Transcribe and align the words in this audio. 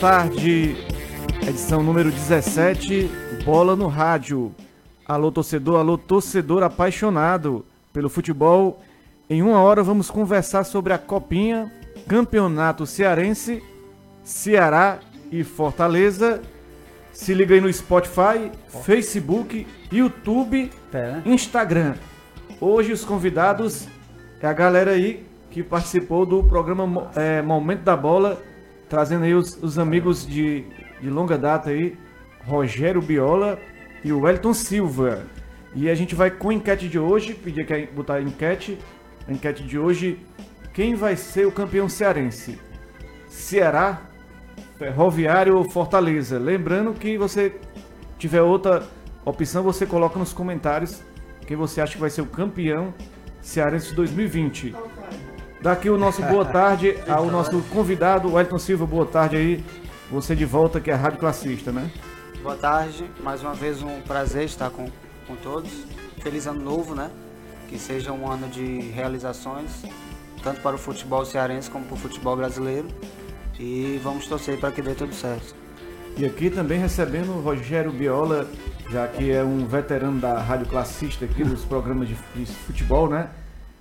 Tarde, 0.00 0.76
edição 1.46 1.82
número 1.82 2.10
17, 2.10 3.10
Bola 3.44 3.74
no 3.74 3.88
Rádio. 3.88 4.54
Alô 5.06 5.32
torcedor, 5.32 5.78
alô 5.80 5.98
torcedor 5.98 6.62
apaixonado 6.62 7.64
pelo 7.92 8.08
futebol. 8.08 8.80
Em 9.28 9.42
uma 9.42 9.60
hora 9.60 9.82
vamos 9.82 10.10
conversar 10.10 10.64
sobre 10.64 10.92
a 10.92 10.98
Copinha, 10.98 11.72
Campeonato 12.06 12.86
Cearense, 12.86 13.62
Ceará 14.22 14.98
e 15.32 15.42
Fortaleza. 15.42 16.42
Se 17.12 17.34
liga 17.34 17.54
aí 17.54 17.60
no 17.60 17.72
Spotify, 17.72 18.52
Facebook, 18.84 19.66
YouTube, 19.90 20.70
É. 20.92 21.20
Instagram. 21.26 21.94
Hoje 22.60 22.92
os 22.92 23.04
convidados 23.04 23.88
é 24.40 24.46
a 24.46 24.52
galera 24.52 24.92
aí 24.92 25.26
que 25.50 25.62
participou 25.62 26.24
do 26.24 26.44
programa 26.44 27.10
é, 27.16 27.42
Momento 27.42 27.82
da 27.82 27.96
Bola, 27.96 28.40
trazendo 28.88 29.24
aí 29.24 29.34
os, 29.34 29.62
os 29.62 29.78
amigos 29.78 30.26
de, 30.26 30.64
de 31.00 31.10
longa 31.10 31.36
data 31.36 31.70
aí, 31.70 31.96
Rogério 32.44 33.02
Biola 33.02 33.58
e 34.04 34.12
o 34.12 34.20
Wellington 34.20 34.54
Silva. 34.54 35.24
E 35.74 35.90
a 35.90 35.94
gente 35.94 36.14
vai 36.14 36.30
com 36.30 36.50
a 36.50 36.54
enquete 36.54 36.88
de 36.88 36.98
hoje, 36.98 37.34
pedir 37.34 37.66
que 37.66 37.86
botar 37.86 38.14
a 38.14 38.22
enquete, 38.22 38.78
a 39.26 39.32
enquete 39.32 39.62
de 39.62 39.78
hoje, 39.78 40.18
quem 40.72 40.94
vai 40.94 41.16
ser 41.16 41.46
o 41.46 41.52
campeão 41.52 41.88
cearense? 41.88 42.58
Ceará, 43.28 44.02
Ferroviário 44.78 45.56
ou 45.56 45.70
Fortaleza? 45.70 46.38
Lembrando 46.38 46.94
que 46.94 47.18
você 47.18 47.54
tiver 48.18 48.42
outra 48.42 48.86
opção, 49.24 49.62
você 49.62 49.84
coloca 49.84 50.18
nos 50.18 50.32
comentários 50.32 51.02
quem 51.46 51.56
você 51.56 51.80
acha 51.80 51.94
que 51.94 52.00
vai 52.00 52.10
ser 52.10 52.22
o 52.22 52.26
campeão 52.26 52.94
cearense 53.40 53.88
de 53.88 53.94
2020. 53.94 54.74
Daqui 55.60 55.90
o 55.90 55.98
nosso 55.98 56.22
boa 56.22 56.44
tarde 56.46 56.96
ao 57.08 57.26
nosso 57.26 57.60
convidado, 57.70 58.32
Wellington 58.32 58.58
Silva, 58.58 58.86
boa 58.86 59.06
tarde 59.06 59.36
aí. 59.36 59.64
Você 60.10 60.34
de 60.34 60.44
volta 60.44 60.80
que 60.80 60.90
é 60.90 60.94
Rádio 60.94 61.18
Classista, 61.18 61.72
né? 61.72 61.90
Boa 62.42 62.56
tarde, 62.56 63.10
mais 63.20 63.42
uma 63.42 63.54
vez 63.54 63.82
um 63.82 64.00
prazer 64.02 64.44
estar 64.44 64.70
com, 64.70 64.88
com 65.26 65.34
todos. 65.36 65.70
Feliz 66.22 66.46
ano 66.46 66.62
novo, 66.62 66.94
né? 66.94 67.10
Que 67.68 67.78
seja 67.78 68.12
um 68.12 68.30
ano 68.30 68.48
de 68.48 68.80
realizações, 68.92 69.82
tanto 70.42 70.60
para 70.60 70.76
o 70.76 70.78
futebol 70.78 71.24
cearense 71.24 71.68
como 71.68 71.84
para 71.84 71.94
o 71.94 71.98
futebol 71.98 72.36
brasileiro. 72.36 72.86
E 73.58 74.00
vamos 74.02 74.26
torcer 74.28 74.58
para 74.60 74.70
que 74.70 74.80
dê 74.80 74.94
tudo 74.94 75.12
certo. 75.12 75.54
E 76.16 76.24
aqui 76.24 76.48
também 76.48 76.78
recebendo 76.78 77.30
o 77.30 77.40
Rogério 77.40 77.90
Biola, 77.90 78.48
já 78.90 79.08
que 79.08 79.30
é 79.30 79.42
um 79.42 79.66
veterano 79.66 80.20
da 80.20 80.38
Rádio 80.38 80.66
Classista 80.66 81.24
aqui 81.24 81.42
dos 81.42 81.64
programas 81.64 82.08
de 82.08 82.14
futebol, 82.46 83.08
né? 83.08 83.28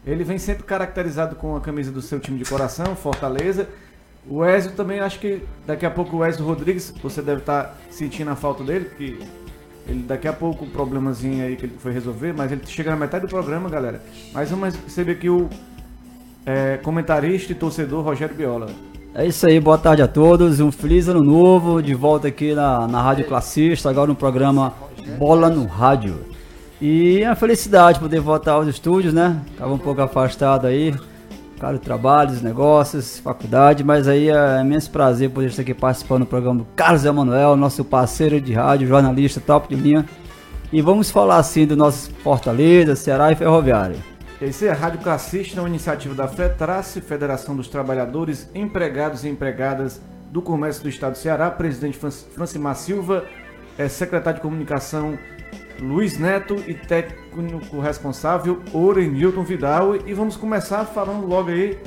Ele 0.08 0.24
vem 0.24 0.38
sempre 0.38 0.64
caracterizado 0.64 1.36
com 1.36 1.58
a 1.58 1.60
camisa 1.60 1.92
do 1.92 2.02
seu 2.02 2.18
time 2.18 2.40
de 2.40 2.50
coração, 2.50 2.96
Fortaleza. 2.96 3.68
O 4.30 4.44
Ezio 4.44 4.72
também, 4.72 5.02
acho 5.02 5.20
que 5.20 5.44
daqui 5.66 5.86
a 5.86 5.92
pouco 5.92 6.18
o 6.18 6.26
Ezio 6.26 6.46
Rodrigues, 6.46 6.94
você 7.04 7.22
deve 7.22 7.42
estar 7.42 7.78
sentindo 7.92 8.32
a 8.32 8.36
falta 8.36 8.64
dele, 8.64 8.86
porque 8.86 9.20
ele 9.86 10.04
daqui 10.04 10.28
a 10.28 10.34
pouco 10.34 10.64
um 10.64 10.70
problemazinho 10.70 11.46
aí 11.46 11.58
que 11.58 11.66
ele 11.66 11.76
foi 11.78 11.92
resolver, 11.92 12.34
mas 12.34 12.54
ele 12.54 12.62
chega 12.66 12.90
na 12.90 12.96
metade 12.96 13.26
do 13.26 13.30
programa, 13.30 13.70
galera. 13.70 14.02
Mas 14.34 14.50
vamos 14.50 14.76
receber 14.76 15.12
aqui 15.14 15.30
o 15.30 15.50
é, 16.46 16.78
comentarista 16.78 17.52
e 17.52 17.56
torcedor 17.56 18.04
Rogério 18.04 18.34
Biola. 18.34 18.68
É 19.14 19.26
isso 19.26 19.46
aí, 19.46 19.60
boa 19.60 19.78
tarde 19.78 20.02
a 20.02 20.08
todos. 20.08 20.62
Um 20.62 20.72
feliz 20.72 21.10
ano 21.10 21.22
novo, 21.22 21.82
de 21.82 21.94
volta 21.94 22.30
aqui 22.30 22.54
na, 22.54 22.88
na 22.88 23.02
Rádio 23.02 23.26
Classista, 23.26 23.90
agora 23.90 24.08
no 24.08 24.16
programa 24.16 24.74
Bola 25.18 25.50
no 25.50 25.66
Rádio. 25.66 26.37
E 26.82 27.24
uma 27.24 27.36
felicidade 27.36 28.00
poder 28.00 28.20
voltar 28.20 28.54
aos 28.54 28.68
estúdios, 28.68 29.14
né? 29.14 29.40
Tava 29.58 29.74
um 29.74 29.80
pouco 29.80 30.00
afastado 30.02 30.68
aí, 30.68 30.94
cara, 31.60 31.80
trabalhos, 31.80 32.42
negócios, 32.42 33.18
faculdade, 33.18 33.84
mas 33.84 34.08
aí 34.08 34.30
é 34.30 34.62
imenso 34.62 34.92
prazer 34.92 35.32
poder 35.32 35.48
estar 35.48 35.64
aqui 35.64 35.74
participando 35.74 36.22
do 36.22 36.28
programa 36.28 36.60
do 36.60 36.68
Carlos 36.76 37.04
Emanuel, 37.04 37.56
nosso 37.56 37.84
parceiro 37.84 38.40
de 38.40 38.54
rádio, 38.54 38.88
jornalista 38.88 39.42
top 39.42 39.76
de 39.76 39.82
linha. 39.82 40.06
E 40.72 40.82
vamos 40.82 41.10
falar 41.10 41.38
assim 41.38 41.66
do 41.66 41.76
nosso 41.76 42.12
Fortaleza, 42.24 42.96
Ceará 42.96 43.32
e 43.32 43.36
Ferroviário. 43.36 43.96
Esse 44.40 44.68
é 44.68 44.70
a 44.70 44.76
Rádio 44.76 45.00
Classista, 45.00 45.60
uma 45.62 45.70
iniciativa 45.70 46.14
da 46.14 46.28
FETRACE, 46.28 47.02
Federação 47.02 47.56
dos 47.56 47.68
Trabalhadores, 47.68 48.48
Empregados 48.54 49.24
e 49.24 49.30
Empregadas 49.30 50.00
do 50.32 50.44
Comércio 50.44 50.84
do 50.84 50.90
Estado 50.90 51.14
do 51.14 51.18
Ceará, 51.18 51.50
presidente 51.50 51.98
Fran- 51.98 52.12
Francimar 52.12 52.76
Silva, 52.76 53.24
é, 53.80 53.88
secretário 53.88 54.38
de 54.38 54.44
Comunicação 54.44 55.18
Luiz 55.80 56.18
Neto 56.18 56.56
e 56.68 56.74
técnico 56.74 57.80
responsável 57.80 58.62
Orenilton 58.74 59.44
Vidal. 59.44 59.96
E 59.96 60.14
vamos 60.14 60.36
começar 60.36 60.86
falando 60.86 61.26
logo 61.26 61.50
aí 61.50 61.78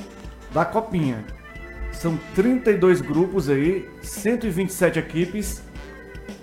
da 0.53 0.65
Copinha. 0.65 1.25
São 1.93 2.19
32 2.35 3.01
grupos 3.01 3.49
aí, 3.49 3.89
127 4.03 4.99
equipes. 4.99 5.63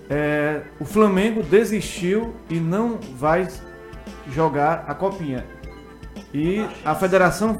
É, 0.10 0.62
o 0.80 0.86
Flamengo 0.86 1.42
desistiu 1.44 2.34
e 2.50 2.56
não 2.56 3.00
vai 3.18 3.48
jogar 4.30 4.86
a 4.88 4.94
Copinha. 4.94 5.46
E 6.34 6.66
a 6.84 6.94
Federação 6.96 7.60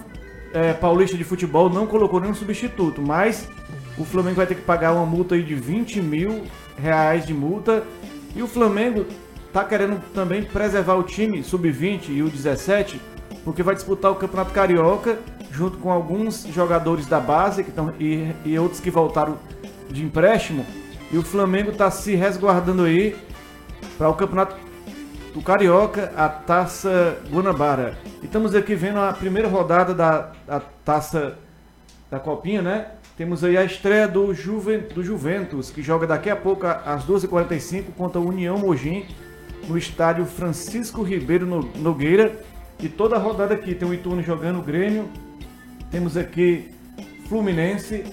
é, 0.54 0.74
Paulista 0.74 1.18
de 1.18 1.24
Futebol 1.24 1.70
não 1.70 1.88
colocou 1.88 2.20
nenhum 2.20 2.34
substituto, 2.34 3.02
mas 3.02 3.50
o 3.98 4.06
Flamengo 4.06 4.36
vai 4.36 4.48
ter 4.48 4.56
que 4.56 4.62
pagar 4.62 4.94
uma 4.94 5.06
multa 5.06 5.36
aí 5.36 5.44
de 5.44 5.56
20 5.56 6.02
mil 6.02 6.44
reais 6.78 7.26
de 7.26 7.34
multa. 7.34 7.84
E 8.36 8.42
o 8.42 8.48
Flamengo 8.48 9.06
tá 9.58 9.66
querendo 9.66 10.00
também 10.14 10.44
preservar 10.44 10.94
o 10.96 11.04
time 11.04 11.44
sub-20 11.44 12.10
e 12.10 12.22
o 12.22 12.30
17, 12.30 13.02
porque 13.44 13.64
vai 13.64 13.74
disputar 13.74 14.12
o 14.12 14.16
Campeonato 14.16 14.54
Carioca 14.54 15.18
junto 15.52 15.80
com 15.80 15.92
alguns 15.92 16.46
jogadores 16.54 17.08
da 17.08 17.20
base 17.20 17.64
que 17.64 17.72
tão, 17.72 17.92
e, 18.00 18.32
e 18.46 18.60
outros 18.60 18.80
que 18.80 18.92
voltaram 18.92 19.36
de 19.90 20.04
empréstimo. 20.04 20.64
E 21.12 21.18
o 21.18 21.24
Flamengo 21.24 21.72
tá 21.72 21.90
se 21.90 22.14
resguardando 22.14 22.84
aí 22.84 23.16
para 23.98 24.08
o 24.08 24.14
Campeonato 24.14 24.56
do 25.34 25.42
Carioca, 25.42 26.12
a 26.16 26.30
Taça 26.30 27.18
Guanabara. 27.32 27.98
E 28.22 28.26
estamos 28.26 28.54
aqui 28.54 28.76
vendo 28.76 29.00
a 29.00 29.12
primeira 29.12 29.48
rodada 29.48 29.92
da, 29.92 30.60
Taça 30.86 31.36
da 32.12 32.20
Copinha, 32.20 32.62
né? 32.62 32.88
Temos 33.18 33.44
aí 33.44 33.58
a 33.58 33.64
estreia 33.64 34.08
do, 34.08 34.36
Juven, 34.36 34.82
do 34.94 35.04
Juventus, 35.04 35.72
que 35.72 35.82
joga 35.82 36.06
daqui 36.06 36.30
a 36.30 36.36
pouco 36.36 36.68
a- 36.68 36.82
às 36.86 37.04
12h45 37.06 37.86
contra 37.98 38.22
o 38.22 38.28
União 38.28 38.56
Mogim, 38.60 39.08
no 39.68 39.78
estádio 39.78 40.26
Francisco 40.26 41.02
Ribeiro 41.04 41.46
No- 41.46 41.70
Nogueira. 41.76 42.40
E 42.80 42.88
toda 42.88 43.16
a 43.16 43.20
rodada 43.20 43.54
aqui 43.54 43.74
tem 43.74 43.88
o 43.88 43.94
Ituano 43.94 44.22
jogando 44.22 44.60
o 44.60 44.62
Grêmio, 44.62 45.10
temos 45.90 46.16
aqui 46.16 46.70
Fluminense, 47.28 48.04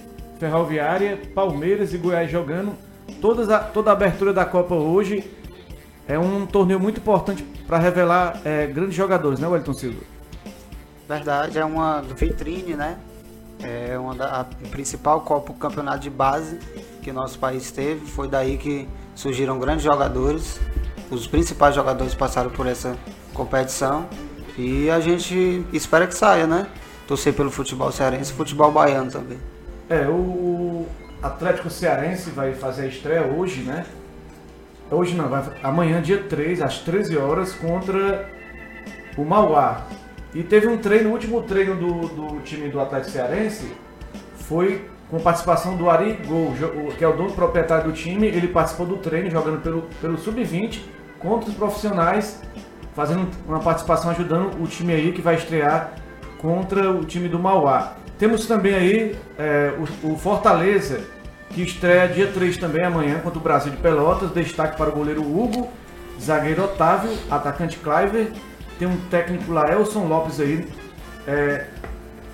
Ferroviária, 0.41 1.21
Palmeiras 1.35 1.93
e 1.93 1.99
Goiás 1.99 2.31
jogando. 2.31 2.73
Todas 3.21 3.51
a, 3.51 3.59
toda 3.59 3.91
a 3.91 3.93
abertura 3.93 4.33
da 4.33 4.45
Copa 4.45 4.75
hoje 4.75 5.31
é 6.09 6.19
um 6.19 6.47
torneio 6.47 6.81
muito 6.81 6.99
importante 6.99 7.43
para 7.67 7.79
revelar 7.79 8.41
é, 8.45 8.67
grandes 8.67 8.95
jogadores, 8.95 9.39
né, 9.39 9.47
Wellington 9.47 9.75
Silva? 9.75 10.01
Verdade, 11.07 11.59
é 11.59 11.65
uma 11.65 12.01
vitrine, 12.01 12.75
né? 12.75 12.97
É 13.63 13.99
uma 13.99 14.15
da 14.15 14.41
a 14.41 14.45
principal 14.71 15.21
Copa 15.21 15.53
Campeonato 15.53 16.01
de 16.01 16.11
Base 16.11 16.59
que 17.03 17.13
nosso 17.13 17.39
país 17.39 17.71
teve. 17.71 18.07
Foi 18.07 18.27
daí 18.29 18.57
que 18.57 18.89
surgiram 19.15 19.59
grandes 19.59 19.85
jogadores. 19.85 20.59
Os 21.11 21.27
principais 21.27 21.75
jogadores 21.75 22.15
passaram 22.15 22.51
por 22.51 22.67
essa 22.67 22.97
competição. 23.33 24.09
E 24.57 24.89
a 24.89 25.01
gente 25.01 25.65
espera 25.73 26.07
que 26.07 26.15
saia, 26.15 26.47
né? 26.47 26.67
Torcer 27.07 27.35
pelo 27.35 27.51
futebol 27.51 27.91
cearense 27.91 28.33
e 28.33 28.35
futebol 28.35 28.71
baiano 28.71 29.11
também. 29.11 29.39
É, 29.89 30.07
o 30.09 30.87
Atlético 31.23 31.69
Cearense 31.69 32.31
vai 32.31 32.55
fazer 32.55 32.83
a 32.83 32.87
estreia 32.87 33.23
hoje, 33.27 33.63
né? 33.63 33.85
Hoje 34.91 35.15
não, 35.15 35.29
vai, 35.29 35.43
amanhã, 35.63 36.01
dia 36.01 36.23
3, 36.23 36.63
às 36.63 36.79
13 36.79 37.17
horas, 37.17 37.53
contra 37.53 38.31
o 39.17 39.25
Mauá. 39.25 39.87
E 40.35 40.43
teve 40.43 40.67
um 40.67 40.79
treino, 40.79 41.11
o 41.11 41.13
último 41.13 41.43
treino 41.43 41.75
do, 41.77 42.09
do 42.09 42.41
time 42.41 42.69
do 42.69 42.81
Atlético 42.81 43.13
Cearense 43.13 43.73
foi 44.37 44.89
com 45.11 45.19
participação 45.21 45.77
do 45.77 45.89
Ari 45.89 46.19
Gol, 46.27 46.53
que 46.97 47.05
é 47.05 47.09
o 47.09 47.17
dono 47.17 47.33
proprietário 47.33 47.85
do 47.85 47.93
time. 47.93 48.27
Ele 48.27 48.49
participou 48.49 48.87
do 48.87 48.97
treino 48.97 49.31
jogando 49.31 49.61
pelo, 49.63 49.83
pelo 50.01 50.19
Sub-20 50.19 50.81
contra 51.19 51.49
os 51.49 51.55
profissionais, 51.55 52.43
fazendo 52.95 53.29
uma 53.47 53.61
participação 53.61 54.11
ajudando 54.11 54.63
o 54.63 54.67
time 54.67 54.93
aí 54.93 55.13
que 55.13 55.23
vai 55.23 55.35
estrear 55.37 55.93
contra 56.39 56.91
o 56.91 57.05
time 57.05 57.29
do 57.29 57.39
Mauá. 57.39 57.95
Temos 58.19 58.47
também 58.47 58.75
aí 58.75 59.17
é, 59.39 59.75
o, 60.03 60.13
o 60.13 60.19
Fortaleza, 60.19 61.01
que 61.51 61.63
estreia 61.63 62.09
dia 62.09 62.27
3 62.29 62.57
também 62.59 62.85
amanhã 62.85 63.19
contra 63.21 63.39
o 63.39 63.43
Brasil 63.43 63.71
de 63.71 63.79
Pelotas. 63.79 64.31
Destaque 64.31 64.77
para 64.77 64.91
o 64.91 64.93
goleiro 64.93 65.23
Hugo, 65.23 65.69
zagueiro 66.21 66.65
Otávio, 66.65 67.11
atacante 67.31 67.79
Cliver. 67.79 68.33
Tem 68.79 68.89
um 68.89 68.97
técnico 69.09 69.53
lá, 69.53 69.63
Elson 69.71 70.07
Lopes 70.07 70.41
aí, 70.41 70.67
é, 71.27 71.67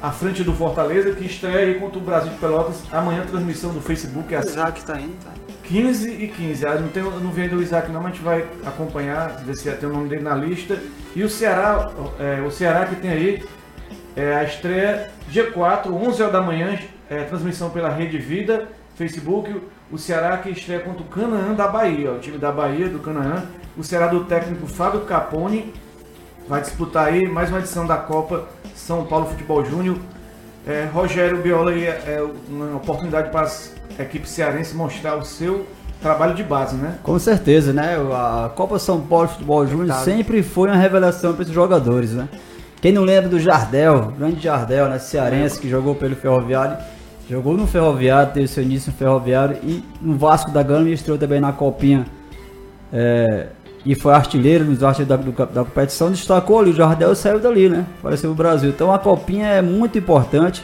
à 0.02 0.10
frente 0.10 0.42
do 0.42 0.52
Fortaleza, 0.54 1.12
que 1.12 1.24
estreia 1.24 1.58
aí 1.58 1.74
contra 1.74 1.98
o 1.98 2.02
Brasil 2.02 2.30
de 2.32 2.38
Pelotas. 2.38 2.82
Amanhã 2.90 3.24
transmissão 3.26 3.72
do 3.72 3.80
Facebook 3.80 4.34
O 4.34 4.38
às 4.38 4.46
Isaac 4.46 4.82
tá 4.84 4.98
indo, 4.98 5.16
tá? 5.24 5.30
15 5.64 6.10
e 6.10 6.28
15. 6.28 6.66
Ah, 6.66 6.74
não, 6.74 6.88
tem, 6.88 7.02
não 7.02 7.30
vi 7.30 7.42
ainda 7.42 7.56
o 7.56 7.62
Isaac 7.62 7.90
não, 7.92 8.02
mas 8.02 8.12
a 8.12 8.14
gente 8.14 8.24
vai 8.24 8.44
acompanhar, 8.66 9.36
ver 9.44 9.54
se 9.54 9.70
tem 9.70 9.88
o 9.88 9.92
nome 9.92 10.08
dele 10.08 10.22
na 10.22 10.34
lista. 10.34 10.78
E 11.14 11.22
o 11.22 11.28
Ceará, 11.28 11.90
é, 12.18 12.40
o 12.40 12.50
Ceará 12.50 12.86
que 12.86 12.96
tem 12.96 13.10
aí 13.10 13.44
é, 14.16 14.34
a 14.34 14.44
estreia 14.44 15.10
dia 15.28 15.50
4, 15.50 15.94
11 15.94 16.22
horas 16.22 16.32
da 16.32 16.42
manhã, 16.42 16.78
é, 17.08 17.22
transmissão 17.24 17.70
pela 17.70 17.88
Rede 17.88 18.18
Vida. 18.18 18.68
Facebook, 18.96 19.62
o 19.90 19.96
Ceará 19.96 20.36
que 20.38 20.50
estreia 20.50 20.80
contra 20.80 21.02
o 21.02 21.06
Canaã 21.06 21.54
da 21.54 21.66
Bahia, 21.66 22.12
ó, 22.12 22.14
o 22.16 22.18
time 22.18 22.36
da 22.36 22.50
Bahia, 22.50 22.88
do 22.88 22.98
Canaã. 22.98 23.44
O 23.76 23.84
Ceará 23.84 24.08
do 24.08 24.24
técnico 24.24 24.66
Fábio 24.66 25.02
Capone 25.02 25.72
vai 26.48 26.60
disputar 26.60 27.06
aí 27.06 27.28
mais 27.28 27.48
uma 27.48 27.60
edição 27.60 27.86
da 27.86 27.96
Copa 27.96 28.48
São 28.80 29.04
Paulo 29.04 29.26
Futebol 29.26 29.64
Júnior. 29.64 29.98
É, 30.66 30.88
Rogério 30.92 31.38
Biola 31.38 31.70
aí 31.70 31.84
é, 31.84 31.88
é 32.06 32.26
uma 32.48 32.76
oportunidade 32.76 33.30
para 33.30 33.42
as 33.42 33.74
equipes 33.98 34.30
cearenses 34.30 34.72
mostrar 34.72 35.16
o 35.16 35.24
seu 35.24 35.66
trabalho 36.02 36.34
de 36.34 36.42
base, 36.42 36.76
né? 36.76 36.98
Com 37.02 37.18
certeza, 37.18 37.72
né? 37.72 37.96
A 38.12 38.50
Copa 38.54 38.78
São 38.78 39.00
Paulo 39.00 39.28
Futebol 39.28 39.66
Júnior 39.66 39.94
sempre 39.98 40.42
foi 40.42 40.68
uma 40.68 40.76
revelação 40.76 41.32
para 41.32 41.42
esses 41.42 41.54
jogadores, 41.54 42.12
né? 42.12 42.28
Quem 42.80 42.92
não 42.92 43.02
lembra 43.02 43.28
do 43.28 43.38
Jardel, 43.38 44.12
grande 44.18 44.40
Jardel, 44.42 44.88
né? 44.88 44.98
Cearense 44.98 45.60
que 45.60 45.68
jogou 45.68 45.94
pelo 45.94 46.16
Ferroviário, 46.16 46.78
jogou 47.28 47.56
no 47.56 47.66
Ferroviário, 47.66 48.32
teve 48.32 48.48
seu 48.48 48.62
início 48.62 48.90
no 48.90 48.96
Ferroviário 48.96 49.58
e 49.62 49.84
no 50.00 50.16
Vasco 50.16 50.50
da 50.50 50.62
Gama 50.62 50.88
e 50.88 50.94
estreou 50.94 51.18
também 51.18 51.40
na 51.40 51.52
Copinha. 51.52 52.06
É, 52.92 53.48
e 53.84 53.94
foi 53.94 54.12
artilheiro 54.12 54.64
nos 54.64 54.82
artilheiros 54.82 55.34
da, 55.34 55.44
da, 55.44 55.64
competição, 55.64 56.10
destacou 56.10 56.60
ali, 56.60 56.70
o 56.70 56.74
Jardel 56.74 57.14
saiu 57.14 57.38
dali, 57.38 57.68
né? 57.68 57.86
Apareceu 57.98 58.30
o 58.30 58.34
Brasil. 58.34 58.70
Então 58.70 58.92
a 58.92 58.98
Copinha 58.98 59.46
é 59.46 59.62
muito 59.62 59.98
importante 59.98 60.62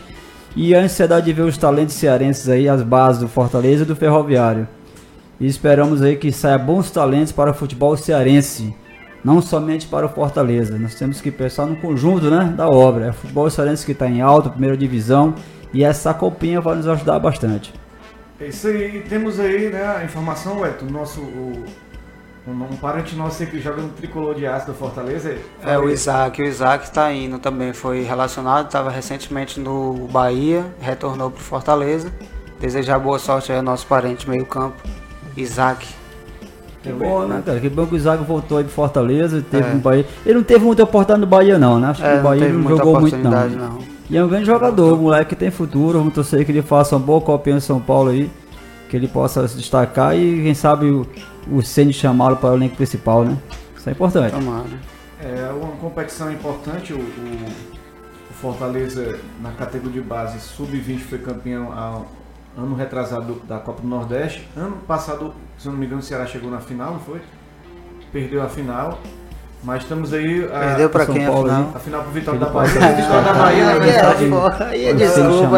e 0.55 0.75
a 0.75 0.81
ansiedade 0.81 1.27
de 1.27 1.33
ver 1.33 1.43
os 1.43 1.57
talentos 1.57 1.95
cearenses 1.95 2.49
aí, 2.49 2.69
as 2.69 2.83
bases 2.83 3.21
do 3.21 3.29
Fortaleza 3.29 3.83
e 3.83 3.87
do 3.87 3.97
Ferroviário. 3.97 4.69
E 5.39 5.47
esperamos 5.47 6.03
aí 6.03 6.17
que 6.17 6.33
saia 6.33 6.59
bons 6.59 6.91
talentos 6.91 7.33
para 7.33 7.51
o 7.51 7.55
futebol 7.55 7.97
cearense, 7.97 8.75
não 9.23 9.43
somente 9.43 9.87
para 9.87 10.07
o 10.07 10.09
Fortaleza. 10.09 10.79
Nós 10.79 10.95
temos 10.95 11.21
que 11.21 11.31
pensar 11.31 11.67
no 11.67 11.77
conjunto 11.77 12.31
né, 12.31 12.55
da 12.57 12.69
obra. 12.69 13.07
É 13.07 13.11
o 13.11 13.13
futebol 13.13 13.49
cearense 13.51 13.85
que 13.85 13.93
está 13.93 14.09
em 14.09 14.21
alta, 14.23 14.51
primeira 14.51 14.77
divisão, 14.77 15.35
e 15.75 15.85
essa 15.85 16.15
copinha 16.15 16.61
vai 16.61 16.77
nos 16.77 16.89
ajudar 16.89 17.19
bastante. 17.19 17.73
É 18.41 18.49
isso 18.49 18.69
aí, 18.69 19.03
temos 19.09 19.41
aí 19.41 19.71
né, 19.71 19.83
a 19.85 20.05
informação, 20.05 20.65
Eto, 20.65 20.85
nosso 20.91 21.21
o, 21.21 21.65
um, 22.47 22.77
parente 22.77 23.17
nosso 23.17 23.45
que 23.47 23.61
joga 23.61 23.83
no 23.83 23.89
tricolor 23.89 24.35
de 24.35 24.47
aço 24.47 24.67
do 24.67 24.75
Fortaleza. 24.75 25.37
É 25.65 25.77
o 25.79 25.89
Isaac, 25.89 26.41
o 26.41 26.45
Isaac 26.45 26.85
está 26.85 27.13
indo 27.13 27.39
também, 27.39 27.73
foi 27.73 28.03
relacionado, 28.03 28.67
estava 28.67 28.91
recentemente 28.91 29.59
no 29.59 30.09
Bahia, 30.11 30.65
retornou 30.81 31.31
para 31.31 31.41
o 31.41 31.43
Fortaleza. 31.43 32.13
Desejar 32.61 32.99
boa 32.99 33.19
sorte 33.19 33.53
aí 33.53 33.59
ao 33.59 33.65
nosso 33.65 33.87
parente 33.87 34.29
meio 34.29 34.47
campo. 34.47 34.77
Isaac. 35.37 35.87
Que 36.83 36.93
bom, 36.93 37.27
né, 37.27 37.43
cara? 37.45 37.61
Que 37.61 37.69
bom 37.69 37.85
que 37.85 37.95
o 37.95 37.97
Isaac 37.97 38.23
voltou 38.25 38.59
aí 38.59 38.65
pro 38.65 38.73
Fortaleza, 38.73 39.45
teve 39.51 39.69
é. 39.69 39.73
um 39.73 39.79
Bahia. 39.79 40.07
Ele 40.25 40.37
não 40.37 40.45
teve 40.45 40.65
muita 40.65 40.85
oportunidade 40.85 41.21
no 41.21 41.27
Bahia, 41.27 41.59
não, 41.59 41.81
né? 41.81 41.89
Acho 41.89 42.05
é, 42.05 42.13
que 42.13 42.19
o 42.21 42.23
Bahia 42.23 42.49
não, 42.49 42.61
não 42.61 42.69
jogou 42.71 43.01
muito, 43.01 43.19
não. 43.19 43.49
não. 43.49 43.79
E 44.09 44.17
é 44.17 44.25
um 44.25 44.29
grande 44.29 44.47
jogador, 44.47 44.97
moleque 44.97 45.31
que 45.31 45.37
tem 45.37 45.51
futuro. 45.51 45.99
Vamos 45.99 46.15
torcer 46.15 46.45
que 46.45 46.53
ele 46.53 46.63
faça 46.63 46.95
uma 46.95 47.05
boa 47.05 47.21
copinha 47.21 47.57
em 47.57 47.61
São 47.61 47.81
Paulo 47.81 48.11
aí. 48.11 48.31
Que 48.89 48.97
ele 48.97 49.09
possa 49.09 49.47
se 49.49 49.57
destacar 49.57 50.17
e 50.17 50.43
quem 50.43 50.55
sabe 50.55 50.87
o, 50.87 51.07
o 51.51 51.63
Ceni 51.63 51.93
chamá-lo 51.93 52.37
para 52.37 52.51
o 52.51 52.55
elenco 52.55 52.77
principal, 52.77 53.25
né? 53.25 53.37
Isso 53.77 53.89
é 53.89 53.93
importante. 53.93 54.33
Tomara. 54.33 54.65
É 55.21 55.51
uma 55.51 55.73
competição 55.77 56.31
importante. 56.31 56.93
O, 56.93 56.99
o, 56.99 57.47
o 58.31 58.35
Fortaleza 58.35 59.19
na 59.41 59.51
categoria 59.53 60.01
de 60.03 60.07
base 60.07 60.39
sub-20 60.41 60.99
foi 61.01 61.19
campeão 61.19 61.73
há 61.73 62.03
ano 62.57 62.75
retrasado 62.75 63.41
da 63.49 63.59
Copa 63.59 63.83
do 63.83 63.89
Nordeste. 63.89 64.47
Ano 64.57 64.77
passado, 64.87 65.35
se 65.59 65.67
eu 65.67 65.73
não 65.73 65.79
me 65.79 65.87
engano, 65.87 66.01
o 66.01 66.05
Ceará 66.05 66.27
chegou 66.27 66.51
na 66.51 66.61
final, 66.61 66.93
não 66.93 67.01
foi? 67.01 67.21
Perdeu 68.13 68.43
a 68.43 68.49
final. 68.49 68.99
Mas 69.63 69.83
estamos 69.83 70.13
aí. 70.13 70.45
A, 70.45 70.61
Perdeu 70.61 70.91
pra 70.91 71.07
quem 71.07 71.27
Paulo, 71.27 71.51
a 71.51 71.55
final? 71.55 71.73
A 71.75 71.79
final 71.79 72.03
pro 72.03 72.13
Vitória 72.13 72.41
da 72.41 72.47
Bahia. 72.47 72.71
O 72.71 72.97
Vitória 72.97 73.23
da 73.23 73.33
Bahia, 73.33 73.65
na 73.65 73.79
verdade. 73.79 74.25
Aí 74.65 74.85
é 74.87 74.95
desculpa, 74.95 75.51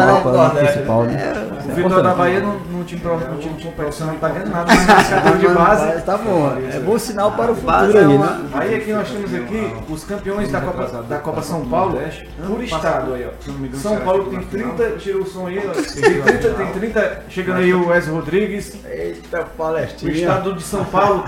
né? 0.53 0.61
Né? 1.05 1.33
O 1.69 1.75
Vitória 1.75 2.03
da 2.03 2.15
Bahia 2.15 2.39
não, 2.39 2.59
não 2.79 2.85
tinha 2.85 3.01
não 3.03 3.37
tinha 3.37 3.53
competição, 3.53 4.07
não 4.07 4.15
tá 4.15 4.29
ganhando 4.29 4.51
nada. 4.51 4.73
Mas 4.73 5.39
de 5.39 5.47
base. 5.53 6.01
Tá 6.03 6.17
bom. 6.17 6.57
É 6.73 6.79
bom 6.79 6.97
sinal 6.97 7.31
para 7.33 7.51
o 7.51 7.55
futuro 7.55 7.97
aí, 7.97 8.17
né? 8.17 8.49
Aí 8.53 8.75
aqui 8.75 8.93
nós 8.93 9.07
temos 9.09 9.33
aqui 9.33 9.73
os 9.89 10.03
campeões 10.03 10.51
da 10.51 10.61
Copa, 10.61 11.03
da 11.03 11.19
Copa 11.19 11.41
São 11.41 11.65
Paulo 11.65 11.99
por 12.47 12.63
estado 12.63 13.13
aí, 13.13 13.27
ó. 13.27 13.77
São 13.77 13.97
Paulo 13.97 14.25
tem 14.25 14.41
30, 14.41 14.91
tira 14.97 15.17
o 15.17 15.25
som 15.25 15.47
aí, 15.47 15.59
ó. 15.59 15.71
Tem 15.71 15.83
30, 15.83 16.49
tem 16.53 16.71
30. 16.73 17.23
Chegando 17.29 17.57
aí 17.57 17.73
o 17.73 17.87
Wes 17.87 18.07
Rodrigues. 18.07 18.77
Eita, 18.85 19.45
Palestina. 19.57 20.11
O 20.11 20.15
estado 20.15 20.53
de 20.53 20.63
São 20.63 20.85
Paulo 20.85 21.23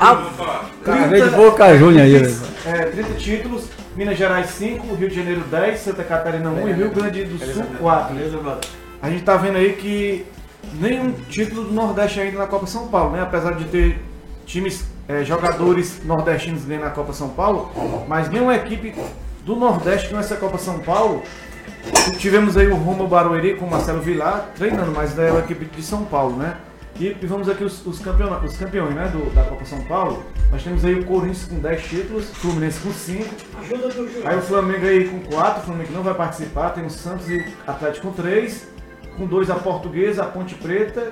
tem 0.84 1.10
30. 1.10 1.30
de 1.30 1.36
Boca 1.36 1.78
Júnior 1.78 2.04
aí, 2.04 2.16
é, 2.66 2.86
30 2.86 3.14
títulos, 3.16 3.66
Minas 3.96 4.18
Gerais 4.18 4.48
5, 4.52 4.96
Rio 4.96 5.10
de 5.10 5.16
Janeiro 5.16 5.42
10, 5.50 5.80
Santa 5.80 6.04
Catarina 6.04 6.50
1 6.50 6.70
e 6.70 6.74
Rio 6.74 6.92
Grande 6.92 7.24
do 7.26 7.38
Sul 7.54 7.66
4. 7.80 8.16
A 9.02 9.10
gente 9.10 9.24
tá 9.24 9.36
vendo 9.36 9.58
aí 9.58 9.74
que 9.74 10.26
nenhum 10.74 11.12
título 11.30 11.66
do 11.66 11.74
Nordeste 11.74 12.20
ainda 12.20 12.38
na 12.38 12.48
Copa 12.48 12.68
São 12.68 12.88
Paulo, 12.88 13.12
né? 13.12 13.22
Apesar 13.22 13.56
de 13.56 13.66
ter 13.66 14.00
times, 14.46 14.86
é, 15.08 15.24
jogadores 15.24 16.02
nordestinos 16.04 16.66
ganhando 16.66 16.86
na 16.86 16.90
Copa 16.92 17.14
São 17.14 17.30
Paulo, 17.30 17.72
mas 18.08 18.30
nenhuma 18.30 18.56
equipe 18.56 18.94
do 19.46 19.56
Nordeste 19.56 20.14
nessa 20.14 20.36
Copa 20.36 20.58
São 20.58 20.80
Paulo. 20.80 21.24
Tivemos 22.18 22.58
aí 22.58 22.68
o 22.68 22.76
Rumo 22.76 23.08
Barueri 23.08 23.56
com 23.56 23.66
o 23.66 23.72
Marcelo 23.72 24.02
Vilar 24.02 24.52
treinando, 24.56 24.92
mas 24.92 25.14
daí 25.14 25.30
é 25.30 25.32
uma 25.32 25.40
equipe 25.40 25.66
de 25.66 25.82
São 25.82 26.06
Paulo, 26.06 26.36
né? 26.36 26.58
E, 27.00 27.18
e 27.20 27.26
vamos 27.26 27.50
aqui 27.50 27.64
os, 27.64 27.86
os, 27.86 28.00
os 28.00 28.58
campeões 28.58 28.94
né, 28.94 29.08
do, 29.08 29.34
da 29.34 29.44
Copa 29.44 29.66
São 29.66 29.82
Paulo. 29.86 30.24
Nós 30.52 30.64
temos 30.64 30.84
aí 30.86 30.94
o 30.96 31.06
Corinthians 31.06 31.46
com 31.46 31.60
10 31.60 31.84
títulos, 31.84 32.30
o 32.30 32.36
Fluminense 32.36 32.80
com 32.82 32.92
5. 32.92 33.28
Aí 34.26 34.38
o 34.38 34.42
Flamengo 34.42 34.86
aí 34.86 35.08
com 35.08 35.20
4, 35.22 35.62
o 35.62 35.66
Flamengo 35.66 35.94
não 35.94 36.04
vai 36.04 36.14
participar. 36.14 36.72
Tem 36.72 36.86
o 36.86 36.90
Santos 36.90 37.28
e 37.30 37.38
o 37.38 37.46
Atlético 37.66 38.08
com 38.08 38.14
3. 38.14 38.68
Com 39.18 39.26
2 39.26 39.50
a 39.50 39.56
Portuguesa, 39.56 40.24
a 40.24 40.26
Ponte 40.26 40.56
Preta. 40.56 41.12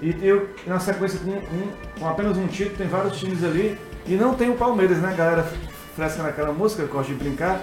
E 0.00 0.12
tem 0.12 0.42
na 0.66 0.78
sequência 0.78 1.18
com, 1.20 1.30
um, 1.30 1.72
com 1.98 2.08
apenas 2.08 2.36
um 2.36 2.46
título, 2.46 2.76
tem 2.76 2.86
vários 2.86 3.18
times 3.18 3.42
ali. 3.44 3.78
E 4.06 4.14
não 4.14 4.34
tem 4.34 4.50
o 4.50 4.54
Palmeiras, 4.54 4.98
né, 4.98 5.14
galera? 5.16 5.42
Fresca 5.94 6.22
naquela 6.22 6.52
música, 6.52 6.82
eu 6.82 6.88
gosto 6.88 7.08
de 7.08 7.14
brincar 7.14 7.60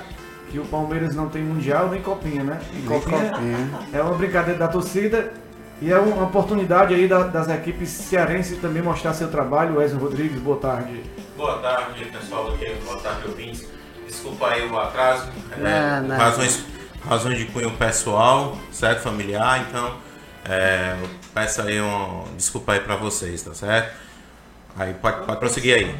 que 0.51 0.60
o 0.60 0.65
Palmeiras 0.65 1.15
não 1.15 1.27
tem 1.27 1.41
mundial 1.41 1.89
nem 1.89 2.01
copinha, 2.01 2.43
né? 2.43 2.60
E 2.74 2.81
copinha, 2.86 3.29
copinha, 3.29 3.69
é 3.91 4.01
uma 4.01 4.13
brincadeira 4.13 4.60
da 4.60 4.67
torcida 4.67 5.34
e 5.81 5.91
é 5.91 5.98
uma 5.98 6.24
oportunidade 6.24 6.93
aí 6.93 7.07
das 7.07 7.50
equipes 7.50 7.89
cearenses 7.89 8.60
também 8.60 8.81
mostrar 8.81 9.13
seu 9.13 9.29
trabalho. 9.29 9.77
Wesley 9.77 10.01
Rodrigues, 10.01 10.39
boa 10.39 10.57
tarde. 10.57 11.03
Boa 11.36 11.57
tarde, 11.60 12.05
pessoal 12.05 12.53
aqui, 12.53 12.74
boa 12.86 12.98
tarde, 13.00 13.27
ouvintes. 13.27 13.67
Desculpa 14.07 14.48
aí 14.48 14.65
o 14.69 14.79
atraso, 14.79 15.27
é, 15.57 16.00
não, 16.00 16.15
razões, 16.15 16.65
razões 17.07 17.38
de 17.38 17.45
cunho 17.45 17.71
pessoal, 17.71 18.57
certo? 18.71 19.01
Familiar, 19.01 19.65
então 19.67 19.97
é, 20.47 20.95
peço 21.33 21.62
aí 21.62 21.81
um 21.81 22.25
desculpa 22.35 22.74
aí 22.74 22.79
pra 22.79 22.95
vocês, 22.95 23.41
tá 23.41 23.53
certo? 23.53 23.95
Aí 24.77 24.93
pode, 24.93 25.25
pode 25.25 25.39
prosseguir 25.39 25.75
aí. 25.75 25.95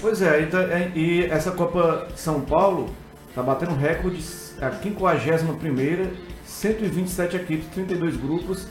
Pois 0.00 0.22
é, 0.22 0.42
então, 0.42 0.60
e 0.94 1.24
essa 1.24 1.50
Copa 1.50 2.08
São 2.14 2.40
Paulo 2.40 2.94
tá 3.34 3.42
batendo 3.42 3.74
recorde, 3.74 4.22
a 4.60 4.70
51 4.70 5.56
primeira 5.58 6.10
127 6.44 7.36
equipes, 7.36 7.66
32 7.72 8.16
grupos 8.16 8.66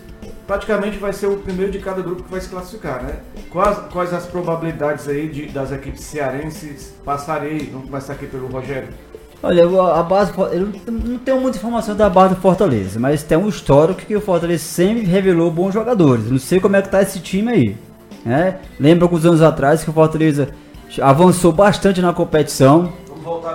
praticamente 0.46 0.98
vai 0.98 1.14
ser 1.14 1.28
o 1.28 1.38
primeiro 1.38 1.72
de 1.72 1.80
cada 1.80 2.02
grupo 2.02 2.24
que 2.24 2.32
vai 2.32 2.42
se 2.42 2.50
classificar, 2.50 3.04
né? 3.04 3.20
Quais, 3.50 3.78
quais 3.92 4.14
as 4.14 4.26
probabilidades 4.26 5.08
aí 5.08 5.28
de, 5.30 5.46
das 5.48 5.72
equipes 5.72 6.04
cearenses 6.04 6.94
passarem? 7.06 7.58
Vamos 7.72 7.86
começar 7.86 8.14
aqui 8.14 8.28
pelo 8.28 8.48
Rogério. 8.48 8.90
Olha, 9.42 9.64
a 9.94 10.04
base, 10.04 10.34
eu 10.52 10.68
não 10.92 11.18
tenho 11.18 11.40
muita 11.40 11.58
informação 11.58 11.96
da 11.96 12.10
base 12.10 12.36
do 12.36 12.42
Fortaleza, 12.42 13.00
mas 13.00 13.24
tem 13.24 13.38
um 13.38 13.48
histórico 13.48 14.02
que 14.02 14.16
o 14.16 14.20
Fortaleza 14.20 14.64
sempre 14.64 15.06
revelou 15.06 15.50
bons 15.50 15.74
jogadores. 15.74 16.30
Não 16.30 16.38
sei 16.38 16.60
como 16.60 16.76
é 16.76 16.82
que 16.82 16.90
tá 16.90 17.02
esse 17.02 17.20
time 17.20 17.52
aí. 17.52 17.78
Né? 18.26 18.58
Lembra 18.78 19.06
alguns 19.06 19.26
anos 19.26 19.42
atrás 19.42 19.84
que 19.84 19.90
o 19.90 19.94
Fortaleza 19.94 20.50
avançou 21.02 21.54
bastante 21.54 22.02
na 22.02 22.12
competição, 22.12 22.92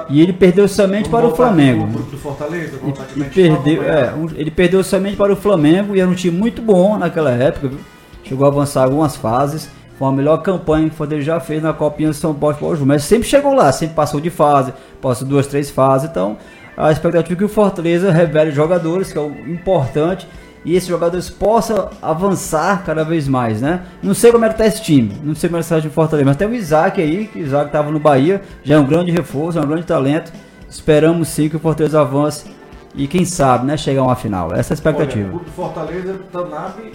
e 0.09 0.21
ele 0.21 0.33
perdeu 0.33 0.69
somente 0.69 1.09
para 1.09 1.27
o 1.27 1.35
Flamengo. 1.35 1.87
Fortaleza, 2.17 2.79
e, 3.17 3.21
e 3.21 3.25
perdeu, 3.25 3.83
é, 3.83 4.13
ele 4.37 4.51
perdeu 4.51 4.85
somente 4.85 5.17
para 5.17 5.33
o 5.33 5.37
Flamengo 5.37 5.97
e 5.97 6.01
era 6.01 6.09
um 6.09 6.15
time 6.15 6.37
muito 6.37 6.63
bom 6.63 6.97
naquela 6.97 7.31
época. 7.31 7.69
Viu? 7.69 7.81
Chegou 8.25 8.47
a 8.47 8.49
avançar 8.49 8.85
algumas 8.85 9.17
fases. 9.17 9.69
Foi 9.99 10.09
a 10.09 10.13
melhor 10.13 10.39
campanha 10.39 10.89
que 10.89 10.95
o 10.95 10.99
Fortaleza 10.99 11.25
já 11.25 11.41
fez 11.41 11.63
na 11.63 11.73
Copinha 11.73 12.13
São 12.13 12.35
Paulo 12.35 12.57
Futebol 12.57 12.87
Mas 12.87 13.05
sempre 13.05 13.29
chegou 13.29 13.55
lá, 13.55 13.71
sempre 13.71 13.95
passou 13.95 14.21
de 14.21 14.31
fase, 14.31 14.73
passou 15.01 15.27
duas, 15.27 15.47
três 15.47 15.71
fases. 15.71 16.11
Então, 16.11 16.37
a 16.77 16.91
expectativa 16.91 17.35
é 17.35 17.37
que 17.37 17.45
o 17.45 17.49
Fortaleza 17.49 18.11
revele 18.11 18.51
jogadores, 18.51 19.13
que 19.13 19.19
é 19.19 19.21
o 19.21 19.31
importante 19.49 20.27
e 20.65 20.75
esses 20.75 20.89
jogadores 20.89 21.29
possam 21.29 21.91
avançar 22.01 22.83
cada 22.85 23.05
vez 23.05 23.29
mais, 23.29 23.61
né? 23.61 23.83
Não 24.03 24.15
sei 24.15 24.33
como 24.33 24.45
é 24.47 24.49
que 24.49 24.57
tá 24.57 24.67
esse 24.67 24.83
time, 24.83 25.15
não 25.23 25.35
sei 25.35 25.51
como 25.51 25.61
é 25.61 25.63
que 25.63 25.69
tá 25.69 25.79
de 25.79 25.91
Fortaleza, 25.91 26.27
mas 26.27 26.37
tem 26.37 26.49
o 26.49 26.55
Isaac 26.55 27.01
aí, 27.01 27.27
que 27.27 27.39
o 27.39 27.43
Isaac 27.43 27.67
estava 27.67 27.91
no 27.91 28.01
Bahia, 28.01 28.41
já 28.63 28.77
é 28.77 28.79
um 28.79 28.87
grande 28.87 29.11
reforço, 29.11 29.59
é 29.59 29.63
um 29.63 29.67
grande 29.67 29.85
talento. 29.85 30.33
Esperamos 30.69 31.29
sim 31.29 31.49
que 31.49 31.57
o 31.57 31.61
Fortaleza 31.61 32.01
avance 32.01 32.51
e 32.95 33.07
quem 33.07 33.25
sabe, 33.25 33.67
né, 33.67 33.77
chegar 33.77 34.01
a 34.01 34.05
uma 34.05 34.17
final. 34.17 34.53
Essa 34.55 34.73
é 34.73 34.75
a 34.75 34.77
expectativa. 34.77 35.29
Olha, 35.29 35.43
o 35.43 35.51
Fortaleza, 35.51 36.21
Tanabe, 36.33 36.93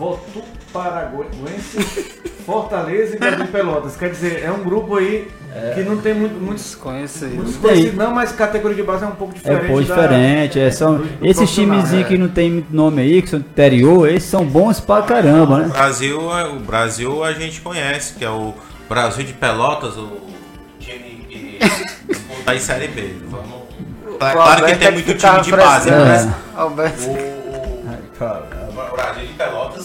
Votu 0.00 0.42
Paraguense, 0.72 1.78
Fortaleza 2.46 3.16
e 3.16 3.18
Brasil 3.18 3.46
Pelotas. 3.48 3.98
Quer 3.98 4.08
dizer, 4.08 4.42
é 4.42 4.50
um 4.50 4.64
grupo 4.64 4.96
aí 4.96 5.28
é. 5.54 5.72
que 5.74 5.82
não 5.82 5.98
tem 5.98 6.14
muito, 6.14 6.40
muitos 6.40 6.74
conhecidos. 6.74 7.34
Muitos 7.34 7.56
conhecidos 7.56 7.96
não, 7.96 8.10
mas 8.10 8.32
categoria 8.32 8.78
de 8.78 8.82
base 8.82 9.04
é 9.04 9.06
um 9.06 9.10
pouco 9.10 9.34
diferente. 9.34 9.60
É 9.60 9.62
um 9.62 9.66
pouco 9.66 9.84
diferente. 9.84 10.58
Da, 10.58 10.64
é, 10.64 10.70
são, 10.70 10.96
do, 10.96 11.04
do 11.04 11.26
esses 11.26 11.50
times 11.50 11.92
é. 11.92 12.02
que 12.04 12.16
não 12.16 12.28
tem 12.28 12.50
muito 12.50 12.74
nome 12.74 13.02
aí, 13.02 13.20
que 13.20 13.28
são 13.28 13.40
do 13.40 13.46
interior, 13.46 14.08
esses 14.08 14.30
são 14.30 14.42
bons 14.42 14.80
pra 14.80 15.02
caramba, 15.02 15.58
né? 15.58 15.66
O 15.66 15.68
Brasil, 15.68 16.38
é, 16.38 16.48
o 16.48 16.60
Brasil 16.60 17.22
a 17.22 17.34
gente 17.34 17.60
conhece, 17.60 18.14
que 18.14 18.24
é 18.24 18.30
o 18.30 18.54
Brasil 18.88 19.22
de 19.22 19.34
Pelotas, 19.34 19.98
o 19.98 20.16
time 20.78 21.26
que 21.28 21.58
da 22.46 22.58
Série 22.58 22.88
B. 22.88 23.16
Vamos 23.26 23.60
Claro 24.18 24.64
que 24.64 24.76
tem 24.76 24.92
muito 24.92 25.14
time 25.14 25.40
de 25.42 25.50
base, 25.50 25.90
né? 25.90 26.34
O, 26.56 26.66
o, 26.66 26.70
Brasil 26.70 27.40
de 29.26 29.34
Pelotas. 29.34 29.79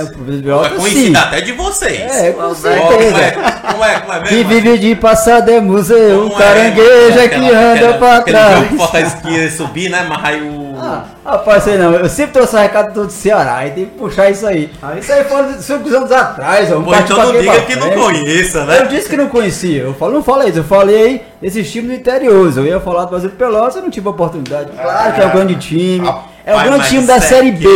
É, 0.00 0.04
o 0.04 0.42
Pelotas, 0.42 0.72
é 0.72 0.76
conhecido 0.76 1.18
até 1.18 1.40
de 1.40 1.52
vocês. 1.52 2.00
É, 2.00 2.32
com 2.32 2.54
certeza. 2.54 2.90
Como 2.90 3.18
é, 3.18 3.32
como 3.72 3.84
é, 3.84 4.00
como 4.00 4.12
é 4.12 4.20
mesmo? 4.20 4.28
Que 4.28 4.44
vive 4.44 4.78
de 4.78 4.94
passado 4.96 5.50
é 5.50 5.60
museu, 5.60 6.26
um 6.26 6.30
caranguejo 6.30 7.18
é, 7.18 7.28
que 7.28 7.50
anda 7.50 7.94
pra 7.94 8.22
trás. 8.22 8.64
Aquele 8.64 8.78
jogo 8.78 8.96
esquia 8.96 9.50
subir, 9.50 9.90
né? 9.90 10.06
Mas 10.08 10.24
aí 10.24 10.42
o... 10.42 10.70
Ah, 10.82 11.04
rapaz, 11.24 11.64
sei 11.64 11.76
não. 11.76 11.92
Eu 11.92 12.08
sempre 12.08 12.32
trouxe 12.32 12.56
o 12.56 12.58
recado 12.58 12.94
todo 12.94 13.06
do 13.06 13.12
Ceará 13.12 13.66
e 13.66 13.70
tem 13.70 13.84
que 13.84 13.98
puxar 13.98 14.30
isso 14.30 14.46
aí. 14.46 14.70
Ah, 14.82 14.98
isso 14.98 15.12
aí 15.12 15.24
foi 15.24 15.52
5 15.60 15.88
anos 15.94 16.10
atrás. 16.10 16.72
Um 16.72 16.82
Pô, 16.82 16.94
então 16.94 17.16
não 17.18 17.40
diga 17.40 17.60
que 17.62 17.76
não 17.76 17.90
conheça, 17.90 18.64
né? 18.64 18.80
Eu 18.80 18.86
disse 18.86 19.08
que 19.08 19.16
não 19.16 19.28
conhecia. 19.28 19.82
Eu 19.82 19.94
falo, 19.94 20.14
não 20.14 20.22
falei 20.22 20.48
isso. 20.48 20.58
Eu 20.60 20.64
falei 20.64 21.22
desses 21.40 21.70
times 21.70 21.90
do 21.90 21.96
interior. 21.96 22.52
Eu 22.56 22.64
ia 22.64 22.80
falar 22.80 23.04
do 23.04 23.10
Brasil 23.10 23.30
Pelotas, 23.30 23.76
eu 23.76 23.82
não 23.82 23.90
tive 23.90 24.08
oportunidade. 24.08 24.70
Claro 24.72 25.14
que 25.14 25.20
é 25.20 25.26
um 25.26 25.30
grande 25.30 25.56
time. 25.56 26.10
É 26.44 26.54
o 26.54 26.62
grande 26.62 26.88
time 26.88 27.06
da 27.06 27.20
Série 27.20 27.52
B. 27.52 27.66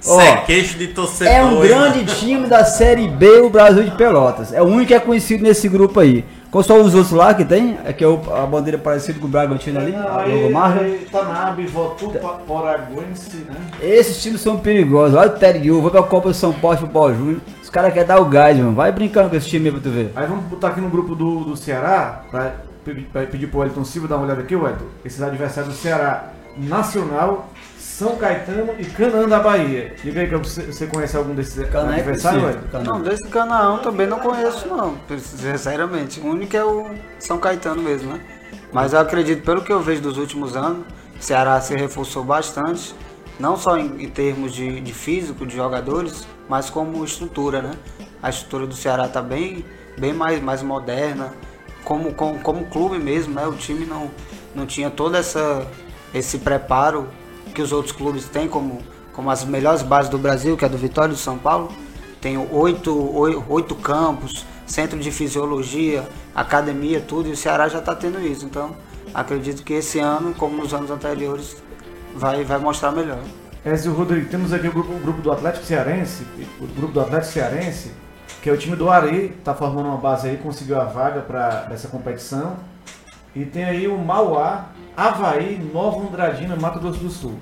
Sequeixo 0.00 0.78
de 0.78 0.88
torcedor. 0.88 1.32
É 1.32 1.44
um 1.44 1.60
grande 1.60 2.04
time 2.16 2.46
da 2.46 2.64
Série 2.64 3.06
B, 3.06 3.40
o 3.40 3.50
Brasil 3.50 3.84
de 3.84 3.90
Pelotas. 3.90 4.52
É 4.52 4.62
o 4.62 4.64
único 4.64 4.86
que 4.86 4.94
é 4.94 5.00
conhecido 5.00 5.42
nesse 5.42 5.68
grupo 5.68 6.00
aí. 6.00 6.24
Qual 6.50 6.64
são 6.64 6.82
os 6.82 6.94
outros 6.94 7.12
lá 7.12 7.32
que 7.32 7.44
tem? 7.44 7.78
É 7.84 7.92
que 7.92 8.02
é 8.02 8.08
a 8.08 8.46
bandeira 8.46 8.76
parecida 8.76 9.20
com 9.20 9.26
o 9.26 9.28
Bragantino 9.28 9.78
ali, 9.78 9.94
a 9.94 10.24
logomarca. 10.24 10.84
Tanabe, 11.12 11.66
Votu, 11.66 12.12
Poraguense, 12.46 13.36
né? 13.48 13.56
Esses 13.80 14.20
times 14.20 14.40
são 14.40 14.56
perigosos. 14.56 15.16
Olha 15.16 15.30
o 15.30 15.38
Teriu, 15.38 15.80
vai 15.80 15.90
pra 15.92 16.02
Copa 16.02 16.30
de 16.30 16.36
São 16.36 16.52
Paulo, 16.52 16.78
pro 16.78 16.88
Paulo 16.88 17.14
Júnior. 17.14 17.40
Os 17.62 17.70
caras 17.70 17.92
querem 17.92 18.08
dar 18.08 18.20
o 18.20 18.24
gás, 18.24 18.56
mano. 18.56 18.72
Vai 18.72 18.90
brincando 18.90 19.30
com 19.30 19.36
esse 19.36 19.48
time 19.48 19.66
aí 19.66 19.72
pra 19.72 19.80
tu 19.80 19.90
ver. 19.90 20.12
Aí 20.16 20.26
vamos 20.26 20.44
botar 20.46 20.68
aqui 20.68 20.80
no 20.80 20.88
grupo 20.88 21.14
do, 21.14 21.44
do 21.44 21.56
Ceará, 21.56 22.22
pra, 22.30 22.54
pra 23.12 23.26
pedir 23.26 23.46
pro 23.46 23.60
Wellington 23.60 23.84
Silva 23.84 24.08
dar 24.08 24.16
uma 24.16 24.24
olhada 24.24 24.40
aqui, 24.40 24.56
Wellington. 24.56 24.86
Esses 25.04 25.22
adversários 25.22 25.72
do 25.72 25.78
Ceará 25.78 26.30
Nacional, 26.58 27.48
são 28.00 28.16
Caetano 28.16 28.74
e 28.78 28.84
Canaã 28.86 29.28
da 29.28 29.40
Bahia. 29.40 29.94
Diga 30.02 30.22
aí 30.22 30.26
que 30.26 30.34
você, 30.34 30.62
você 30.62 30.86
conhece 30.86 31.14
algum 31.18 31.34
desses 31.34 31.68
Canaã 31.68 31.96
é 31.96 32.00
adversários? 32.00 32.56
É 32.72 32.78
não, 32.82 33.02
desse 33.02 33.28
Canaã 33.28 33.76
também 33.76 34.06
não 34.06 34.18
conheço 34.18 34.66
não, 34.68 34.98
sinceramente. 35.18 36.18
O 36.18 36.28
único 36.28 36.56
é 36.56 36.64
o 36.64 36.94
São 37.18 37.36
Caetano 37.36 37.82
mesmo, 37.82 38.14
né? 38.14 38.20
Mas 38.72 38.94
eu 38.94 39.00
acredito, 39.00 39.44
pelo 39.44 39.60
que 39.60 39.70
eu 39.70 39.80
vejo 39.80 40.00
dos 40.00 40.16
últimos 40.16 40.56
anos, 40.56 40.86
o 41.18 41.22
Ceará 41.22 41.60
se 41.60 41.76
reforçou 41.76 42.24
bastante, 42.24 42.94
não 43.38 43.54
só 43.54 43.76
em, 43.76 44.02
em 44.02 44.08
termos 44.08 44.54
de, 44.54 44.80
de, 44.80 44.94
físico, 44.94 45.44
de 45.44 45.54
jogadores, 45.54 46.26
mas 46.48 46.70
como 46.70 47.04
estrutura, 47.04 47.60
né? 47.60 47.72
A 48.22 48.30
estrutura 48.30 48.66
do 48.66 48.74
Ceará 48.74 49.04
está 49.06 49.20
bem, 49.20 49.62
bem 49.98 50.14
mais, 50.14 50.42
mais 50.42 50.62
moderna, 50.62 51.34
como, 51.84 52.14
como, 52.14 52.38
como 52.38 52.64
clube 52.64 52.98
mesmo, 52.98 53.34
né? 53.34 53.46
O 53.46 53.52
time 53.52 53.84
não, 53.84 54.10
não 54.54 54.64
tinha 54.64 54.88
todo 54.88 55.18
essa, 55.18 55.66
esse 56.14 56.38
preparo 56.38 57.06
que 57.50 57.62
os 57.62 57.72
outros 57.72 57.92
clubes 57.92 58.26
têm, 58.26 58.48
como, 58.48 58.80
como 59.12 59.30
as 59.30 59.44
melhores 59.44 59.82
bases 59.82 60.10
do 60.10 60.18
Brasil, 60.18 60.56
que 60.56 60.64
é 60.64 60.68
do 60.68 60.78
Vitória 60.78 61.14
de 61.14 61.20
São 61.20 61.38
Paulo. 61.38 61.70
Tem 62.20 62.36
oito, 62.36 63.16
oito, 63.16 63.44
oito 63.48 63.74
campos, 63.74 64.44
centro 64.66 64.98
de 64.98 65.10
fisiologia, 65.10 66.06
academia, 66.34 67.00
tudo, 67.00 67.28
e 67.28 67.32
o 67.32 67.36
Ceará 67.36 67.68
já 67.68 67.78
está 67.78 67.94
tendo 67.94 68.20
isso. 68.20 68.44
Então, 68.44 68.76
acredito 69.14 69.62
que 69.62 69.74
esse 69.74 69.98
ano, 69.98 70.34
como 70.34 70.56
nos 70.56 70.72
anos 70.74 70.90
anteriores, 70.90 71.56
vai, 72.14 72.44
vai 72.44 72.58
mostrar 72.58 72.92
melhor. 72.92 73.20
Ezio 73.64 73.92
Rodrigo, 73.92 74.28
temos 74.30 74.52
aqui 74.52 74.68
o 74.68 74.72
grupo, 74.72 74.92
o 74.92 74.98
grupo 74.98 75.20
do 75.20 75.30
Atlético 75.30 75.66
Cearense, 75.66 76.26
o 76.60 76.66
grupo 76.66 76.92
do 76.92 77.00
Atlético 77.00 77.32
Cearense, 77.32 77.92
que 78.42 78.48
é 78.48 78.52
o 78.52 78.56
time 78.56 78.74
do 78.74 78.88
Ari, 78.88 79.34
está 79.38 79.54
formando 79.54 79.86
uma 79.86 79.98
base 79.98 80.28
aí, 80.28 80.38
conseguiu 80.38 80.80
a 80.80 80.84
vaga 80.84 81.20
para 81.20 81.68
essa 81.70 81.88
competição. 81.88 82.56
E 83.34 83.44
tem 83.44 83.64
aí 83.64 83.86
o 83.86 83.98
Mauá, 83.98 84.70
Havaí, 85.00 85.58
Nova 85.72 86.06
Andradina, 86.06 86.54
Mato 86.56 86.78
Grosso 86.78 86.98
do 86.98 87.08
Sul. 87.08 87.38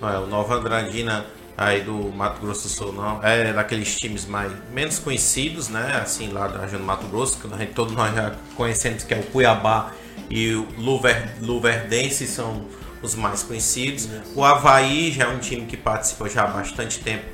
É, 0.00 0.18
o 0.18 0.26
Nova 0.26 0.54
Andradina 0.54 1.26
aí 1.58 1.82
do 1.82 2.10
Mato 2.10 2.40
Grosso 2.40 2.62
do 2.62 2.68
Sul 2.70 2.90
não 2.90 3.22
é 3.22 3.52
daqueles 3.52 4.00
times 4.00 4.24
mais 4.24 4.50
menos 4.72 4.98
conhecidos, 4.98 5.68
né? 5.68 6.00
Assim 6.02 6.32
lá 6.32 6.48
da 6.48 6.60
região 6.60 6.80
do 6.80 6.86
Mato 6.86 7.06
Grosso, 7.08 7.38
que 7.38 7.52
a 7.52 7.58
gente, 7.58 7.74
todos 7.74 7.92
nós 7.94 8.14
já 8.14 8.32
conhecemos 8.56 9.04
que 9.04 9.12
é 9.12 9.18
o 9.18 9.22
Cuiabá 9.24 9.92
e 10.30 10.54
o 10.54 10.66
Luver, 10.78 11.36
Luverdense 11.42 12.26
são 12.26 12.64
os 13.02 13.14
mais 13.14 13.42
conhecidos. 13.42 14.08
O 14.34 14.42
Havaí 14.42 15.12
já 15.12 15.24
é 15.24 15.28
um 15.28 15.40
time 15.40 15.66
que 15.66 15.76
participa 15.76 16.30
já 16.30 16.44
há 16.44 16.46
bastante 16.46 16.98
tempo 17.00 17.26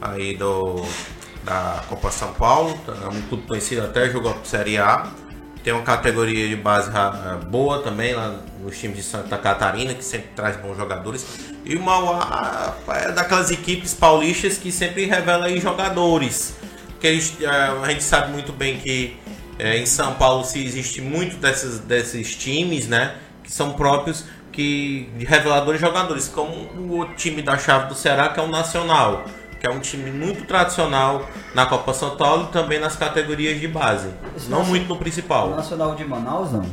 aí 0.00 0.34
do 0.34 0.82
da 1.44 1.82
Copa 1.90 2.10
São 2.10 2.32
Paulo, 2.32 2.78
é 2.88 3.08
um 3.08 3.20
clube 3.28 3.46
conhecido 3.46 3.82
até 3.82 4.08
jogou 4.08 4.34
Série 4.44 4.78
A. 4.78 5.06
Tem 5.62 5.72
uma 5.72 5.82
categoria 5.82 6.48
de 6.48 6.56
base 6.56 6.90
eh, 6.90 7.44
boa 7.46 7.82
também 7.82 8.14
lá 8.14 8.36
nos 8.62 8.78
times 8.78 8.96
de 8.98 9.02
Santa 9.02 9.36
Catarina, 9.36 9.92
que 9.94 10.04
sempre 10.04 10.28
traz 10.34 10.56
bons 10.56 10.76
jogadores. 10.76 11.26
E 11.64 11.76
o 11.76 11.82
Mauá 11.82 12.76
é 12.88 13.12
daquelas 13.12 13.50
equipes 13.50 13.92
paulistas 13.94 14.56
que 14.56 14.70
sempre 14.70 15.04
revela 15.06 15.46
aí 15.46 15.60
jogadores. 15.60 16.56
Que 17.00 17.08
eles, 17.08 17.34
eh, 17.40 17.46
a 17.46 17.88
gente 17.90 18.02
sabe 18.02 18.32
muito 18.32 18.52
bem 18.52 18.78
que 18.78 19.16
é, 19.58 19.76
em 19.76 19.86
São 19.86 20.14
Paulo 20.14 20.44
se 20.44 20.64
existe 20.64 21.00
muito 21.00 21.36
desses, 21.36 21.80
desses 21.80 22.36
times, 22.36 22.86
né? 22.86 23.14
Que 23.42 23.52
são 23.52 23.72
próprios 23.72 24.24
que, 24.52 25.10
de 25.16 25.24
reveladores 25.24 25.80
jogadores, 25.80 26.28
como 26.28 27.00
o 27.00 27.04
time 27.16 27.42
da 27.42 27.58
chave 27.58 27.88
do 27.88 27.94
Ceará, 27.94 28.28
que 28.28 28.38
é 28.38 28.42
o 28.42 28.48
Nacional 28.48 29.24
que 29.60 29.66
é 29.66 29.70
um 29.70 29.80
time 29.80 30.10
muito 30.10 30.44
tradicional 30.44 31.26
na 31.54 31.66
Copa 31.66 31.92
São 31.92 32.16
Paulo 32.16 32.48
e 32.48 32.52
também 32.52 32.78
nas 32.78 32.96
categorias 32.96 33.60
de 33.60 33.66
base. 33.66 34.08
Esse 34.36 34.48
não 34.48 34.64
muito 34.64 34.88
no 34.88 34.96
principal. 34.96 35.48
O 35.48 35.56
Nacional 35.56 35.94
de 35.94 36.04
Manaus, 36.04 36.52
não? 36.52 36.64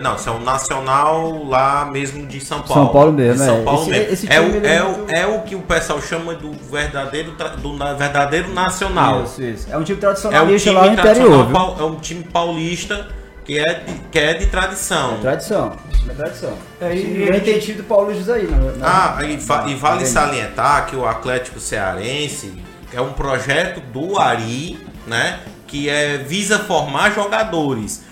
Não, 0.00 0.14
isso 0.14 0.28
é 0.28 0.32
o 0.32 0.38
Nacional 0.38 1.44
lá 1.44 1.84
mesmo 1.84 2.24
de 2.26 2.40
São 2.40 2.62
Paulo. 2.62 2.84
São 2.84 2.92
Paulo 2.92 3.12
mesmo, 3.12 3.44
São 3.44 3.56
é. 3.56 3.62
Paulo 3.62 3.80
esse, 3.82 3.90
mesmo. 3.90 4.12
Esse 4.12 4.32
é, 4.32 4.40
o, 4.40 4.66
é, 4.66 4.84
o, 4.84 5.10
é 5.10 5.26
o 5.26 5.40
que 5.42 5.56
o 5.56 5.60
pessoal 5.62 6.00
chama 6.00 6.34
do 6.34 6.52
verdadeiro, 6.52 7.32
do 7.58 7.76
verdadeiro 7.96 8.52
nacional. 8.52 9.24
Isso, 9.24 9.42
isso. 9.42 9.66
É 9.70 9.76
um 9.76 9.82
time 9.82 9.98
tradicionalista 9.98 10.70
é 10.70 10.72
um 10.72 10.74
time 10.74 10.74
lá 10.74 10.86
no 10.86 10.92
interior. 10.92 11.76
É 11.80 11.84
um 11.84 11.96
time 11.96 12.22
paulista 12.22 13.08
que 13.50 13.58
é 13.58 13.74
de, 13.74 13.94
que 14.12 14.18
é 14.20 14.34
de 14.34 14.46
tradição. 14.46 15.16
É 15.16 15.20
tradição, 15.22 15.76
é 16.08 16.14
tradição. 16.14 16.58
É, 16.80 16.94
e 16.94 17.40
tem 17.40 17.58
tido 17.58 17.82
paulistas 17.82 18.28
aí, 18.28 18.46
né? 18.46 18.74
Ah, 18.80 19.18
e, 19.24 19.32
e 19.72 19.74
vale 19.74 20.06
salientar 20.06 20.86
que 20.86 20.94
o 20.94 21.04
Atlético 21.04 21.58
Cearense 21.58 22.62
é 22.92 23.00
um 23.00 23.12
projeto 23.12 23.80
do 23.80 24.16
Ari, 24.20 24.78
né? 25.04 25.40
Que 25.66 25.88
é, 25.88 26.18
visa 26.18 26.60
formar 26.60 27.12
jogadores. 27.12 28.04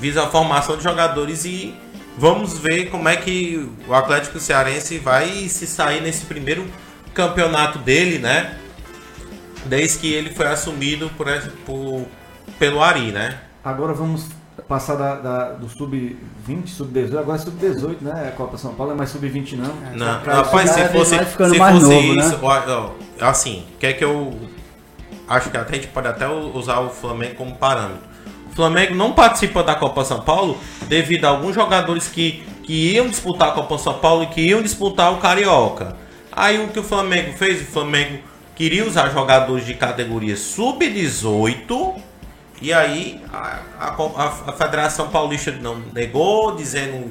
Visa 0.00 0.22
a 0.22 0.28
formação 0.28 0.78
de 0.78 0.82
jogadores 0.82 1.44
e 1.44 1.74
vamos 2.16 2.56
ver 2.56 2.86
como 2.86 3.10
é 3.10 3.16
que 3.16 3.70
o 3.86 3.92
Atlético 3.92 4.40
Cearense 4.40 4.96
vai 4.96 5.50
se 5.50 5.66
sair 5.66 6.00
nesse 6.00 6.24
primeiro 6.24 6.66
campeonato 7.12 7.78
dele, 7.78 8.18
né? 8.18 8.56
Desde 9.66 9.98
que 9.98 10.10
ele 10.10 10.30
foi 10.30 10.46
assumido 10.46 11.10
por, 11.10 11.26
por 11.66 12.06
pelo 12.58 12.82
Ari, 12.82 13.12
né? 13.12 13.38
Agora 13.62 13.92
vamos 13.92 14.26
passar 14.68 14.96
da, 14.96 15.14
da 15.16 15.44
do 15.52 15.68
sub-20, 15.68 16.68
sub-18, 16.68 17.18
agora 17.18 17.38
é 17.38 17.40
sub-18, 17.40 17.96
né? 18.02 18.28
A 18.28 18.32
Copa 18.32 18.58
São 18.58 18.74
Paulo 18.74 18.92
é 18.92 18.94
mais 18.94 19.10
sub-20 19.10 19.56
não. 19.56 19.72
É, 19.90 19.96
não, 19.96 20.20
rapaz, 20.22 20.70
se 20.70 20.88
fosse, 20.88 21.18
se 21.18 21.24
fosse 21.24 21.58
novo, 21.58 22.14
isso, 22.14 22.38
né? 22.38 22.90
assim, 23.20 23.64
quer 23.78 23.94
que 23.94 24.04
eu 24.04 24.32
acho 25.26 25.50
que 25.50 25.56
até 25.56 25.72
a 25.72 25.74
gente 25.76 25.88
pode 25.88 26.08
até 26.08 26.28
usar 26.28 26.80
o 26.80 26.90
Flamengo 26.90 27.36
como 27.36 27.54
parâmetro. 27.54 28.12
O 28.50 28.54
Flamengo 28.54 28.94
não 28.94 29.12
participa 29.12 29.62
da 29.62 29.74
Copa 29.74 30.04
São 30.04 30.20
Paulo 30.20 30.58
devido 30.86 31.24
a 31.24 31.28
alguns 31.28 31.54
jogadores 31.54 32.08
que, 32.08 32.44
que 32.62 32.92
iam 32.92 33.08
disputar 33.08 33.48
a 33.48 33.52
Copa 33.52 33.78
São 33.78 33.94
Paulo 33.94 34.24
e 34.24 34.26
que 34.26 34.42
iam 34.42 34.60
disputar 34.60 35.12
o 35.14 35.16
Carioca. 35.16 35.96
Aí 36.30 36.62
o 36.62 36.68
que 36.68 36.78
o 36.78 36.82
Flamengo 36.82 37.32
fez? 37.32 37.62
O 37.62 37.64
Flamengo 37.64 38.18
queria 38.54 38.86
usar 38.86 39.08
jogadores 39.08 39.64
de 39.64 39.72
categoria 39.72 40.36
sub-18 40.36 42.11
e 42.62 42.72
aí 42.72 43.20
a, 43.32 43.58
a, 43.80 44.50
a, 44.50 44.52
Federação 44.52 45.08
Paulista 45.08 45.50
não 45.50 45.82
negou, 45.92 46.54
dizendo 46.54 47.10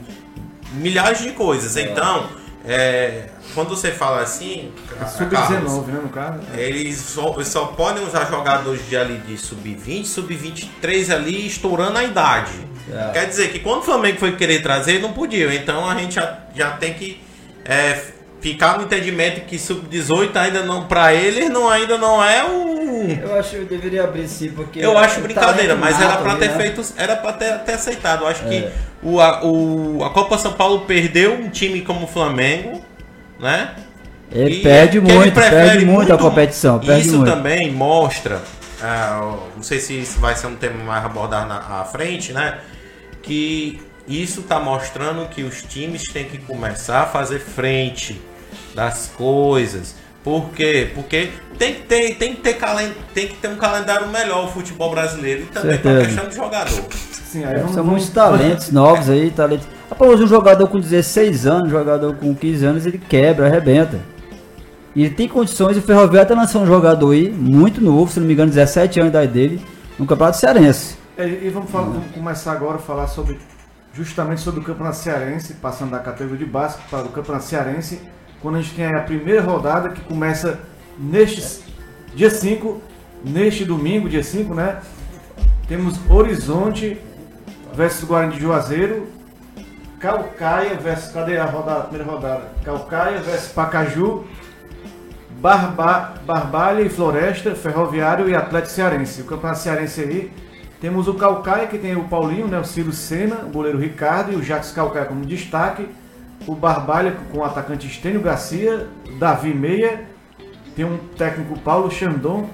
milhares 0.74 1.20
de 1.20 1.32
coisas. 1.32 1.76
É. 1.76 1.82
Então, 1.82 2.30
é, 2.66 3.26
quando 3.54 3.70
você 3.70 3.92
fala 3.92 4.22
assim. 4.22 4.72
É 5.00 5.06
sub-19, 5.06 5.86
né, 5.88 6.00
no 6.02 6.10
caso? 6.10 6.40
Eles 6.56 6.98
só, 6.98 7.34
eles 7.36 7.50
só 7.50 7.66
podem 7.66 8.02
usar 8.02 8.30
jogadores 8.30 8.88
de 8.88 8.96
ali 8.96 9.18
de 9.18 9.38
sub-20, 9.38 10.06
sub-23 10.06 11.14
ali 11.14 11.46
estourando 11.48 11.98
a 11.98 12.04
idade. 12.04 12.52
É. 12.90 13.12
Quer 13.12 13.26
dizer 13.28 13.52
que 13.52 13.60
quando 13.60 13.80
o 13.80 13.84
Flamengo 13.84 14.20
foi 14.20 14.36
querer 14.38 14.62
trazer, 14.62 15.02
não 15.02 15.12
podia. 15.12 15.54
Então 15.54 15.90
a 15.90 15.96
gente 15.96 16.16
já, 16.16 16.40
já 16.56 16.72
tem 16.72 16.94
que 16.94 17.22
é, 17.66 18.02
ficar 18.40 18.78
no 18.78 18.86
entendimento 18.86 19.42
que 19.42 19.58
sub-18 19.58 20.36
ainda 20.36 20.64
não, 20.64 20.86
para 20.86 21.14
ele, 21.14 21.50
não, 21.50 21.70
ainda 21.70 21.98
não 21.98 22.24
é 22.24 22.44
o. 22.44 22.81
Eu 23.22 23.36
acho 23.36 23.50
que 23.52 23.66
deveria 23.66 24.04
abrir 24.04 24.28
sim, 24.28 24.52
porque. 24.52 24.80
Eu 24.80 24.98
acho 24.98 25.22
brincadeira, 25.22 25.76
mas 25.76 26.00
era 26.00 26.18
para 26.18 26.36
ter 26.36 26.50
né? 26.50 26.58
feito. 26.58 26.94
Era 26.98 27.16
para 27.16 27.34
ter, 27.34 27.60
ter 27.60 27.74
aceitado. 27.74 28.22
Eu 28.22 28.28
acho 28.28 28.44
é. 28.46 28.48
que 28.50 28.70
o, 29.04 29.20
a, 29.20 29.44
o, 29.44 30.04
a 30.04 30.10
Copa 30.10 30.38
São 30.38 30.54
Paulo 30.54 30.82
perdeu 30.82 31.34
um 31.34 31.50
time 31.50 31.82
como 31.82 32.06
o 32.06 32.08
Flamengo, 32.08 32.84
né? 33.40 33.76
Ele 34.32 34.56
e 34.56 34.62
perde 34.62 35.00
muito, 35.00 35.22
ele 35.22 35.32
perde 35.32 35.86
muito, 35.86 35.98
muito, 35.98 36.14
a 36.14 36.18
competição. 36.18 36.80
Perde 36.80 37.08
isso 37.08 37.18
muito. 37.18 37.30
também 37.30 37.72
mostra. 37.72 38.42
Uh, 38.82 39.38
não 39.56 39.64
sei 39.64 39.80
se 39.80 40.00
isso 40.00 40.20
vai 40.20 40.36
ser 40.36 40.48
um 40.48 40.56
tema 40.56 40.84
mais 40.84 41.06
abordado 41.06 41.48
na 41.48 41.82
à 41.82 41.86
frente, 41.86 42.32
né? 42.32 42.60
Que 43.22 43.82
isso 44.08 44.40
está 44.42 44.60
mostrando 44.60 45.28
que 45.30 45.44
os 45.44 45.62
times 45.62 46.12
têm 46.12 46.26
que 46.26 46.38
começar 46.38 47.02
a 47.02 47.06
fazer 47.06 47.40
frente 47.40 48.20
das 48.74 49.08
coisas. 49.16 49.96
Por 50.24 50.50
quê? 50.52 50.92
Porque 50.94 51.32
tem 51.58 51.74
que 51.74 51.82
ter, 51.82 52.16
tem 52.16 52.36
que 52.36 52.42
ter, 52.42 52.54
calen 52.54 52.92
tem 53.14 53.28
que 53.28 53.36
ter 53.36 53.48
um 53.48 53.56
calendário 53.56 54.08
melhor 54.08 54.46
o 54.46 54.48
futebol 54.48 54.92
brasileiro 54.92 55.44
e 55.44 55.46
também 55.46 55.78
para 55.78 56.06
questão 56.06 56.28
de 56.28 56.36
jogador. 56.36 56.84
Sim, 56.92 57.44
aí 57.46 57.74
São 57.74 57.84
muitos 57.84 58.10
talentos 58.10 58.72
novos 58.72 59.10
aí, 59.10 59.32
talentos. 59.32 59.68
Após 59.90 60.22
um 60.22 60.28
jogador 60.28 60.68
com 60.68 60.80
16 60.80 61.48
anos, 61.48 61.68
um 61.68 61.72
jogador 61.72 62.16
com 62.16 62.36
15 62.36 62.66
anos, 62.66 62.86
ele 62.86 62.98
quebra, 62.98 63.48
arrebenta. 63.48 64.00
E 64.96 65.06
ele 65.06 65.16
tem 65.16 65.28
condições, 65.28 65.78
o 65.78 65.82
Ferroviário 65.82 66.30
está 66.30 66.36
lançando 66.36 66.64
um 66.64 66.68
jogador 66.68 67.12
aí, 67.12 67.30
muito 67.30 67.82
novo, 67.82 68.12
se 68.12 68.20
não 68.20 68.28
me 68.28 68.34
engano, 68.34 68.50
17 68.50 69.00
anos 69.00 69.14
da 69.14 69.24
idade 69.24 69.34
dele, 69.34 69.66
no 69.98 70.06
Campeonato 70.06 70.38
Cearense. 70.38 70.98
É, 71.18 71.26
e 71.26 71.50
vamos, 71.50 71.72
falar, 71.72 71.86
vamos 71.86 72.12
começar 72.12 72.52
agora 72.52 72.76
a 72.76 72.80
falar 72.80 73.08
sobre 73.08 73.40
justamente 73.94 74.42
sobre 74.42 74.60
o 74.60 74.64
Campeonato 74.64 74.98
Cearense, 74.98 75.54
passando 75.56 75.92
da 75.92 76.00
categoria 76.00 76.46
de 76.46 76.52
base 76.52 76.78
para 76.90 77.04
o 77.04 77.10
Campeonato 77.10 77.46
Cearense 77.46 78.02
quando 78.42 78.56
a 78.58 78.62
gente 78.62 78.76
tem 78.76 78.86
a 78.86 79.02
primeira 79.02 79.42
rodada 79.42 79.90
que 79.90 80.02
começa 80.02 80.60
neste 80.98 81.64
dia 82.16 82.30
5, 82.30 82.82
neste 83.24 83.64
domingo, 83.64 84.10
dia 84.10 84.24
5, 84.24 84.54
né? 84.54 84.80
Temos 85.68 86.00
Horizonte 86.10 87.00
versus 87.74 88.04
Guarani 88.04 88.36
de 88.36 88.42
Juazeiro, 88.42 89.08
Calcaia 90.00 90.76
versus. 90.76 91.12
Cadê 91.14 91.38
a 91.38 91.46
rodada, 91.46 91.82
a 91.82 91.84
primeira 91.84 92.12
rodada? 92.12 92.42
Calcaia 92.66 93.20
versus 93.20 93.50
Pacaju, 93.50 94.26
Barba, 95.40 96.16
Barbalha 96.26 96.82
e 96.82 96.90
Floresta, 96.90 97.54
Ferroviário 97.54 98.28
e 98.28 98.36
Atlético 98.36 98.74
Cearense. 98.74 99.22
O 99.22 99.26
campeonato 99.26 99.60
cearense 99.60 100.02
aí. 100.02 100.32
Temos 100.82 101.08
o 101.08 101.14
Calcaia, 101.14 101.68
que 101.68 101.78
tem 101.78 101.96
o 101.96 102.06
Paulinho, 102.06 102.48
né, 102.48 102.60
o 102.60 102.66
Ciro 102.66 102.92
Senna, 102.92 103.46
o 103.46 103.50
goleiro 103.50 103.78
Ricardo 103.78 104.34
e 104.34 104.36
o 104.36 104.42
Jacques 104.42 104.72
Calcaia 104.72 105.06
como 105.06 105.24
destaque 105.24 105.88
o 106.48 106.56
Barbalha 106.56 107.16
com 107.32 107.40
o 107.40 107.44
atacante 107.44 107.88
Estênio 107.88 108.22
Garcia, 108.22 108.88
Davi 109.20 109.54
Meia, 109.54 110.06
tem 110.76 110.86
um 110.86 110.98
técnico 111.18 111.60
Paulo 111.60 111.92
Xandon 111.92 112.50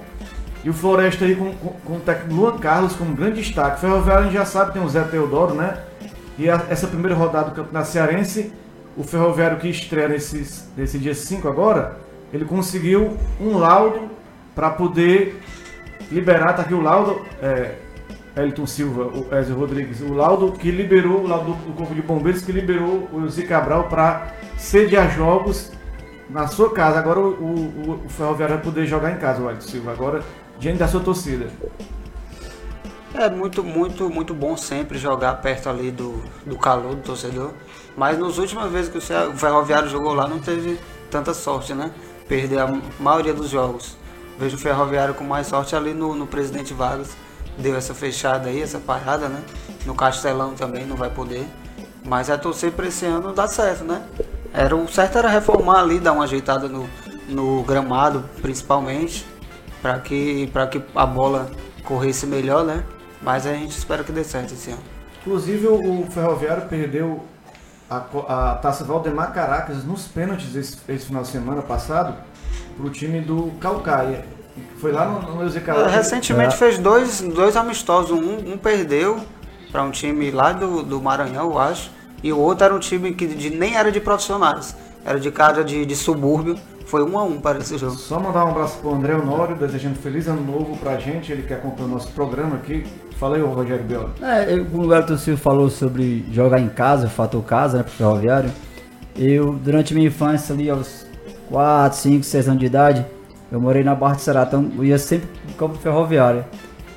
e 0.64 0.70
o 0.70 0.72
Floresta 0.72 1.24
aí 1.24 1.34
com, 1.34 1.54
com, 1.54 1.70
com 1.70 1.96
o 1.96 2.00
técnico 2.00 2.34
Luan 2.34 2.58
Carlos 2.58 2.94
como 2.94 3.14
grande 3.14 3.40
destaque. 3.40 3.80
Ferroviário 3.80 4.22
a 4.22 4.24
gente 4.24 4.34
já 4.34 4.44
sabe, 4.44 4.72
tem 4.72 4.82
o 4.82 4.88
Zé 4.88 5.02
Teodoro, 5.04 5.54
né? 5.54 5.78
E 6.38 6.50
a, 6.50 6.66
essa 6.68 6.86
primeira 6.86 7.14
rodada 7.14 7.50
do 7.50 7.54
Campeonato 7.54 7.88
Cearense, 7.88 8.52
o 8.96 9.02
Ferroviário 9.02 9.58
que 9.58 9.68
estreia 9.68 10.08
nesse, 10.08 10.64
nesse 10.76 10.98
dia 10.98 11.14
5 11.14 11.48
agora, 11.48 11.96
ele 12.32 12.44
conseguiu 12.44 13.16
um 13.40 13.56
laudo 13.56 14.10
para 14.54 14.70
poder 14.70 15.40
liberar, 16.10 16.54
tá 16.54 16.62
aqui 16.62 16.74
o 16.74 16.80
laudo, 16.80 17.24
é, 17.40 17.76
Elton 18.38 18.66
Silva, 18.66 19.04
o 19.04 19.34
Ezio 19.34 19.56
Rodrigues, 19.56 20.00
o 20.00 20.12
laudo 20.12 20.52
que 20.52 20.70
liberou, 20.70 21.22
o 21.22 21.26
laudo 21.26 21.52
do 21.54 21.72
Corpo 21.72 21.94
de 21.94 22.02
Bombeiros 22.02 22.42
que 22.42 22.52
liberou 22.52 23.08
o 23.12 23.28
Zico 23.28 23.48
Cabral 23.48 23.84
para 23.88 24.32
sediar 24.56 25.14
jogos 25.14 25.72
na 26.30 26.46
sua 26.46 26.72
casa. 26.72 26.98
Agora 26.98 27.20
o, 27.20 27.32
o, 27.32 28.02
o, 28.06 28.08
Ferroviário 28.08 28.56
vai 28.56 28.64
poder 28.64 28.86
jogar 28.86 29.12
em 29.12 29.18
casa, 29.18 29.42
o 29.42 29.50
Elton 29.50 29.60
Silva, 29.60 29.92
agora 29.92 30.22
diante 30.58 30.78
da 30.78 30.86
sua 30.86 31.00
torcida. 31.00 31.48
É 33.14 33.28
muito, 33.28 33.64
muito, 33.64 34.08
muito 34.08 34.34
bom 34.34 34.56
sempre 34.56 34.98
jogar 34.98 35.34
perto 35.36 35.68
ali 35.68 35.90
do, 35.90 36.22
do 36.46 36.56
calor 36.56 36.94
do 36.94 37.02
torcedor. 37.02 37.52
Mas 37.96 38.18
nas 38.18 38.38
últimas 38.38 38.70
vezes 38.70 38.90
que 38.90 38.98
o 38.98 39.36
Ferroviário 39.36 39.88
jogou 39.88 40.14
lá 40.14 40.28
não 40.28 40.38
teve 40.38 40.78
tanta 41.10 41.34
sorte, 41.34 41.74
né? 41.74 41.90
Perder 42.28 42.60
a 42.60 42.80
maioria 43.00 43.34
dos 43.34 43.48
jogos. 43.48 43.96
Vejo 44.38 44.56
o 44.56 44.58
Ferroviário 44.58 45.14
com 45.14 45.24
mais 45.24 45.48
sorte 45.48 45.74
ali 45.74 45.92
no, 45.92 46.14
no 46.14 46.26
Presidente 46.26 46.72
Vargas 46.72 47.16
deu 47.58 47.76
essa 47.76 47.94
fechada 47.94 48.48
aí, 48.48 48.62
essa 48.62 48.78
parada, 48.78 49.28
né? 49.28 49.42
No 49.84 49.94
Castelão 49.94 50.54
também 50.54 50.86
não 50.86 50.96
vai 50.96 51.10
poder. 51.10 51.46
Mas 52.04 52.30
é 52.30 52.36
torcer 52.36 52.72
para 52.72 52.86
esse 52.86 53.04
ano 53.04 53.32
dar 53.32 53.48
certo, 53.48 53.84
né? 53.84 54.02
Era, 54.52 54.74
o 54.74 54.88
certo 54.88 55.18
era 55.18 55.28
reformar 55.28 55.80
ali, 55.80 56.00
dar 56.00 56.12
uma 56.12 56.24
ajeitada 56.24 56.68
no, 56.68 56.88
no 57.28 57.62
gramado, 57.62 58.24
principalmente, 58.40 59.26
para 59.82 59.98
que, 59.98 60.50
que 60.70 60.82
a 60.94 61.04
bola 61.04 61.50
corresse 61.84 62.26
melhor, 62.26 62.64
né? 62.64 62.84
Mas 63.20 63.46
a 63.46 63.52
gente 63.52 63.76
espera 63.76 64.02
que 64.04 64.12
dê 64.12 64.24
certo 64.24 64.54
esse 64.54 64.70
ano. 64.70 64.82
Inclusive 65.20 65.66
o 65.66 66.06
Ferroviário 66.10 66.66
perdeu 66.68 67.24
a, 67.90 67.96
a 67.96 68.54
Taça 68.56 68.84
Valdemar 68.84 69.32
Caracas 69.32 69.84
nos 69.84 70.06
pênaltis 70.06 70.54
esse, 70.54 70.78
esse 70.88 71.06
final 71.06 71.22
de 71.22 71.28
semana 71.28 71.62
passado 71.62 72.14
para 72.76 72.86
o 72.86 72.90
time 72.90 73.20
do 73.20 73.50
Calcaia. 73.60 74.24
Foi 74.78 74.92
lá 74.92 75.06
no, 75.06 75.36
no 75.36 75.42
é, 75.42 75.88
Recentemente 75.88 76.54
é. 76.54 76.56
fez 76.56 76.78
dois, 76.78 77.20
dois 77.20 77.56
amistosos. 77.56 78.10
Um, 78.10 78.52
um 78.52 78.58
perdeu 78.58 79.18
para 79.70 79.82
um 79.82 79.90
time 79.90 80.30
lá 80.30 80.52
do, 80.52 80.82
do 80.82 81.00
Maranhão, 81.00 81.50
eu 81.50 81.58
acho. 81.58 81.90
E 82.22 82.32
o 82.32 82.38
outro 82.38 82.64
era 82.64 82.74
um 82.74 82.78
time 82.78 83.14
que 83.14 83.26
de, 83.26 83.50
nem 83.50 83.76
era 83.76 83.92
de 83.92 84.00
profissionais. 84.00 84.76
Era 85.04 85.18
de 85.18 85.30
cara 85.30 85.62
de, 85.62 85.86
de 85.86 85.96
subúrbio. 85.96 86.56
Foi 86.86 87.04
um 87.04 87.18
a 87.18 87.22
um 87.22 87.38
para 87.38 87.58
esse 87.58 87.76
jogo. 87.76 87.92
Só 87.92 88.18
mandar 88.18 88.46
um 88.46 88.50
abraço 88.50 88.78
pro 88.78 88.94
André 88.94 89.14
Honório, 89.14 89.54
desejando 89.56 89.96
feliz 89.96 90.26
ano 90.26 90.40
novo 90.40 90.76
pra 90.78 90.98
gente. 90.98 91.30
Ele 91.30 91.42
que 91.42 91.52
acompanha 91.52 91.86
o 91.86 91.92
nosso 91.92 92.10
programa 92.12 92.56
aqui. 92.56 92.86
Fala 93.18 93.36
aí, 93.36 93.42
Rogério 93.42 93.84
Biola. 93.84 94.14
É, 94.22 94.54
o 94.54 94.94
Elton 94.94 95.18
Silva 95.18 95.40
falou 95.40 95.68
sobre 95.68 96.24
jogar 96.32 96.60
em 96.60 96.68
casa, 96.68 97.08
fator 97.08 97.42
casa, 97.42 97.78
né, 97.78 97.82
pro 97.82 97.92
ferroviário. 97.92 98.50
Eu, 99.14 99.52
durante 99.52 99.92
minha 99.92 100.06
infância, 100.06 100.54
ali 100.54 100.70
aos 100.70 101.04
4, 101.50 101.98
5, 101.98 102.24
6 102.24 102.48
anos 102.48 102.60
de 102.60 102.66
idade, 102.66 103.06
eu 103.50 103.60
morei 103.60 103.82
na 103.82 103.94
Barra 103.94 104.16
de 104.16 104.22
Seratão, 104.22 104.70
eu 104.76 104.84
ia 104.84 104.98
sempre 104.98 105.28
no 105.46 105.54
campo 105.54 105.76
ferroviário. 105.78 106.44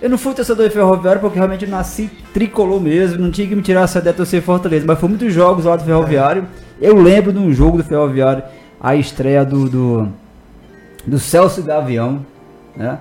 Eu 0.02 0.10
não 0.10 0.18
fui 0.18 0.34
torcedor 0.34 0.68
de 0.68 0.74
ferroviário 0.74 1.22
porque 1.22 1.38
realmente 1.38 1.66
nasci 1.66 2.10
tricolor 2.34 2.82
mesmo, 2.82 3.20
não 3.20 3.32
tinha 3.32 3.48
que 3.48 3.56
me 3.56 3.62
tirar 3.62 3.84
essa 3.84 4.00
ideia 4.00 4.12
de 4.12 4.18
torcer 4.18 4.42
Fortaleza, 4.42 4.86
mas 4.86 5.00
foi 5.00 5.08
muitos 5.08 5.34
jogos 5.34 5.66
lá 5.66 5.76
do 5.76 5.84
ferroviário. 5.84 6.46
Eu 6.82 6.96
lembro 6.96 7.32
de 7.32 7.40
um 7.40 7.54
jogo 7.54 7.78
do 7.78 7.84
ferroviário, 7.84 8.44
a 8.80 8.96
estreia 8.96 9.46
do, 9.46 9.70
do, 9.70 10.10
do 11.06 11.20
Celso 11.20 11.64
Gavião, 11.64 12.26
né? 12.76 13.00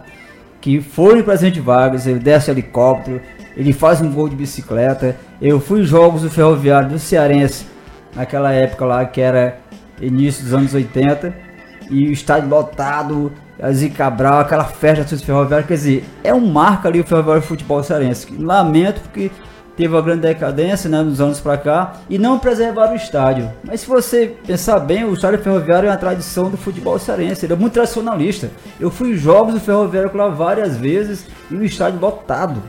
Que 0.61 0.81
foi 0.81 1.17
no 1.17 1.25
Presidente 1.25 1.59
Vargas, 1.59 2.07
ele 2.07 2.19
desce 2.19 2.51
helicóptero, 2.51 3.21
ele 3.57 3.73
faz 3.73 4.01
um 4.03 4.13
gol 4.13 4.29
de 4.29 4.37
bicicleta. 4.37 5.17
Eu 5.41 5.59
fui 5.59 5.83
jogos 5.85 6.21
do 6.23 6.31
ferroviário 6.31 6.91
do 6.91 6.99
Cearense, 6.99 7.67
naquela 8.15 8.53
época 8.53 8.85
lá 8.85 9.05
que 9.07 9.23
era 9.23 9.59
início 10.01 10.45
dos 10.45 10.53
anos 10.53 10.75
80 10.75 11.50
e 11.91 12.09
o 12.09 12.13
estádio 12.13 12.49
lotado, 12.49 13.33
Zica 13.73 13.97
Cabral, 13.97 14.41
aquela 14.41 14.65
festa 14.65 15.15
do 15.15 15.23
Ferroviário, 15.23 15.67
quer 15.67 15.75
dizer, 15.75 16.05
é 16.25 16.33
um 16.33 16.47
marco 16.47 16.89
ali 16.89 17.01
o 17.01 17.05
Ferroviário 17.05 17.43
Futebol 17.43 17.83
Cearense. 17.83 18.33
Lamento 18.39 19.01
porque 19.01 19.31
teve 19.77 19.95
uma 19.95 20.03
grande 20.03 20.23
decadência 20.23 20.91
né, 20.91 21.03
nos 21.03 21.21
anos 21.21 21.41
para 21.41 21.57
cá 21.57 21.95
e 22.09 22.19
não 22.19 22.39
preservaram 22.39 22.93
o 22.93 22.97
estádio. 22.97 23.51
Mas 23.65 23.81
se 23.81 23.87
você 23.87 24.35
pensar 24.47 24.79
bem, 24.81 25.05
o 25.05 25.15
estádio 25.15 25.39
ferroviário 25.41 25.89
é 25.89 25.91
uma 25.91 25.97
tradição 25.97 26.51
do 26.51 26.57
futebol 26.57 26.99
cearense, 26.99 27.47
ele 27.47 27.55
é 27.55 27.57
muito 27.57 27.73
tradicionalista. 27.73 28.51
Eu 28.79 28.91
fui 28.91 29.17
jogos 29.17 29.55
do 29.55 29.61
ferroviário 29.61 30.11
lá 30.15 30.29
várias 30.29 30.77
vezes 30.77 31.27
e 31.51 31.55
o 31.55 31.65
estádio 31.65 32.01
lotado. 32.01 32.63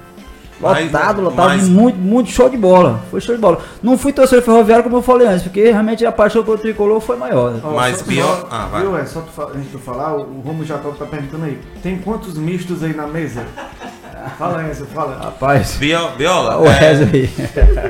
Lotado, 0.62 1.22
lotado, 1.22 1.48
mas... 1.50 1.68
muito, 1.68 1.98
muito 1.98 2.30
show 2.30 2.50
de 2.50 2.58
bola. 2.58 3.02
Foi 3.10 3.20
show 3.20 3.36
de 3.36 3.42
bola. 3.42 3.60
Não 3.82 3.98
fui 3.98 4.14
torcedor 4.14 4.44
ferroviário 4.44 4.84
como 4.84 4.98
eu 4.98 5.02
falei 5.02 5.28
antes, 5.28 5.44
porque 5.44 5.72
realmente 5.72 6.06
a 6.06 6.12
paixão 6.12 6.44
pelo 6.44 6.58
tricolor 6.58 7.00
foi 7.00 7.18
maior. 7.18 7.60
Oh, 7.64 7.72
mas 7.72 7.98
só, 7.98 8.06
pior. 8.06 8.48
ah, 8.52 8.68
vai. 8.72 8.82
Viu, 8.82 8.98
é, 8.98 9.06
só 9.06 9.22
tu, 9.22 9.42
antes 9.42 9.64
de 9.64 9.70
tu 9.70 9.80
falar, 9.80 10.16
o 10.16 10.42
Romulo 10.42 10.66
Jacob 10.66 10.96
tá 10.96 11.06
perguntando 11.06 11.46
aí: 11.46 11.60
tem 11.82 11.98
quantos 11.98 12.38
mistos 12.38 12.84
aí 12.84 12.94
na 12.94 13.08
mesa? 13.08 13.44
Fala, 14.38 14.64
Enzo, 14.70 14.86
fala. 14.86 15.18
Rapaz. 15.18 15.78
Bio, 15.78 16.10
Biola. 16.12 16.60
O 16.60 16.68
é... 16.68 16.90
aí. 16.90 17.30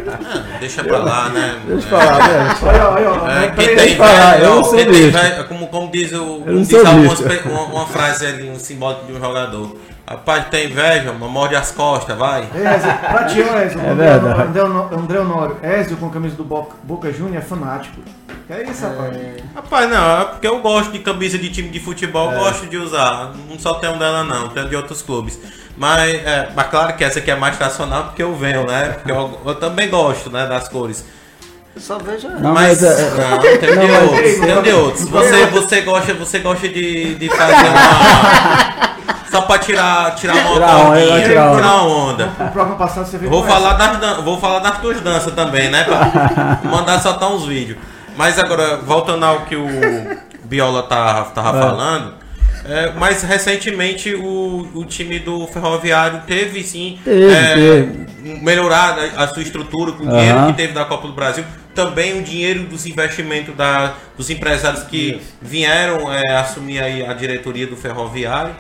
Ah, 0.07 0.57
deixa 0.60 0.84
pra 0.84 0.97
lá, 0.99 1.29
né? 1.29 1.60
Deixa 1.67 1.88
pra 1.88 1.97
lá, 1.97 2.27
né? 2.27 2.55
Olha, 2.62 2.89
olha, 2.89 3.12
olha. 3.12 3.31
É, 3.31 3.51
quem 3.51 3.75
tem 3.75 3.95
falar, 3.95 4.39
eu 4.39 4.55
não 4.55 4.63
sou 4.63 4.77
velho, 4.77 5.47
como, 5.47 5.67
como 5.67 5.91
diz 5.91 6.13
o. 6.13 6.41
Como 6.41 6.63
diz 6.63 6.71
uma, 7.45 7.63
uma 7.63 7.86
frase 7.88 8.25
ali, 8.25 8.49
um 8.49 8.57
simbólico 8.57 9.07
de 9.07 9.13
um 9.13 9.19
jogador. 9.19 9.75
Rapaz, 10.12 10.50
tem 10.50 10.65
inveja, 10.65 11.13
morde 11.13 11.56
as 11.56 11.71
costas, 11.71 12.17
vai. 12.17 12.41
Ezio, 12.41 12.93
pra 13.10 13.24
ti, 13.24 13.39
Ezio, 13.39 13.80
é 13.80 13.89
André, 13.89 14.10
André, 14.10 14.62
André 14.91 15.19
Honório, 15.19 15.58
Ezio 15.63 15.95
com 15.95 16.08
a 16.08 16.10
camisa 16.10 16.36
do 16.36 16.43
Boca, 16.43 16.76
Boca 16.84 17.13
Júnior 17.13 17.38
é 17.38 17.41
fanático. 17.41 18.02
Que 18.45 18.54
é 18.54 18.69
isso, 18.69 18.84
rapaz? 18.84 19.15
É... 19.15 19.38
Rapaz, 19.56 19.89
não, 19.89 20.21
é 20.21 20.26
porque 20.26 20.47
eu 20.47 20.60
gosto 20.60 20.91
de 20.91 21.00
camisa 21.00 21.38
de 21.38 21.50
time 21.50 21.69
de 21.69 21.80
futebol, 21.80 22.30
é. 22.34 22.36
gosto 22.36 22.65
de 22.67 22.76
usar. 22.76 23.32
Não 23.50 23.58
só 23.58 23.76
tenho 23.76 23.97
dela 23.97 24.26
não, 24.26 24.50
tenho 24.50 24.67
de 24.67 24.76
outros 24.76 25.02
clubes. 25.02 25.39
Mas, 25.78 26.13
é, 26.13 26.50
mas 26.54 26.67
claro 26.67 26.97
que 26.97 27.06
essa 27.06 27.19
aqui 27.19 27.32
é 27.32 27.36
mais 27.36 27.58
tradicional 27.58 28.06
porque 28.06 28.21
eu 28.21 28.36
venho, 28.36 28.67
né? 28.67 28.89
Porque 28.89 29.12
eu, 29.12 29.39
eu 29.45 29.56
também 29.56 29.89
gosto, 29.89 30.30
né, 30.30 30.45
das 30.45 30.67
cores. 30.67 31.06
Só 31.78 31.97
vejo. 31.97 32.28
Não, 32.28 32.54
mas, 32.54 32.82
mas 32.82 32.84
é, 32.84 33.02
é, 33.02 33.30
não, 33.30 33.39
tem 33.39 33.76
não, 33.76 33.86
de 33.86 33.91
outros. 33.91 34.39
Tem 34.39 34.62
de 34.62 34.71
outros. 34.71 35.10
Você, 35.10 35.45
você 35.45 35.82
gosta, 35.82 36.13
você 36.13 36.39
gosta 36.39 36.67
de, 36.67 37.15
de 37.15 37.30
fazer 37.30 37.54
uma. 37.69 38.91
Só 39.31 39.41
pra 39.43 39.57
tirar, 39.57 40.13
tirar 40.15 40.35
uma 40.35 40.53
tirar 40.53 40.75
onda. 40.75 41.21
Tirar, 41.23 41.55
tirar 41.55 41.83
onda. 41.83 42.25
No 42.25 42.51
programa 42.51 42.75
passado 42.75 43.07
você 43.07 43.17
vou 43.17 43.43
falar, 43.45 43.73
das, 43.73 44.17
vou 44.17 44.37
falar 44.37 44.59
das 44.59 44.79
tuas 44.79 44.99
danças 44.99 45.33
também, 45.33 45.69
né? 45.69 45.85
Pra 45.85 46.59
mandar 46.69 46.99
soltar 46.99 47.31
uns 47.31 47.45
vídeos. 47.45 47.77
Mas 48.17 48.37
agora, 48.37 48.77
voltando 48.77 49.23
ao 49.23 49.41
que 49.45 49.55
o 49.55 49.67
Biola 50.43 50.83
tá, 50.83 51.23
tava 51.33 51.57
é. 51.57 51.61
falando, 51.61 52.13
é, 52.65 52.91
mas 52.97 53.23
recentemente 53.23 54.13
o, 54.13 54.69
o 54.75 54.85
time 54.85 55.17
do 55.17 55.47
Ferroviário 55.47 56.21
teve 56.27 56.61
sim 56.61 56.99
teve, 57.03 57.31
é, 57.31 57.53
teve. 57.55 58.39
melhorar 58.41 58.97
a 59.15 59.27
sua 59.29 59.41
estrutura 59.41 59.93
com 59.93 60.03
o 60.03 60.07
dinheiro 60.07 60.47
que 60.47 60.53
teve 60.53 60.73
da 60.73 60.85
Copa 60.85 61.07
do 61.07 61.13
Brasil. 61.13 61.43
Também 61.73 62.19
o 62.19 62.21
dinheiro 62.21 62.65
dos 62.65 62.85
investimentos 62.85 63.55
da, 63.55 63.93
dos 64.17 64.29
empresários 64.29 64.83
que 64.83 65.21
vieram 65.41 66.11
é, 66.11 66.35
assumir 66.35 66.83
aí 66.83 67.05
a 67.05 67.13
diretoria 67.13 67.65
do 67.65 67.77
Ferroviário. 67.77 68.53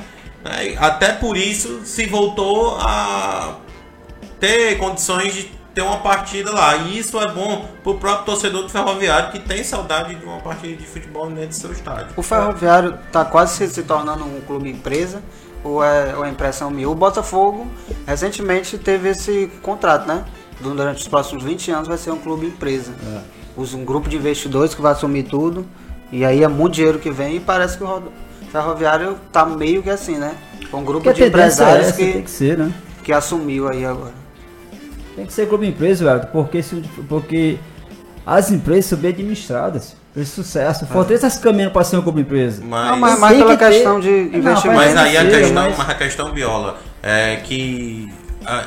Né? 0.43 0.75
Até 0.77 1.13
por 1.13 1.37
isso 1.37 1.81
se 1.85 2.05
voltou 2.05 2.77
a 2.79 3.57
ter 4.39 4.77
condições 4.77 5.33
de 5.33 5.61
ter 5.73 5.81
uma 5.81 5.99
partida 5.99 6.51
lá. 6.51 6.75
E 6.75 6.97
isso 6.97 7.19
é 7.19 7.27
bom 7.31 7.65
pro 7.83 7.95
próprio 7.95 8.25
torcedor 8.25 8.63
do 8.63 8.69
Ferroviário 8.69 9.31
que 9.31 9.39
tem 9.39 9.63
saudade 9.63 10.15
de 10.15 10.25
uma 10.25 10.39
partida 10.39 10.75
de 10.75 10.85
futebol 10.85 11.27
dentro 11.27 11.49
do 11.49 11.55
seu 11.55 11.71
estádio. 11.71 12.07
O 12.15 12.23
Ferroviário 12.23 12.97
está 13.05 13.23
quase 13.23 13.55
se, 13.55 13.69
se, 13.69 13.83
tornando 13.83 14.25
um 14.25 14.41
clube 14.41 14.69
empresa, 14.69 15.21
ou 15.63 15.83
é, 15.83 16.15
ou 16.15 16.25
é 16.25 16.29
impressão 16.29 16.69
minha. 16.69 16.89
O 16.89 16.95
Botafogo 16.95 17.67
recentemente 18.05 18.77
teve 18.77 19.09
esse 19.09 19.51
contrato, 19.61 20.07
né? 20.07 20.25
Durante 20.59 21.01
os 21.01 21.07
próximos 21.07 21.43
20 21.43 21.71
anos 21.71 21.87
vai 21.87 21.97
ser 21.97 22.11
um 22.11 22.19
clube 22.19 22.47
empresa. 22.47 22.93
É. 23.15 23.41
Um 23.57 23.85
grupo 23.85 24.09
de 24.09 24.15
investidores 24.15 24.73
que 24.73 24.81
vai 24.81 24.91
assumir 24.91 25.23
tudo. 25.23 25.65
E 26.11 26.25
aí 26.25 26.43
é 26.43 26.47
muito 26.47 26.73
dinheiro 26.73 26.99
que 26.99 27.09
vem 27.09 27.37
e 27.37 27.39
parece 27.39 27.77
que 27.77 27.83
o 27.83 28.11
Ferroviário 28.51 29.17
tá 29.31 29.45
meio 29.45 29.81
que 29.81 29.89
assim, 29.89 30.17
né? 30.17 30.35
Um 30.73 30.83
grupo 30.83 31.11
de 31.13 31.23
empresários 31.23 31.89
é 31.89 31.91
que, 31.91 32.21
que, 32.21 32.29
ser, 32.29 32.57
né? 32.57 32.71
que 33.03 33.11
assumiu 33.11 33.67
aí 33.67 33.85
agora. 33.85 34.13
Tem 35.15 35.25
que 35.25 35.33
ser 35.33 35.47
clube 35.47 35.67
empresa, 35.67 36.05
velho, 36.05 36.27
porque, 36.31 36.63
porque 37.07 37.57
as 38.25 38.51
empresas 38.51 38.85
são 38.85 38.97
bem 38.97 39.11
administradas. 39.11 39.95
De 40.13 40.25
sucesso. 40.25 40.83
É. 40.83 40.87
Fortaleza 40.87 41.27
está 41.27 41.29
se 41.29 41.41
caminhando 41.41 41.71
para 41.71 41.85
ser 41.85 41.95
uma 41.95 42.03
clube 42.03 42.19
empresa. 42.19 42.61
Mas, 42.65 42.91
não, 42.91 42.97
mas, 42.97 43.19
mas 43.19 43.37
pela 43.37 43.55
questão 43.55 44.01
ter... 44.01 44.29
de 44.29 44.37
investimento. 44.37 44.77
Mas 44.77 44.97
aí 44.97 45.17
a 45.17 45.25
questão, 45.25 45.73
mas... 45.77 45.89
a 45.89 45.93
questão, 45.93 46.33
Viola, 46.33 46.77
é 47.01 47.37
que 47.37 48.11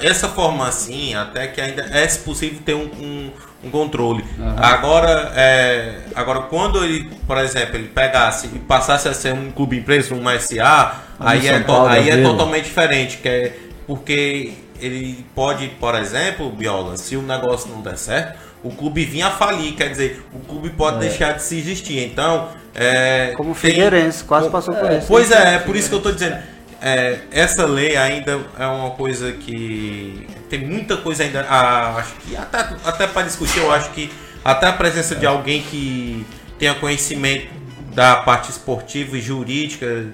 essa 0.00 0.28
forma 0.28 0.66
assim, 0.66 1.14
até 1.14 1.46
que 1.48 1.60
ainda 1.60 1.82
é 1.82 2.06
possível 2.06 2.60
ter 2.64 2.74
um, 2.74 2.84
um, 2.84 3.30
um 3.64 3.70
controle. 3.70 4.24
Uhum. 4.38 4.54
Agora, 4.56 5.32
é, 5.34 6.00
agora, 6.14 6.40
quando 6.42 6.84
ele, 6.84 7.10
por 7.26 7.38
exemplo, 7.38 7.76
ele 7.76 7.88
pegasse 7.88 8.46
e 8.48 8.58
passasse 8.58 9.08
a 9.08 9.14
ser 9.14 9.32
um 9.32 9.50
clube 9.50 9.78
empresa, 9.78 10.14
um 10.14 10.24
SA, 10.38 11.02
aí, 11.18 11.48
é, 11.48 11.60
to, 11.60 11.86
aí 11.86 12.10
é 12.10 12.22
totalmente 12.22 12.64
diferente, 12.64 13.18
que 13.18 13.28
é 13.28 13.56
porque 13.86 14.52
ele 14.80 15.24
pode, 15.34 15.68
por 15.80 15.94
exemplo, 15.94 16.50
Biola, 16.50 16.96
se 16.96 17.16
o 17.16 17.22
negócio 17.22 17.70
não 17.70 17.80
der 17.80 17.96
certo, 17.96 18.38
o 18.62 18.70
clube 18.70 19.04
vinha 19.04 19.26
a 19.26 19.30
falir, 19.30 19.74
quer 19.74 19.90
dizer, 19.90 20.24
o 20.32 20.40
clube 20.40 20.70
pode 20.70 20.96
é. 20.96 21.08
deixar 21.08 21.32
de 21.32 21.42
se 21.42 21.58
existir. 21.58 22.02
Então, 22.02 22.48
é, 22.74 23.34
como 23.36 23.50
o 23.50 23.54
Figueirense, 23.54 24.18
tem, 24.18 24.26
quase 24.26 24.50
passou 24.50 24.74
por 24.74 24.90
isso. 24.90 25.06
Pois 25.06 25.30
é, 25.30 25.56
é 25.56 25.58
por 25.58 25.76
isso 25.76 25.88
que 25.88 25.94
eu 25.94 25.98
estou 25.98 26.12
dizendo. 26.12 26.38
É, 26.86 27.20
essa 27.30 27.64
lei 27.64 27.96
ainda 27.96 28.38
é 28.58 28.66
uma 28.66 28.90
coisa 28.90 29.32
que 29.32 30.26
tem 30.50 30.66
muita 30.66 30.98
coisa 30.98 31.22
ainda. 31.22 31.40
Ah, 31.48 31.96
acho 31.96 32.14
que 32.16 32.36
até, 32.36 32.58
até 32.84 33.06
para 33.06 33.22
discutir, 33.22 33.60
eu 33.60 33.72
acho 33.72 33.88
que 33.92 34.12
até 34.44 34.66
a 34.66 34.72
presença 34.74 35.14
de 35.14 35.24
alguém 35.24 35.62
que 35.62 36.26
tenha 36.58 36.74
conhecimento 36.74 37.48
da 37.94 38.16
parte 38.16 38.50
esportiva 38.50 39.16
e 39.16 39.20
jurídica 39.22 40.08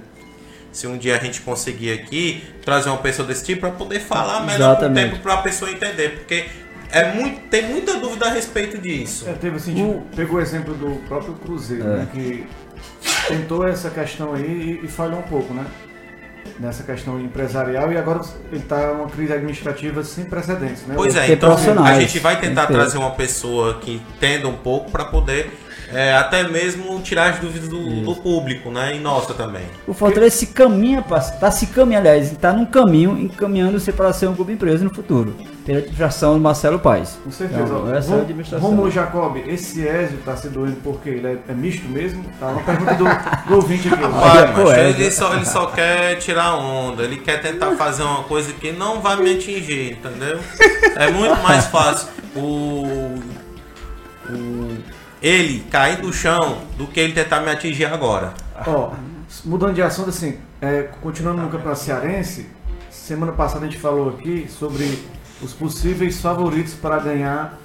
se 0.70 0.86
um 0.86 0.96
dia 0.96 1.16
a 1.16 1.18
gente 1.18 1.40
conseguir 1.40 1.90
aqui 1.90 2.44
trazer 2.64 2.88
uma 2.88 2.98
pessoa 2.98 3.26
desse 3.26 3.44
tipo 3.44 3.62
para 3.62 3.72
poder 3.72 3.98
falar 3.98 4.46
melhor 4.46 4.78
com 4.78 4.86
o 4.86 4.94
tempo 4.94 5.18
para 5.18 5.34
a 5.34 5.38
pessoa 5.38 5.72
entender, 5.72 6.10
porque 6.18 6.46
é 6.92 7.12
muito, 7.12 7.40
tem 7.48 7.66
muita 7.66 7.98
dúvida 7.98 8.26
a 8.26 8.30
respeito 8.30 8.78
disso. 8.78 9.28
É, 9.28 9.32
teve 9.32 9.56
assim, 9.56 9.74
tipo, 9.74 10.06
pegou 10.14 10.36
o 10.36 10.40
exemplo 10.40 10.72
do 10.74 11.00
próprio 11.08 11.34
Cruzeiro, 11.34 11.82
é. 11.82 11.96
né, 11.96 12.08
que 12.12 12.46
tentou 13.26 13.66
essa 13.66 13.90
questão 13.90 14.34
aí 14.34 14.78
e, 14.80 14.84
e 14.84 14.88
falhou 14.88 15.18
um 15.18 15.22
pouco, 15.22 15.52
né? 15.52 15.66
Nessa 16.60 16.82
questão 16.82 17.18
empresarial 17.18 17.90
e 17.90 17.96
agora 17.96 18.20
ele 18.52 18.60
está 18.60 18.92
uma 18.92 19.08
crise 19.08 19.32
administrativa 19.32 20.04
sem 20.04 20.26
precedentes, 20.26 20.86
né? 20.86 20.94
Pois 20.94 21.16
é, 21.16 21.32
então 21.32 21.56
a 21.82 21.98
gente 21.98 22.18
vai 22.18 22.38
tentar 22.38 22.66
trazer 22.66 22.98
uma 22.98 23.12
pessoa 23.12 23.78
que 23.80 23.94
entenda 23.94 24.46
um 24.46 24.56
pouco 24.56 24.90
para 24.90 25.06
poder 25.06 25.50
é, 25.92 26.14
até 26.14 26.46
mesmo 26.46 27.00
tirar 27.00 27.30
as 27.30 27.38
dúvidas 27.38 27.68
do, 27.68 28.02
do, 28.02 28.14
público, 28.14 28.70
né? 28.70 28.94
E 28.94 28.98
nossa 28.98 29.34
também. 29.34 29.64
O 29.86 29.94
Fortaleza 29.94 30.36
se 30.36 30.46
caminha, 30.48 31.04
está 31.18 31.50
se 31.50 31.66
caminhando, 31.66 32.08
aliás, 32.08 32.30
está 32.30 32.52
num 32.52 32.66
caminho 32.66 33.18
encaminhando-se 33.18 33.90
para 33.92 34.12
ser 34.12 34.28
um 34.28 34.34
clube 34.34 34.52
empresa 34.52 34.84
no 34.84 34.94
futuro. 34.94 35.34
Pela 35.64 35.78
administração 35.78 36.34
do 36.34 36.40
Marcelo 36.40 36.78
Paz. 36.78 37.18
Com 37.22 37.30
certeza. 37.30 37.62
Então, 37.62 37.94
essa 37.94 38.10
Rom, 38.10 38.16
é 38.16 38.18
a 38.18 38.22
administração. 38.22 38.68
Romulo 38.68 38.90
Jacob, 38.90 39.36
esse 39.46 39.86
Ezio 39.86 40.18
está 40.18 40.36
se 40.36 40.48
doendo 40.48 40.76
porque 40.82 41.10
ele 41.10 41.26
é, 41.26 41.38
é, 41.48 41.52
misto 41.52 41.86
mesmo? 41.88 42.24
Tá 42.40 42.48
uma 42.48 42.62
pergunta 42.62 42.94
do, 42.94 43.04
do 43.48 43.54
ouvinte 43.56 43.88
aqui. 43.88 44.02
Rapaz, 44.02 44.50
mas 44.56 44.78
ele, 44.78 45.10
só, 45.10 45.34
ele 45.34 45.44
só 45.44 45.66
quer 45.66 46.16
tirar 46.16 46.54
onda, 46.56 47.02
ele 47.02 47.18
quer 47.18 47.42
tentar 47.42 47.76
fazer 47.76 48.02
uma 48.02 48.24
coisa 48.24 48.52
que 48.54 48.72
não 48.72 49.00
vai 49.00 49.16
me 49.16 49.34
atingir, 49.34 49.92
entendeu? 49.92 50.40
É 50.96 51.10
muito 51.10 51.42
mais 51.42 51.66
fácil 51.66 52.08
o, 52.34 53.20
o 54.30 54.78
ele 55.22 55.60
cair 55.70 55.98
do 55.98 56.12
chão 56.12 56.58
do 56.76 56.86
que 56.86 56.98
ele 56.98 57.12
tentar 57.12 57.40
me 57.40 57.50
atingir 57.50 57.84
agora. 57.84 58.32
Ó, 58.66 58.92
mudando 59.44 59.74
de 59.74 59.82
assunto, 59.82 60.08
assim, 60.08 60.38
é, 60.60 60.88
continuando 61.00 61.42
no 61.42 61.48
Campeonato 61.48 61.80
Cearense, 61.80 62.48
semana 62.90 63.32
passada 63.32 63.66
a 63.66 63.68
gente 63.68 63.78
falou 63.78 64.10
aqui 64.10 64.46
sobre 64.48 64.98
os 65.42 65.52
possíveis 65.52 66.20
favoritos 66.20 66.74
para 66.74 66.98
ganhar, 66.98 67.58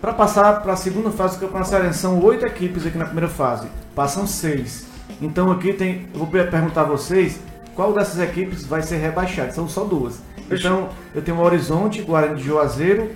para 0.00 0.12
passar 0.12 0.62
para 0.62 0.72
a 0.72 0.76
segunda 0.76 1.10
fase 1.10 1.36
do 1.36 1.40
Campeonato 1.40 1.70
Cearense. 1.70 1.98
São 1.98 2.22
oito 2.22 2.44
equipes 2.46 2.86
aqui 2.86 2.98
na 2.98 3.04
primeira 3.04 3.28
fase, 3.28 3.68
passam 3.94 4.26
seis. 4.26 4.86
Então 5.20 5.50
aqui 5.50 5.72
tem, 5.72 6.08
vou 6.14 6.26
perguntar 6.26 6.82
a 6.82 6.84
vocês, 6.84 7.40
qual 7.74 7.92
dessas 7.92 8.20
equipes 8.20 8.64
vai 8.64 8.82
ser 8.82 8.96
rebaixada? 8.96 9.52
São 9.52 9.68
só 9.68 9.84
duas. 9.84 10.20
Então 10.50 10.88
eu 11.14 11.22
tenho 11.22 11.38
o 11.38 11.42
Horizonte, 11.42 12.02
Guarani 12.02 12.36
de 12.36 12.44
Juazeiro 12.44 13.10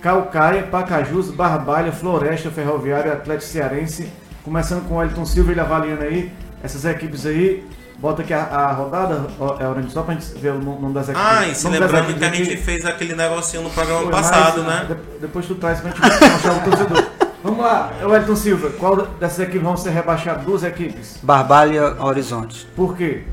Calcaia, 0.00 0.62
Pacajus, 0.62 1.30
Barbalha, 1.30 1.92
Floresta, 1.92 2.50
Ferroviário, 2.50 3.12
Atlético 3.12 3.50
Cearense. 3.50 4.10
Começando 4.42 4.88
com 4.88 4.96
o 4.96 5.02
Elton 5.02 5.26
Silva, 5.26 5.52
ele 5.52 5.60
avaliando 5.60 6.02
aí 6.02 6.32
essas 6.62 6.86
equipes 6.86 7.26
aí. 7.26 7.62
Bota 8.00 8.22
aqui 8.22 8.32
a, 8.32 8.44
a 8.44 8.72
rodada, 8.72 9.26
é, 9.60 9.90
só 9.90 10.02
pra 10.02 10.14
gente 10.14 10.32
ver 10.38 10.52
o 10.52 10.58
nome 10.58 10.94
das 10.94 11.10
equipes. 11.10 11.28
Ah, 11.28 11.46
e 11.46 11.54
se 11.54 11.68
lembrando 11.68 12.18
que 12.18 12.24
a 12.24 12.32
gente 12.32 12.56
fez 12.56 12.86
aquele 12.86 13.14
negocinho 13.14 13.62
no 13.64 13.70
programa 13.70 14.04
Foi 14.04 14.10
passado, 14.10 14.64
mais, 14.64 14.88
né? 14.88 14.96
depois 15.20 15.44
tu 15.44 15.54
traz 15.56 15.80
pra 15.80 15.90
gente 15.90 16.00
mostrar 16.00 16.52
o 16.54 16.64
torcedor. 16.64 17.04
Vamos 17.44 17.60
lá, 17.60 17.92
Wellington 18.02 18.36
Silva, 18.36 18.70
qual 18.78 18.96
dessas 18.96 19.40
equipes 19.40 19.62
vão 19.62 19.76
ser 19.76 19.90
rebaixadas? 19.90 20.44
Duas 20.44 20.64
equipes? 20.64 21.18
Barbalha 21.22 22.02
Horizonte. 22.02 22.66
Por 22.74 22.96
quê? 22.96 23.24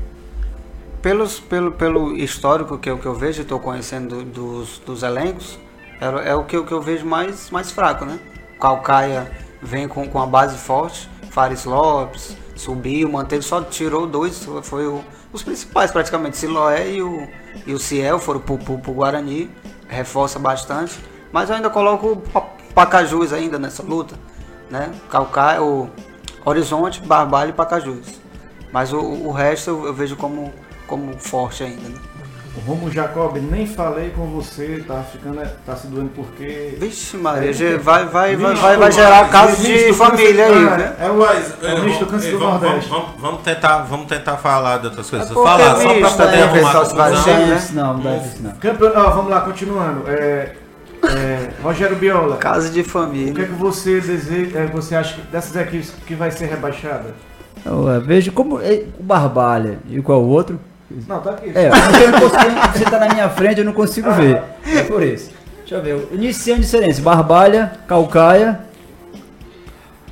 Pelos, 1.00 1.40
pelo, 1.40 1.72
pelo 1.72 2.14
histórico 2.14 2.76
que 2.76 2.90
eu, 2.90 2.98
que 2.98 3.06
eu 3.06 3.14
vejo, 3.14 3.40
estou 3.40 3.58
conhecendo 3.58 4.22
dos, 4.22 4.80
dos 4.80 5.02
elencos, 5.02 5.58
é, 5.98 6.30
é 6.30 6.34
o, 6.34 6.44
que, 6.44 6.58
o 6.58 6.66
que 6.66 6.72
eu 6.72 6.82
vejo 6.82 7.06
mais, 7.06 7.50
mais 7.50 7.70
fraco, 7.70 8.04
né? 8.04 8.18
Calcaia 8.60 9.30
vem 9.62 9.88
com, 9.88 10.06
com 10.06 10.20
a 10.20 10.26
base 10.26 10.58
forte, 10.58 11.08
Fares 11.30 11.64
Lopes 11.64 12.36
subiu, 12.58 13.08
manteve, 13.08 13.42
só 13.42 13.62
tirou 13.62 14.06
dois, 14.06 14.46
foi 14.62 14.86
o, 14.86 15.02
os 15.32 15.42
principais 15.42 15.90
praticamente, 15.90 16.36
Siloé 16.36 16.90
e 16.90 17.02
o, 17.02 17.28
e 17.66 17.72
o 17.72 17.78
Ciel 17.78 18.18
foram 18.18 18.40
pro, 18.40 18.58
pro, 18.58 18.78
pro 18.78 18.92
Guarani, 18.92 19.50
reforça 19.88 20.38
bastante, 20.38 20.98
mas 21.32 21.48
eu 21.48 21.56
ainda 21.56 21.70
coloco 21.70 22.12
o 22.12 22.72
Pacajus 22.74 23.32
ainda 23.32 23.58
nessa 23.58 23.82
luta, 23.82 24.16
né? 24.70 24.92
Calcaia, 25.08 25.62
o 25.62 25.88
Horizonte, 26.44 27.00
Barbalho 27.00 27.50
e 27.50 27.52
Pacajus. 27.52 28.20
Mas 28.72 28.92
o, 28.92 28.98
o 28.98 29.32
resto 29.32 29.70
eu, 29.70 29.86
eu 29.86 29.94
vejo 29.94 30.16
como, 30.16 30.52
como 30.86 31.18
forte 31.18 31.62
ainda, 31.62 31.88
né? 31.88 31.98
Romo 32.66 32.90
Jacob, 32.90 33.36
nem 33.36 33.66
falei 33.66 34.10
com 34.10 34.26
você, 34.26 34.84
tá 34.86 35.02
ficando, 35.02 35.40
tá 35.64 35.76
se 35.76 35.86
doendo 35.86 36.10
porque. 36.14 36.76
Vixe, 36.78 37.16
Maria, 37.16 37.50
é, 37.50 37.76
vai, 37.76 38.06
vai, 38.06 38.36
vai, 38.36 38.54
vai, 38.54 38.76
vai 38.76 38.92
gerar 38.92 39.28
casos 39.30 39.64
de 39.64 39.92
família 39.92 40.46
aí, 40.46 40.64
né? 40.64 40.96
É 41.00 41.10
o, 41.10 41.24
é 41.24 41.74
o 41.74 41.98
do 41.98 42.06
câncer 42.06 42.32
do 42.32 42.38
Nordeste. 42.38 42.90
Vamos, 43.18 43.42
tentar, 43.42 43.78
vamos 43.82 44.06
tentar 44.06 44.36
falar 44.36 44.78
de 44.78 44.86
outras 44.86 45.08
coisas. 45.08 45.30
É 45.30 45.34
Falar, 45.34 45.76
só 45.76 45.94
pra 45.94 46.10
poder 46.10 46.36
né? 46.36 46.42
arrumar 46.42 46.76
a. 46.76 47.10
Né? 47.10 47.68
Não, 47.72 47.94
não 47.94 48.00
deve 48.00 48.26
isso 48.26 48.42
não. 48.42 48.52
Campeão, 48.52 48.92
ó, 48.96 49.10
vamos 49.10 49.30
lá, 49.30 49.40
continuando. 49.42 50.04
É, 50.08 50.52
é, 51.04 51.50
Rogério 51.62 51.96
Biola. 51.96 52.36
Casa 52.36 52.70
de 52.70 52.82
família. 52.82 53.32
O 53.32 53.34
que 53.34 53.42
é 53.42 53.44
que 53.44 53.52
você 53.52 54.00
deseja, 54.00 54.58
é, 54.58 54.66
você 54.66 54.94
acha 54.94 55.14
que 55.14 55.22
dessas 55.22 55.54
equipes 55.56 55.92
que 56.06 56.14
vai 56.14 56.30
ser 56.30 56.46
rebaixada? 56.46 57.14
É, 57.64 58.00
vejo 58.00 58.32
como 58.32 58.60
é, 58.60 58.84
o 58.98 59.02
Barbalha 59.02 59.78
e 59.88 60.00
qual 60.00 60.22
o 60.22 60.28
outro 60.28 60.58
não, 61.06 61.20
tá 61.20 61.30
aqui. 61.30 61.52
É, 61.54 61.68
eu 61.68 62.10
não 62.12 62.20
consigo, 62.20 62.72
você 62.72 62.84
tá 62.84 62.98
na 62.98 63.08
minha 63.14 63.28
frente, 63.28 63.58
eu 63.58 63.64
não 63.64 63.72
consigo 63.72 64.10
ver. 64.12 64.42
É 64.66 64.82
por 64.82 65.02
isso. 65.02 65.30
Deixa 65.58 65.74
eu 65.74 65.82
ver. 65.82 66.08
Iniciando 66.12 66.62
excelência. 66.62 67.02
Barbalha, 67.02 67.72
Calcaia, 67.86 68.60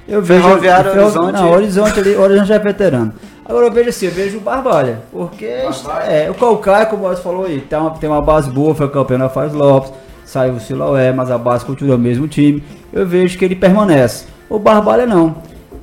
Eu 0.06 0.20
vejo. 0.20 0.42
Ferroviário 0.42 0.90
Horizonte. 0.90 1.32
Não, 1.32 1.50
Horizonte 1.50 2.00
ali, 2.00 2.14
Horizonte 2.16 2.48
já 2.48 2.54
é 2.56 2.58
veterano. 2.58 3.12
Agora 3.44 3.66
eu 3.66 3.72
vejo 3.72 3.88
assim, 3.88 4.06
eu 4.06 4.12
vejo 4.12 4.38
o 4.38 4.40
Barbalha. 4.40 4.98
Porque 5.10 5.46
Barbalha. 5.62 6.04
é, 6.04 6.30
o 6.30 6.34
Calcaia, 6.34 6.86
como 6.86 7.04
você 7.04 7.22
falou 7.22 7.46
aí, 7.46 7.60
tem 7.60 7.78
uma, 7.78 7.90
tem 7.92 8.10
uma 8.10 8.20
base 8.20 8.50
boa, 8.50 8.74
foi 8.74 8.88
campeão 8.90 9.18
na 9.18 9.28
Faz 9.28 9.52
Lopes, 9.54 9.92
saiu 10.24 10.54
o 10.54 10.60
Siloé, 10.60 11.12
mas 11.12 11.30
a 11.30 11.38
base 11.38 11.64
continua 11.64 11.96
o 11.96 11.98
mesmo 11.98 12.28
time. 12.28 12.62
Eu 12.92 13.06
vejo 13.06 13.38
que 13.38 13.44
ele 13.44 13.54
permanece. 13.56 14.26
O 14.50 14.58
Barbalha 14.58 15.06
não. 15.06 15.36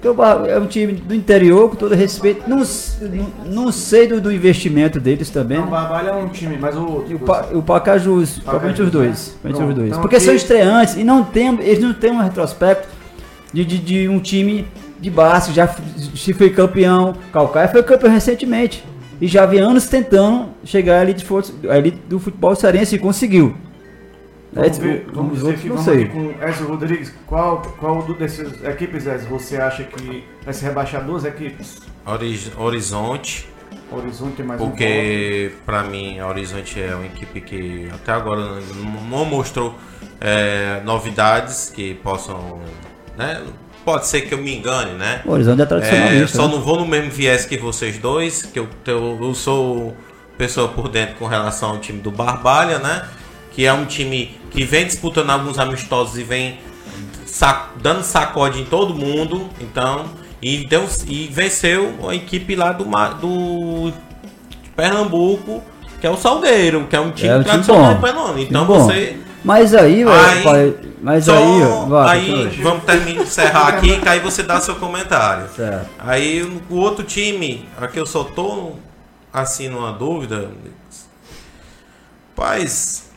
Porque 0.04 0.50
é 0.50 0.60
um 0.60 0.66
time 0.66 0.92
do 0.92 1.16
interior, 1.16 1.70
com 1.70 1.78
todo 1.78 1.96
respeito. 1.96 2.44
Não, 2.50 2.58
não, 2.58 3.32
não 3.46 3.72
sei 3.72 4.06
do, 4.06 4.20
do, 4.20 4.32
investimento 4.32 5.00
deles 5.00 5.30
também. 5.30 5.58
Não, 5.58 5.68
o 5.68 5.70
Barbalha 5.70 6.10
é 6.10 6.14
um 6.14 6.28
time, 6.28 6.58
mas 6.60 6.76
o. 6.76 7.06
E 7.08 7.16
o, 7.16 7.20
pa, 7.20 7.48
o 7.54 7.64
Pacajus, 7.64 8.40
provavelmente 8.40 8.82
os 8.82 8.92
dois. 8.92 9.38
Né? 9.42 9.52
os 9.52 9.58
dois. 9.58 9.88
Então 9.88 10.02
Porque 10.02 10.18
aqui... 10.18 10.26
são 10.26 10.36
estreantes 10.36 10.98
e 10.98 11.04
não 11.06 11.24
tem, 11.24 11.58
eles 11.62 11.80
não 11.80 11.94
têm 11.94 12.12
um 12.12 12.22
retrospecto 12.22 12.90
de, 13.54 13.64
de, 13.64 13.78
de 13.78 14.10
um 14.10 14.20
time 14.20 14.68
de 15.00 15.10
base, 15.10 15.54
já 15.54 15.74
se 16.16 16.34
foi 16.34 16.50
campeão. 16.50 17.16
Calcaia 17.32 17.70
foi 17.70 17.82
campeão 17.82 18.12
recentemente. 18.12 18.84
E 19.22 19.28
já 19.28 19.44
havia 19.44 19.64
anos 19.64 19.88
tentando 19.88 20.50
chegar 20.66 21.00
ali, 21.00 21.14
de, 21.14 21.26
ali 21.70 21.92
do 21.92 22.20
futebol 22.20 22.54
cearense 22.56 22.96
e 22.96 23.00
conseguiu. 23.00 23.56
Vamos, 24.54 24.78
ver, 24.78 25.08
vamos, 25.12 25.42
ver 25.42 25.54
aqui, 25.56 25.68
vamos 25.68 25.86
com 25.86 26.46
Ezio 26.48 26.68
Rodrigues. 26.68 27.14
Qual, 27.26 27.62
qual 27.80 28.04
dessas 28.14 28.64
equipes, 28.64 29.08
Ezio, 29.08 29.30
você 29.30 29.58
acha 29.58 29.84
que 29.84 30.24
vai 30.44 30.54
se 30.54 30.64
rebaixar 30.64 31.04
duas 31.04 31.26
equipes? 31.26 31.82
Horizonte. 32.58 33.50
Horizonte 33.92 34.42
é 34.42 34.46
mais 34.46 34.62
Porque, 34.62 35.52
um 35.54 35.66
para 35.66 35.84
mim, 35.84 36.20
a 36.20 36.28
Horizonte 36.28 36.82
é 36.82 36.96
uma 36.96 37.06
equipe 37.06 37.42
que 37.42 37.90
até 37.94 38.12
agora 38.12 38.60
não 39.10 39.26
mostrou 39.26 39.76
é, 40.22 40.82
novidades 40.84 41.72
que 41.74 41.96
possam. 41.96 42.62
Né, 43.18 43.42
Pode 43.86 44.08
ser 44.08 44.22
que 44.22 44.34
eu 44.34 44.38
me 44.38 44.56
engane, 44.56 44.94
né? 44.94 45.22
O 45.26 45.32
Horizonte 45.32 45.62
é 45.62 45.66
tradicionalista. 45.66 46.24
É, 46.24 46.28
só 46.28 46.48
né? 46.48 46.54
não 46.54 46.62
vou 46.62 46.80
no 46.80 46.86
mesmo 46.86 47.12
viés 47.12 47.46
que 47.46 47.58
vocês 47.58 47.98
dois, 47.98 48.44
que 48.44 48.58
eu, 48.58 48.68
eu, 48.86 49.20
eu 49.22 49.34
sou 49.34 49.96
pessoa 50.38 50.70
por 50.70 50.88
dentro 50.88 51.16
com 51.16 51.28
relação 51.28 51.72
ao 51.72 51.80
time 51.80 52.00
do 52.00 52.10
Barbalha, 52.10 52.80
né? 52.80 53.06
Que 53.52 53.66
é 53.66 53.74
um 53.74 53.86
time 53.86 54.40
que 54.54 54.64
vem 54.64 54.86
disputando 54.86 55.32
alguns 55.32 55.58
amistosos 55.58 56.18
e 56.18 56.24
vem 56.24 56.60
sac, 57.26 57.70
dando 57.82 58.04
sacode 58.04 58.62
em 58.62 58.66
todo 58.66 58.94
mundo. 58.94 59.50
Então, 59.60 60.06
e, 60.42 60.66
deu, 60.68 60.88
e 61.08 61.28
venceu 61.28 61.94
a 62.08 62.16
equipe 62.16 62.56
lá 62.56 62.72
do, 62.72 62.86
do 63.20 63.94
Pernambuco, 64.76 65.64
que 66.00 66.06
é 66.06 66.10
o 66.10 66.18
Salgueiro, 66.18 66.86
que 66.88 66.96
é 66.96 67.00
um 67.00 67.12
time 67.12 67.30
é, 67.30 67.44
tradicional 67.44 67.96
do 67.96 68.02
Pernambuco. 68.02 68.40
Então 68.40 68.66
você. 68.66 69.18
Mas 69.44 69.74
aí, 69.74 70.04
aí 70.04 70.44
pai, 70.44 70.76
mas 71.02 71.26
só, 71.26 71.36
aí, 71.36 71.90
vai, 71.90 72.20
aí 72.20 72.48
vamos 72.62 72.86
terminar, 72.86 73.24
encerrar 73.24 73.68
aqui, 73.68 74.00
que 74.00 74.08
aí 74.08 74.20
você 74.22 74.42
dá 74.42 74.62
seu 74.62 74.76
comentário. 74.76 75.50
Certo. 75.54 75.90
Aí 76.00 76.42
o 76.70 76.76
outro 76.76 77.04
time, 77.04 77.68
aqui 77.78 78.00
eu 78.00 78.06
só 78.06 78.24
tô 78.24 78.72
assim 79.34 79.68
numa 79.68 79.92
dúvida. 79.92 80.50
Paz, 82.34 83.12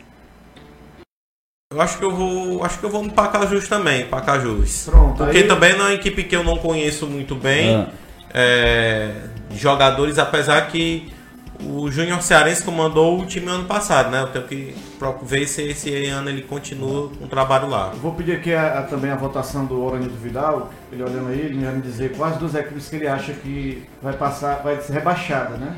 eu 1.77 1.83
acho 1.83 1.99
que 1.99 2.05
eu 2.05 2.11
vou, 2.11 2.65
acho 2.65 2.79
que 2.79 2.85
eu 2.87 2.91
vou 2.91 3.03
no 3.03 3.13
Pacajus 3.13 3.69
também, 3.69 4.07
Pacajus. 4.07 4.87
Pronto. 4.87 5.19
Porque 5.19 5.39
aí... 5.39 5.47
também 5.47 5.77
não 5.77 5.85
é 5.85 5.89
uma 5.89 5.95
equipe 5.95 6.25
que 6.25 6.35
eu 6.35 6.43
não 6.43 6.57
conheço 6.57 7.07
muito 7.07 7.35
bem. 7.35 7.77
É. 7.77 7.89
É, 8.33 9.13
jogadores, 9.51 10.19
apesar 10.19 10.69
que 10.69 11.13
o 11.61 11.91
Júnior 11.91 12.23
Cearense 12.23 12.63
comandou 12.63 13.21
o 13.21 13.27
time 13.27 13.49
ano 13.49 13.67
passado, 13.67 14.11
né? 14.11 14.23
Eu 14.23 14.29
tenho 14.29 14.47
que 14.47 14.75
ver 15.23 15.47
se 15.47 15.63
esse 15.63 16.07
ano 16.07 16.31
ele 16.31 16.43
continua 16.43 17.11
com 17.11 17.27
o 17.27 17.29
trabalho 17.29 17.69
lá. 17.69 17.93
vou 18.01 18.15
pedir 18.15 18.37
aqui 18.37 18.55
a, 18.55 18.79
a, 18.79 18.83
também 18.83 19.11
a 19.11 19.17
votação 19.17 19.67
do 19.67 19.83
Oranildo 19.83 20.17
Vidal, 20.17 20.71
ele 20.91 21.03
olhando 21.03 21.29
aí, 21.29 21.41
ele 21.41 21.63
vai 21.63 21.75
me 21.75 21.83
dizer 21.83 22.17
quais 22.17 22.39
duas 22.39 22.55
equipes 22.55 22.89
que 22.89 22.97
ele 22.97 23.07
acha 23.07 23.35
que 23.35 23.85
vai 24.03 24.15
passar, 24.15 24.63
vai 24.63 24.81
ser 24.81 24.95
rebaixada, 24.95 25.59
né? 25.59 25.77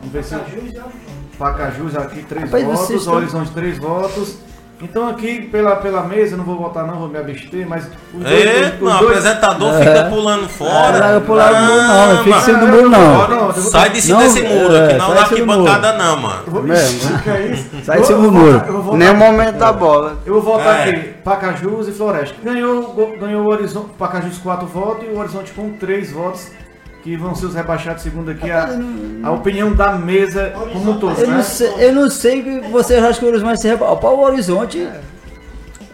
Vamos 0.00 0.10
ver 0.10 0.24
se. 0.24 0.34
Pacajus 1.38 1.96
aqui, 1.96 2.22
três 2.22 2.44
Rapaz, 2.44 2.64
votos, 2.64 3.06
Horizonte, 3.06 3.50
três 3.50 3.78
votos. 3.78 4.38
Então 4.82 5.08
aqui 5.08 5.42
pela, 5.42 5.76
pela 5.76 6.02
mesa, 6.02 6.36
não 6.36 6.44
vou 6.44 6.56
votar 6.56 6.86
não, 6.86 6.98
vou 6.98 7.08
me 7.08 7.18
abster, 7.18 7.66
mas 7.66 7.86
os 8.12 8.22
dois, 8.22 8.46
é, 8.46 8.60
os, 8.60 8.72
os 8.74 8.80
não, 8.80 8.98
dois... 8.98 9.02
o 9.02 9.06
apresentador 9.06 9.74
é. 9.74 9.78
fica 9.78 10.04
pulando 10.10 10.48
fora. 10.48 10.98
Não, 10.98 11.08
eu 11.14 11.20
pular 11.20 11.52
no 11.52 11.66
muro 11.66 11.82
não, 11.82 12.14
não 12.14 12.24
fica 12.24 12.36
em 12.36 12.40
cima 12.40 12.58
do 12.58 12.66
muro 12.66 12.88
não. 12.88 13.28
não 13.28 13.52
sai 13.52 13.90
de 13.90 14.02
cima 14.02 14.18
desse 14.20 14.42
muro, 14.42 14.74
é, 14.74 14.84
aqui 14.86 14.94
não 14.94 15.14
na 15.14 15.20
arquibancada 15.20 15.92
não, 15.92 16.16
mano. 16.16 16.42
Vou, 16.46 16.62
Mesmo, 16.62 17.18
que 17.22 17.30
é 17.30 17.46
isso? 17.46 17.70
Sai 17.84 18.00
de 18.00 18.06
cima 18.06 18.18
do 18.20 18.32
muro. 18.32 18.96
Nem 18.96 19.10
o 19.10 19.14
momento 19.14 19.58
da 19.58 19.72
bola. 19.72 20.18
Eu 20.26 20.40
vou 20.40 20.56
votar 20.56 20.88
é. 20.88 20.90
aqui, 20.90 21.08
Pacajus 21.22 21.88
e 21.88 21.92
Floresta. 21.92 22.34
Ganhou, 22.42 23.16
ganhou 23.18 23.44
o 23.44 23.48
Horizonte, 23.48 23.90
Pacajus 23.98 24.38
4 24.38 24.66
votos 24.66 25.04
e 25.04 25.12
o 25.12 25.18
Horizonte 25.18 25.52
com 25.52 25.70
3 25.70 26.12
votos 26.12 26.48
que 27.04 27.18
vão 27.18 27.34
ser 27.34 27.44
os 27.44 27.54
rebaixados, 27.54 28.02
segundo 28.02 28.30
aqui 28.30 28.50
a, 28.50 28.66
a 29.22 29.30
opinião 29.30 29.74
da 29.74 29.92
mesa 29.92 30.54
como 30.72 30.92
um 30.92 30.98
todo. 30.98 31.20
Eu, 31.20 31.28
né? 31.28 31.36
não 31.36 31.42
sei, 31.42 31.74
eu 31.78 31.92
não 31.92 32.08
sei 32.08 32.42
que 32.42 32.60
vocês 32.70 33.04
acham 33.04 33.18
que 33.18 33.24
o 33.26 33.28
Horizonte 33.28 33.46
vai 33.46 33.56
ser 33.58 33.68
rebaixado. 33.68 34.06
O 34.06 34.20
Horizonte. 34.20 34.88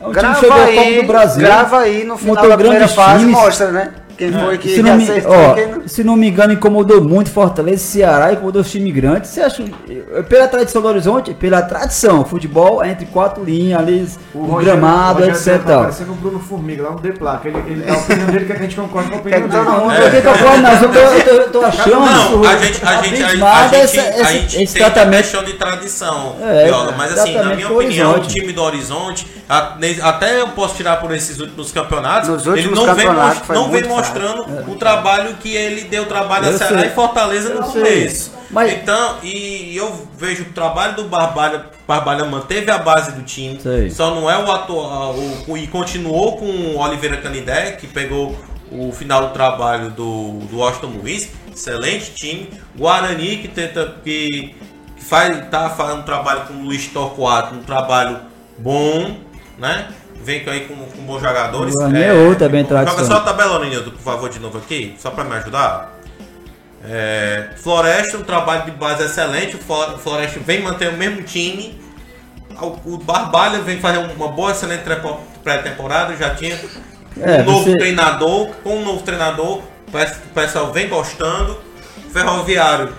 É 0.00 0.06
um 0.06 0.12
grava 0.12 0.38
time 0.38 0.52
aí, 0.52 1.02
do 1.02 1.08
Brasil. 1.08 1.42
Grava 1.42 1.80
aí 1.80 2.04
no 2.04 2.16
final 2.16 2.48
da 2.48 2.56
primeira 2.56 2.86
fase 2.86 3.26
mostra, 3.26 3.72
né? 3.72 3.92
Quem 4.20 4.32
foi 4.34 4.58
que 4.58 4.68
se 4.74 4.82
não, 4.82 4.96
me, 4.98 5.06
ó, 5.24 5.56
não... 5.56 5.88
se 5.88 6.04
não 6.04 6.14
me 6.14 6.28
engano, 6.28 6.52
incomodou 6.52 7.02
muito 7.02 7.30
Fortaleza, 7.30 7.78
Ceará, 7.78 8.34
incomodou 8.34 8.60
os 8.60 8.70
times 8.70 8.92
grandes. 8.92 9.30
Você 9.30 9.40
acha, 9.40 9.64
pela 10.28 10.46
tradição 10.46 10.82
do 10.82 10.88
Horizonte, 10.88 11.32
pela 11.32 11.62
tradição, 11.62 12.22
futebol 12.22 12.84
é 12.84 12.90
entre 12.90 13.06
quatro 13.06 13.42
linhas 13.42 13.80
ali, 13.80 14.06
o, 14.34 14.40
o 14.40 14.56
gramado, 14.56 15.24
etc. 15.24 15.62
Tá 15.64 15.78
parecendo 15.78 16.12
o 16.12 16.16
Bruno 16.16 16.38
Formiga, 16.38 16.82
lá 16.82 16.90
no 16.90 16.98
The 16.98 17.12
Placa. 17.12 17.48
Ele, 17.48 17.58
ele, 17.66 17.90
a 17.90 17.96
opinião 17.96 18.26
dele 18.26 18.44
que 18.44 18.52
a 18.52 18.56
gente 18.56 18.76
concorda 18.76 19.08
com 19.08 19.16
a 19.16 19.18
opinião 19.20 19.46
então, 19.46 19.64
dele. 19.64 19.76
Não, 19.76 19.90
é. 19.90 20.10
que 20.10 20.16
eu 20.16 20.22
concordo, 20.22 20.62
não, 20.62 20.72
eu 20.72 20.92
tô, 20.92 20.98
eu 20.98 21.44
tô, 21.44 21.58
tô 21.60 21.64
achando. 21.64 21.90
Não, 21.90 22.44
a 22.44 22.56
gente, 22.58 22.84
a 22.84 23.02
gente, 23.02 23.22
a, 23.22 23.54
a, 23.54 23.68
gente, 23.68 23.98
essa, 23.98 24.20
a 24.20 24.32
gente 24.32 24.62
esse 24.62 24.74
tem 24.74 24.82
tratamento... 24.82 25.22
questão 25.22 25.44
de 25.44 25.54
tradição, 25.54 26.36
é, 26.42 26.66
Viola, 26.66 26.94
mas 26.94 27.18
assim, 27.18 27.34
na 27.36 27.54
minha 27.54 27.72
opinião, 27.72 28.16
o 28.16 28.20
time 28.20 28.52
do 28.52 28.60
Horizonte, 28.60 29.26
até 30.02 30.40
eu 30.40 30.48
posso 30.48 30.76
tirar 30.76 30.98
por 31.00 31.12
esses 31.12 31.40
últimos 31.40 31.72
campeonatos, 31.72 32.46
ele 32.46 32.70
não 32.70 32.94
vem, 32.94 33.06
não 33.48 33.68
vem 33.68 33.82
mostrando 33.82 34.70
o 34.70 34.76
trabalho 34.76 35.34
que 35.34 35.56
ele 35.56 35.82
deu 35.82 36.06
trabalho 36.06 36.46
eu 36.46 36.54
a 36.54 36.58
Ceará 36.58 36.80
sei. 36.80 36.88
e 36.88 36.92
Fortaleza 36.92 37.54
no 37.54 37.64
começo. 37.64 38.32
Mas... 38.48 38.72
Então, 38.72 39.16
e 39.24 39.76
eu 39.76 40.08
vejo 40.16 40.42
o 40.42 40.52
trabalho 40.52 40.94
do 40.94 41.04
Barbalha, 41.04 41.66
Barbalha 41.86 42.24
manteve 42.24 42.70
a 42.70 42.78
base 42.78 43.12
do 43.12 43.22
time, 43.22 43.60
sei. 43.60 43.90
só 43.90 44.14
não 44.14 44.30
é 44.30 44.38
o 44.38 44.50
atual, 44.50 45.16
o, 45.48 45.56
e 45.56 45.66
continuou 45.66 46.36
com 46.36 46.46
o 46.46 46.78
Oliveira 46.78 47.16
Canidé, 47.16 47.72
que 47.72 47.88
pegou 47.88 48.36
o 48.70 48.92
final 48.92 49.28
do 49.28 49.32
trabalho 49.32 49.90
do, 49.90 50.38
do 50.48 50.58
Washington 50.58 50.92
Luiz, 51.02 51.28
excelente 51.52 52.12
time. 52.12 52.50
Guarani, 52.76 53.38
que 53.38 53.48
tenta, 53.48 53.96
que, 54.04 54.54
que 54.96 55.04
faz, 55.04 55.48
tá 55.48 55.70
fazendo 55.70 56.00
um 56.00 56.04
trabalho 56.04 56.42
com 56.46 56.54
o 56.54 56.62
Luiz 56.62 56.86
Torquato, 56.86 57.56
um 57.56 57.62
trabalho 57.62 58.20
bom, 58.58 59.16
né? 59.60 59.88
vem 60.22 60.42
aí 60.48 60.60
com, 60.66 60.74
com 60.74 61.02
bons 61.02 61.20
jogadores. 61.20 61.74
O 61.74 61.96
é, 61.96 62.12
outro, 62.12 62.44
é 62.44 62.48
bem 62.48 62.64
tradicional. 62.64 63.04
Joga 63.04 63.16
só 63.16 63.22
a 63.22 63.24
tabela, 63.24 63.64
Nildo, 63.64 63.92
por 63.92 64.00
favor, 64.00 64.28
de 64.28 64.38
novo 64.38 64.58
aqui, 64.58 64.94
só 64.98 65.10
para 65.10 65.24
me 65.24 65.34
ajudar. 65.36 65.98
É, 66.84 67.50
Floresta, 67.56 68.16
um 68.18 68.22
trabalho 68.22 68.64
de 68.64 68.70
base 68.72 69.04
excelente. 69.04 69.56
O 69.56 69.98
Floresta 69.98 70.40
vem 70.40 70.62
manter 70.62 70.88
o 70.88 70.96
mesmo 70.96 71.22
time. 71.22 71.80
O 72.84 72.98
Barbalha 72.98 73.60
vem 73.60 73.80
fazer 73.80 73.98
uma 73.98 74.28
boa, 74.28 74.50
excelente 74.50 74.82
pré-temporada. 75.42 76.16
Já 76.16 76.34
tinha 76.34 76.58
é, 77.20 77.40
um 77.40 77.44
novo 77.44 77.64
você... 77.64 77.76
treinador. 77.76 78.48
Com 78.62 78.76
um 78.76 78.84
novo 78.84 79.02
treinador, 79.02 79.62
o 79.88 80.34
pessoal 80.34 80.72
vem 80.72 80.88
gostando. 80.88 81.58
Ferroviário. 82.12 82.92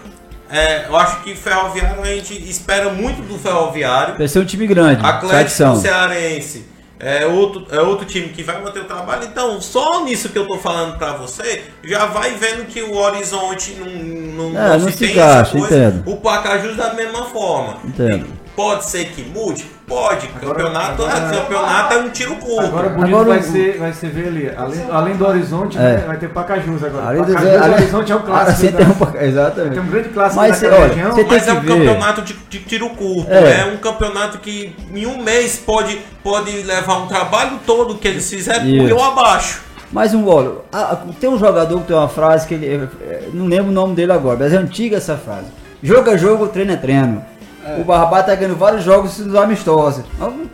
É, 0.51 0.87
eu 0.87 0.97
acho 0.97 1.23
que 1.23 1.33
Ferroviário 1.33 2.01
a 2.01 2.05
gente 2.05 2.49
espera 2.49 2.89
muito 2.89 3.21
do 3.21 3.39
Ferroviário. 3.39 4.17
Vai 4.17 4.27
ser 4.27 4.39
um 4.39 4.45
time 4.45 4.67
grande. 4.67 5.05
Atlético 5.05 5.77
Cearense 5.77 6.71
é 7.03 7.25
outro, 7.25 7.65
é 7.71 7.81
outro 7.81 8.05
time 8.05 8.29
que 8.29 8.43
vai 8.43 8.61
manter 8.61 8.81
o 8.81 8.83
trabalho. 8.85 9.23
Então, 9.23 9.59
só 9.59 10.03
nisso 10.03 10.29
que 10.29 10.37
eu 10.37 10.47
tô 10.47 10.59
falando 10.59 10.97
para 10.99 11.13
você, 11.13 11.63
já 11.83 12.05
vai 12.05 12.35
vendo 12.35 12.65
que 12.67 12.81
o 12.81 12.95
horizonte 12.95 13.75
não, 13.79 14.51
não, 14.51 14.59
é, 14.59 14.77
não, 14.77 14.85
se, 14.87 14.91
se 14.91 14.97
tem 14.99 15.11
encaixa, 15.11 15.57
entendo. 15.57 16.03
O 16.05 16.17
Pacajus 16.17 16.77
da 16.77 16.93
mesma 16.93 17.25
forma. 17.25 17.77
Entendo. 17.83 18.27
Pode 18.55 18.85
ser 18.85 19.05
que 19.05 19.23
mude? 19.23 19.65
Pode. 19.87 20.29
Agora, 20.35 20.55
campeonato, 20.55 21.03
agora, 21.03 21.37
campeonato 21.37 21.93
é 21.93 21.97
um 21.97 22.09
tiro 22.09 22.35
curto. 22.35 22.65
Agora 22.65 22.87
o 22.87 22.89
bonito 22.91 23.15
agora, 23.15 23.29
vai, 23.29 23.43
ser, 23.43 23.77
vai 23.77 23.93
ser 23.93 24.09
ver 24.09 24.27
ali. 24.27 24.51
Além, 24.55 24.85
além 24.91 25.15
do 25.15 25.25
Horizonte, 25.25 25.77
é. 25.77 25.81
né, 25.81 26.03
vai 26.05 26.17
ter 26.17 26.29
Pacajus 26.29 26.83
agora. 26.83 27.07
Além 27.07 27.23
do, 27.23 27.33
Pacajus, 27.33 27.61
além, 27.61 27.73
Horizonte 27.75 28.11
é 28.11 28.15
um 28.15 28.21
clássico. 28.21 28.51
Assim, 28.51 28.71
tem 28.71 28.85
um, 28.85 29.25
exatamente. 29.25 29.73
Tem 29.73 29.81
um 29.81 29.87
grande 29.87 30.09
clássico 30.09 30.41
mas, 30.41 30.63
olha, 30.63 30.87
região. 30.87 31.11
Mas 31.27 31.47
é 31.47 31.53
um 31.53 31.59
ver. 31.61 31.67
campeonato 31.67 32.21
de, 32.21 32.33
de, 32.33 32.59
tiro 32.59 32.89
curto. 32.89 33.31
É. 33.31 33.61
é. 33.61 33.65
um 33.65 33.77
campeonato 33.77 34.37
que 34.39 34.75
em 34.93 35.05
um 35.05 35.21
mês 35.23 35.57
pode, 35.57 35.99
pode 36.23 36.51
levar 36.63 36.97
um 36.97 37.07
trabalho 37.07 37.59
todo 37.65 37.95
que 37.95 38.07
eles 38.07 38.29
fizeram 38.29 38.65
por 38.89 39.01
abaixo. 39.01 39.61
Mais 39.91 40.13
um 40.13 40.23
gol. 40.23 40.65
Ah, 40.71 40.97
tem 41.19 41.29
um 41.29 41.37
jogador 41.37 41.79
que 41.81 41.87
tem 41.87 41.95
uma 41.95 42.07
frase 42.07 42.47
que 42.47 42.53
ele. 42.53 42.87
É, 43.01 43.29
não 43.33 43.45
lembro 43.45 43.71
o 43.71 43.73
nome 43.73 43.93
dele 43.93 44.13
agora, 44.13 44.37
mas 44.39 44.53
é 44.53 44.57
antiga 44.57 44.97
essa 44.97 45.17
frase. 45.17 45.47
Jogo 45.83 46.09
é 46.09 46.17
jogo, 46.17 46.47
treino 46.47 46.71
é 46.71 46.77
treino. 46.77 47.25
É. 47.65 47.79
O 47.79 47.83
Barbá 47.83 48.23
tá 48.23 48.33
ganhando 48.35 48.57
vários 48.57 48.83
jogos 48.83 49.19
nos 49.19 49.35
amistosos. 49.35 50.03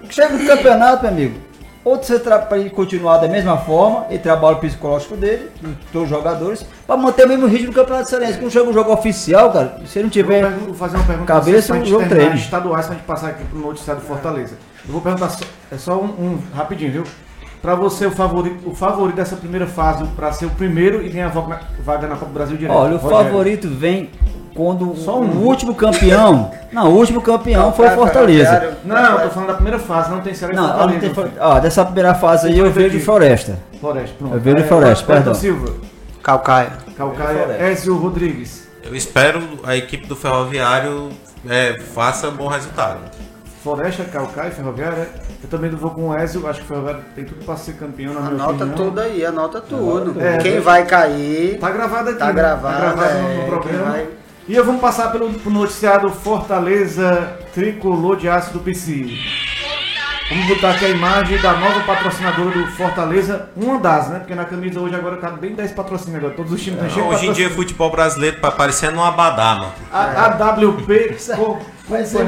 Chega 0.10 0.38
no 0.38 0.46
campeonato, 0.46 1.04
meu 1.04 1.12
amigo. 1.12 1.48
Ou 1.88 1.96
você 1.96 2.20
para 2.20 2.58
ele 2.58 2.70
continuar 2.70 3.18
da 3.18 3.30
mesma 3.30 3.56
forma, 3.60 4.08
e 4.10 4.18
trabalha 4.18 4.58
o 4.58 4.60
psicológico 4.60 5.16
dele, 5.16 5.50
dos 5.94 6.10
jogadores, 6.10 6.66
para 6.86 6.98
manter 6.98 7.26
o 7.26 7.30
mesmo 7.30 7.48
ritmo 7.48 7.68
do 7.68 7.76
Campeonato 7.76 8.10
Cearense. 8.10 8.38
Quando 8.38 8.52
chega 8.52 8.70
um 8.70 8.74
jogo 8.74 8.92
oficial, 8.92 9.54
cara, 9.54 9.80
se 9.86 9.98
ele 9.98 10.04
não 10.04 10.10
tiver 10.10 10.52
vou 10.52 10.74
fazer 10.74 10.98
uma 10.98 11.06
pergunta 11.06 11.34
cabeça, 11.34 11.74
um 11.74 11.86
jogo 11.86 12.10
treino. 12.10 12.36
estaduais 12.36 12.88
pra 12.88 12.96
gente 12.96 13.06
passar 13.06 13.30
aqui 13.30 13.46
pro 13.46 13.60
noticiário 13.60 14.02
do 14.02 14.06
Fortaleza. 14.08 14.56
Eu 14.86 14.92
vou 14.92 15.02
perguntar, 15.02 15.30
só, 15.30 15.46
é 15.72 15.78
só 15.78 15.98
um, 15.98 16.08
um 16.08 16.40
rapidinho, 16.54 16.92
viu? 16.92 17.04
Para 17.62 17.74
você, 17.74 18.06
o 18.06 18.12
favorito, 18.12 18.70
o 18.70 18.76
favorito 18.76 19.16
dessa 19.16 19.38
primeira 19.38 19.66
fase, 19.66 20.04
para 20.14 20.34
ser 20.34 20.46
o 20.46 20.50
primeiro 20.50 21.02
e 21.02 21.10
ganhar 21.10 21.28
a 21.28 21.60
vaga 21.82 22.08
na 22.08 22.16
Copa 22.16 22.26
do 22.26 22.34
Brasil 22.34 22.58
direto? 22.58 22.76
Olha, 22.76 22.96
o 22.96 22.98
Rogério. 22.98 23.26
favorito 23.26 23.70
vem 23.70 24.10
quando 24.58 24.96
Só 24.96 25.20
um. 25.20 25.26
o 25.26 25.46
último 25.46 25.76
campeão. 25.76 26.52
não, 26.74 26.92
o 26.92 26.96
último 26.96 27.22
campeão 27.22 27.68
não, 27.68 27.74
foi 27.74 27.88
o 27.88 27.92
Fortaleza. 27.92 28.76
Não, 28.84 29.20
eu 29.20 29.28
tô 29.28 29.30
falando 29.30 29.50
da 29.50 29.54
primeira 29.54 29.78
fase, 29.78 30.10
não 30.10 30.20
tem 30.20 30.34
Ceará 30.34 30.56
não, 30.56 30.68
Fortaleza. 30.68 31.06
Não 31.06 31.14
tem, 31.14 31.34
ó, 31.40 31.60
dessa 31.60 31.86
primeira 31.86 32.16
fase 32.16 32.48
aí 32.48 32.58
eu 32.58 32.72
vejo 32.72 32.98
de 32.98 33.00
Floresta. 33.00 33.60
Floresta, 33.80 34.16
pronto. 34.18 34.34
Eu 34.34 34.40
vejo 34.40 34.58
de 34.58 34.64
Floresta, 34.64 35.04
é, 35.04 35.16
perdão. 35.16 35.36
Silva. 35.36 35.74
Calcaia. 36.24 36.72
Calcaia, 36.98 37.56
Ézio 37.60 37.96
Rodrigues. 37.96 38.68
Eu 38.84 38.96
espero 38.96 39.42
a 39.64 39.76
equipe 39.78 40.08
do 40.08 40.16
Ferroviário 40.16 41.10
é, 41.48 41.80
faça 41.94 42.30
um 42.30 42.36
bom 42.36 42.48
resultado. 42.48 43.00
Floresta, 43.62 44.04
Calcaia, 44.06 44.50
Ferroviária. 44.50 45.08
Eu 45.44 45.50
também 45.50 45.70
vou 45.70 45.92
com 45.92 46.10
o 46.10 46.18
Ezio, 46.18 46.48
acho 46.48 46.60
que 46.62 46.66
o 46.66 46.68
Ferroviário 46.68 47.02
tem 47.14 47.26
tudo 47.26 47.46
para 47.46 47.58
ser 47.58 47.74
campeão 47.74 48.14
na 48.14 48.22
minha 48.22 48.44
Anota 48.44 48.66
tudo 48.66 49.00
aí, 49.00 49.24
anota 49.24 49.62
tudo. 49.62 50.20
É, 50.20 50.38
Quem 50.38 50.60
vai 50.60 50.86
cair. 50.86 51.60
Tá 51.60 51.70
gravado 51.70 52.10
aqui. 52.10 52.20
Tá 52.20 52.26
né? 52.28 52.34
gravado, 52.34 52.76
tá 52.76 52.94
gravado 52.94 53.18
é, 53.18 53.36
no 53.36 53.46
programa. 53.46 54.18
E 54.48 54.56
eu 54.56 54.64
vamos 54.64 54.80
passar 54.80 55.12
pelo 55.12 55.30
noticiado 55.50 56.10
Fortaleza 56.10 57.38
Tricolor 57.54 58.16
de 58.16 58.30
Aço 58.30 58.54
do 58.54 58.60
PC. 58.60 59.06
Vamos 60.30 60.48
botar 60.48 60.72
aqui 60.72 60.86
a 60.86 60.90
imagem 60.90 61.38
da 61.42 61.52
nova 61.58 61.82
patrocinadora 61.82 62.52
do 62.52 62.68
Fortaleza, 62.68 63.50
uma 63.58 63.78
das, 63.78 64.08
né? 64.08 64.20
Porque 64.20 64.34
na 64.34 64.46
camisa 64.46 64.80
hoje 64.80 64.96
agora 64.96 65.18
cabe 65.18 65.42
bem 65.42 65.54
10 65.54 65.74
patrocínios 65.74 66.16
agora. 66.20 66.34
Todos 66.34 66.54
os 66.54 66.62
times 66.62 66.82
estão 66.82 66.96
cheios 66.96 67.14
Hoje 67.14 67.28
em 67.28 67.34
dia 67.34 67.50
futebol 67.50 67.92
brasileiro 67.92 68.40
tá 68.40 68.50
parecendo 68.50 68.98
um 69.00 69.04
abadá, 69.04 69.56
mano. 69.56 69.74
A, 69.92 70.06
é. 70.16 70.54
AWP 70.64 71.18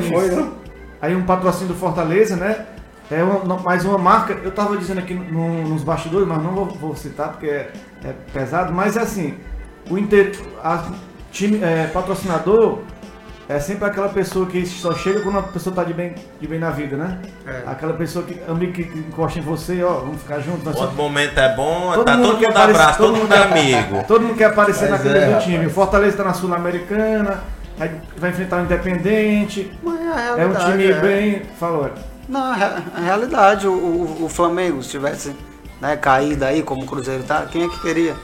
foi, 0.09 0.29
não? 0.31 0.53
Aí 1.01 1.15
um 1.15 1.23
patrocínio 1.23 1.69
do 1.69 1.79
Fortaleza, 1.79 2.35
né? 2.35 2.65
É 3.09 3.23
uma, 3.23 3.57
mais 3.59 3.85
uma 3.85 3.97
marca, 3.97 4.33
eu 4.43 4.51
tava 4.51 4.75
dizendo 4.75 4.99
aqui 4.99 5.13
no, 5.13 5.69
nos 5.69 5.83
bastidores, 5.83 6.27
mas 6.27 6.43
não 6.43 6.51
vou, 6.51 6.65
vou 6.65 6.95
citar 6.97 7.29
porque 7.29 7.47
é, 7.47 7.71
é, 8.03 8.13
pesado, 8.33 8.73
mas 8.73 8.97
é 8.97 9.01
assim, 9.01 9.37
o 9.89 9.97
inter, 9.97 10.37
a, 10.61 10.83
time, 11.31 11.63
é, 11.63 11.87
patrocinador 11.87 12.79
é 13.49 13.59
sempre 13.59 13.83
aquela 13.83 14.09
pessoa 14.09 14.45
que 14.45 14.63
só 14.63 14.93
chega 14.93 15.21
quando 15.21 15.39
a 15.39 15.41
pessoa 15.41 15.75
tá 15.75 15.83
de 15.83 15.91
bem, 15.91 16.13
de 16.39 16.47
bem 16.47 16.59
na 16.59 16.69
vida, 16.69 16.95
né? 16.95 17.17
É. 17.47 17.63
Aquela 17.65 17.93
pessoa 17.93 18.23
que 18.23 18.39
amigo 18.47 18.73
que, 18.73 18.83
que 18.83 18.99
encosta 18.99 19.39
em 19.39 19.41
você, 19.41 19.81
ó, 19.81 20.01
vamos 20.01 20.21
ficar 20.21 20.39
juntos. 20.39 20.67
Outro 20.67 20.81
só... 20.83 20.91
momento 20.91 21.35
é 21.35 21.55
bom, 21.55 21.93
todo 21.95 22.05
tá 22.05 22.15
mundo 22.15 22.27
todo 22.27 22.35
mundo 22.35 22.45
aparecer, 22.45 22.79
abraço, 22.79 22.97
todo, 22.99 23.17
mundo 23.17 23.33
é 23.33 23.43
amigo. 23.43 24.03
Todo 24.07 24.21
mundo 24.21 24.37
quer 24.37 24.45
aparecer 24.45 24.87
Mas 24.91 25.03
na 25.03 25.11
é, 25.11 25.33
do 25.33 25.41
time. 25.41 25.65
O 25.65 25.69
Fortaleza 25.71 26.17
tá 26.17 26.23
na 26.23 26.33
Sul-Americana, 26.33 27.43
vai 28.17 28.29
enfrentar 28.29 28.61
o 28.61 28.65
Independente. 28.65 29.71
É, 29.83 30.41
é, 30.41 30.45
um 30.45 30.53
time 30.53 30.85
é. 30.85 30.93
bem. 30.93 31.41
Falou. 31.59 31.89
Não, 32.27 32.51
a 32.51 32.99
realidade, 33.03 33.67
o, 33.67 33.71
o, 33.71 34.25
o 34.25 34.29
Flamengo, 34.29 34.83
se 34.83 34.89
tivesse 34.89 35.35
né, 35.81 35.97
caído 35.97 36.45
aí, 36.45 36.61
como 36.61 36.83
o 36.83 36.85
Cruzeiro 36.85 37.23
tá, 37.23 37.47
quem 37.51 37.63
é 37.63 37.67
que 37.67 37.79
queria? 37.81 38.15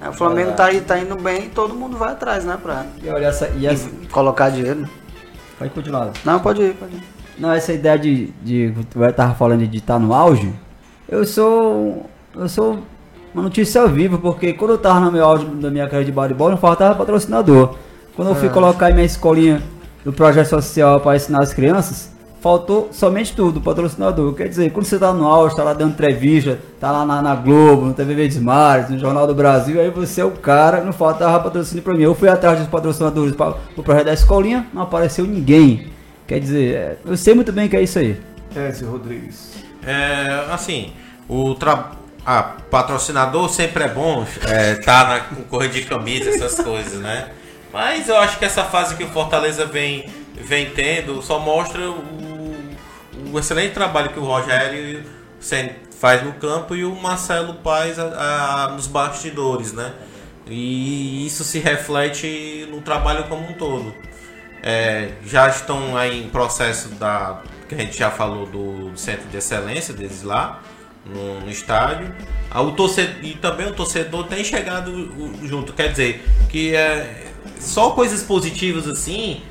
É, 0.00 0.08
o 0.08 0.12
Flamengo 0.12 0.52
tá, 0.52 0.66
aí, 0.66 0.80
tá 0.80 0.98
indo 0.98 1.16
bem 1.16 1.46
e 1.46 1.48
todo 1.48 1.74
mundo 1.74 1.96
vai 1.96 2.12
atrás, 2.12 2.44
né? 2.44 2.58
Pra 2.62 2.84
e 3.02 3.08
olha 3.08 3.26
essa, 3.26 3.48
e 3.56 3.66
essa... 3.66 3.88
colocar 4.10 4.50
dinheiro. 4.50 4.86
Pode 5.58 5.70
continuar. 5.70 6.10
Não, 6.24 6.38
pode 6.38 6.62
ir, 6.62 6.74
pode 6.74 6.96
ir. 6.96 7.02
Não, 7.38 7.52
essa 7.52 7.72
ideia 7.72 7.98
de. 7.98 8.26
de 8.42 8.74
eu 8.94 9.12
tava 9.12 9.34
falando 9.34 9.66
de 9.66 9.78
estar 9.78 9.94
tá 9.94 9.98
no 9.98 10.12
auge. 10.12 10.52
Eu 11.08 11.24
sou. 11.24 12.08
Eu 12.34 12.48
sou 12.48 12.78
uma 13.32 13.42
notícia 13.42 13.80
ao 13.80 13.88
vivo, 13.88 14.18
porque 14.18 14.52
quando 14.52 14.72
eu 14.72 14.78
tava 14.78 15.00
no 15.00 15.12
meu 15.12 15.24
auge 15.24 15.46
da 15.46 15.70
minha 15.70 15.84
carreira 15.84 16.04
de 16.06 16.12
bodyboard, 16.12 16.52
não 16.52 16.60
faltava 16.60 16.94
patrocinador. 16.94 17.74
Quando 18.14 18.28
eu 18.28 18.34
fui 18.34 18.48
é. 18.48 18.50
colocar 18.50 18.90
minha 18.92 19.04
escolinha 19.04 19.62
do 20.04 20.12
projeto 20.12 20.48
social 20.48 21.00
para 21.00 21.16
ensinar 21.16 21.42
as 21.42 21.52
crianças, 21.52 22.15
faltou 22.40 22.88
somente 22.92 23.34
tudo, 23.34 23.60
patrocinador. 23.60 24.34
Quer 24.34 24.48
dizer, 24.48 24.70
quando 24.70 24.86
você 24.86 24.98
tá 24.98 25.12
no 25.12 25.26
auge, 25.26 25.56
tá 25.56 25.64
lá 25.64 25.72
dando 25.72 25.92
entrevista, 25.92 26.58
tá 26.78 26.90
lá 26.90 27.04
na, 27.04 27.22
na 27.22 27.34
Globo, 27.34 27.86
no 27.86 27.94
TV 27.94 28.14
Verdes 28.14 28.38
Mares, 28.38 28.88
no 28.88 28.98
Jornal 28.98 29.26
do 29.26 29.34
Brasil, 29.34 29.80
aí 29.80 29.90
você 29.90 30.20
é 30.20 30.24
o 30.24 30.30
cara, 30.30 30.82
não 30.82 30.92
faltava 30.92 31.42
patrocínio 31.42 31.82
para 31.82 31.94
mim. 31.94 32.02
Eu 32.02 32.14
fui 32.14 32.28
atrás 32.28 32.58
dos 32.58 32.68
patrocinadores 32.68 33.34
para 33.34 33.56
o 33.76 33.82
projeto 33.82 34.06
da 34.06 34.14
escolinha, 34.14 34.66
não 34.72 34.82
apareceu 34.82 35.26
ninguém. 35.26 35.88
Quer 36.26 36.40
dizer, 36.40 36.74
é, 36.74 36.96
eu 37.04 37.16
sei 37.16 37.34
muito 37.34 37.52
bem 37.52 37.68
que 37.68 37.76
é 37.76 37.82
isso 37.82 37.98
aí. 37.98 38.20
Ézio 38.54 38.90
Rodrigues. 38.90 39.52
É, 39.84 40.46
assim, 40.50 40.92
o 41.28 41.54
tra... 41.54 41.92
ah, 42.24 42.56
patrocinador 42.70 43.48
sempre 43.48 43.84
é 43.84 43.88
bom, 43.88 44.26
é, 44.48 44.74
tá 44.74 45.08
na 45.08 45.20
correr 45.44 45.68
de 45.68 45.82
camisa, 45.82 46.30
essas 46.30 46.56
coisas, 46.64 47.00
né? 47.00 47.28
Mas 47.72 48.08
eu 48.08 48.16
acho 48.16 48.38
que 48.38 48.44
essa 48.44 48.64
fase 48.64 48.96
que 48.96 49.04
o 49.04 49.08
Fortaleza 49.08 49.66
vem, 49.66 50.06
vem 50.34 50.70
tendo 50.70 51.20
só 51.22 51.38
mostra 51.38 51.90
o, 51.90 52.02
o 53.32 53.38
excelente 53.38 53.72
trabalho 53.72 54.10
que 54.10 54.18
o 54.18 54.24
Rogério 54.24 55.04
faz 55.98 56.22
no 56.22 56.32
campo 56.34 56.74
e 56.74 56.84
o 56.84 56.94
Marcelo 56.94 57.56
faz 57.62 57.98
a, 57.98 58.64
a, 58.64 58.68
nos 58.70 58.86
bastidores, 58.86 59.72
né? 59.72 59.92
E 60.46 61.26
isso 61.26 61.42
se 61.42 61.58
reflete 61.58 62.68
no 62.70 62.80
trabalho 62.80 63.24
como 63.24 63.48
um 63.48 63.52
todo. 63.54 63.94
É, 64.62 65.12
já 65.24 65.48
estão 65.48 65.96
aí 65.96 66.24
em 66.24 66.28
processo 66.28 66.88
da 66.90 67.42
que 67.68 67.74
a 67.74 67.78
gente 67.78 67.98
já 67.98 68.10
falou 68.10 68.46
do, 68.46 68.96
centro 68.96 69.28
de 69.28 69.36
excelência 69.36 69.92
deles 69.92 70.22
lá 70.22 70.62
no, 71.04 71.40
no 71.40 71.50
estádio. 71.50 72.14
Ah, 72.50 72.62
o 72.62 72.72
torcedor, 72.72 73.24
e 73.24 73.34
também 73.34 73.66
o 73.66 73.72
torcedor 73.72 74.24
tem 74.24 74.44
chegado 74.44 74.92
junto, 75.42 75.72
quer 75.72 75.90
dizer 75.90 76.24
que 76.48 76.74
é, 76.74 77.32
só 77.58 77.90
coisas 77.90 78.22
positivas 78.22 78.86
assim 78.86 79.42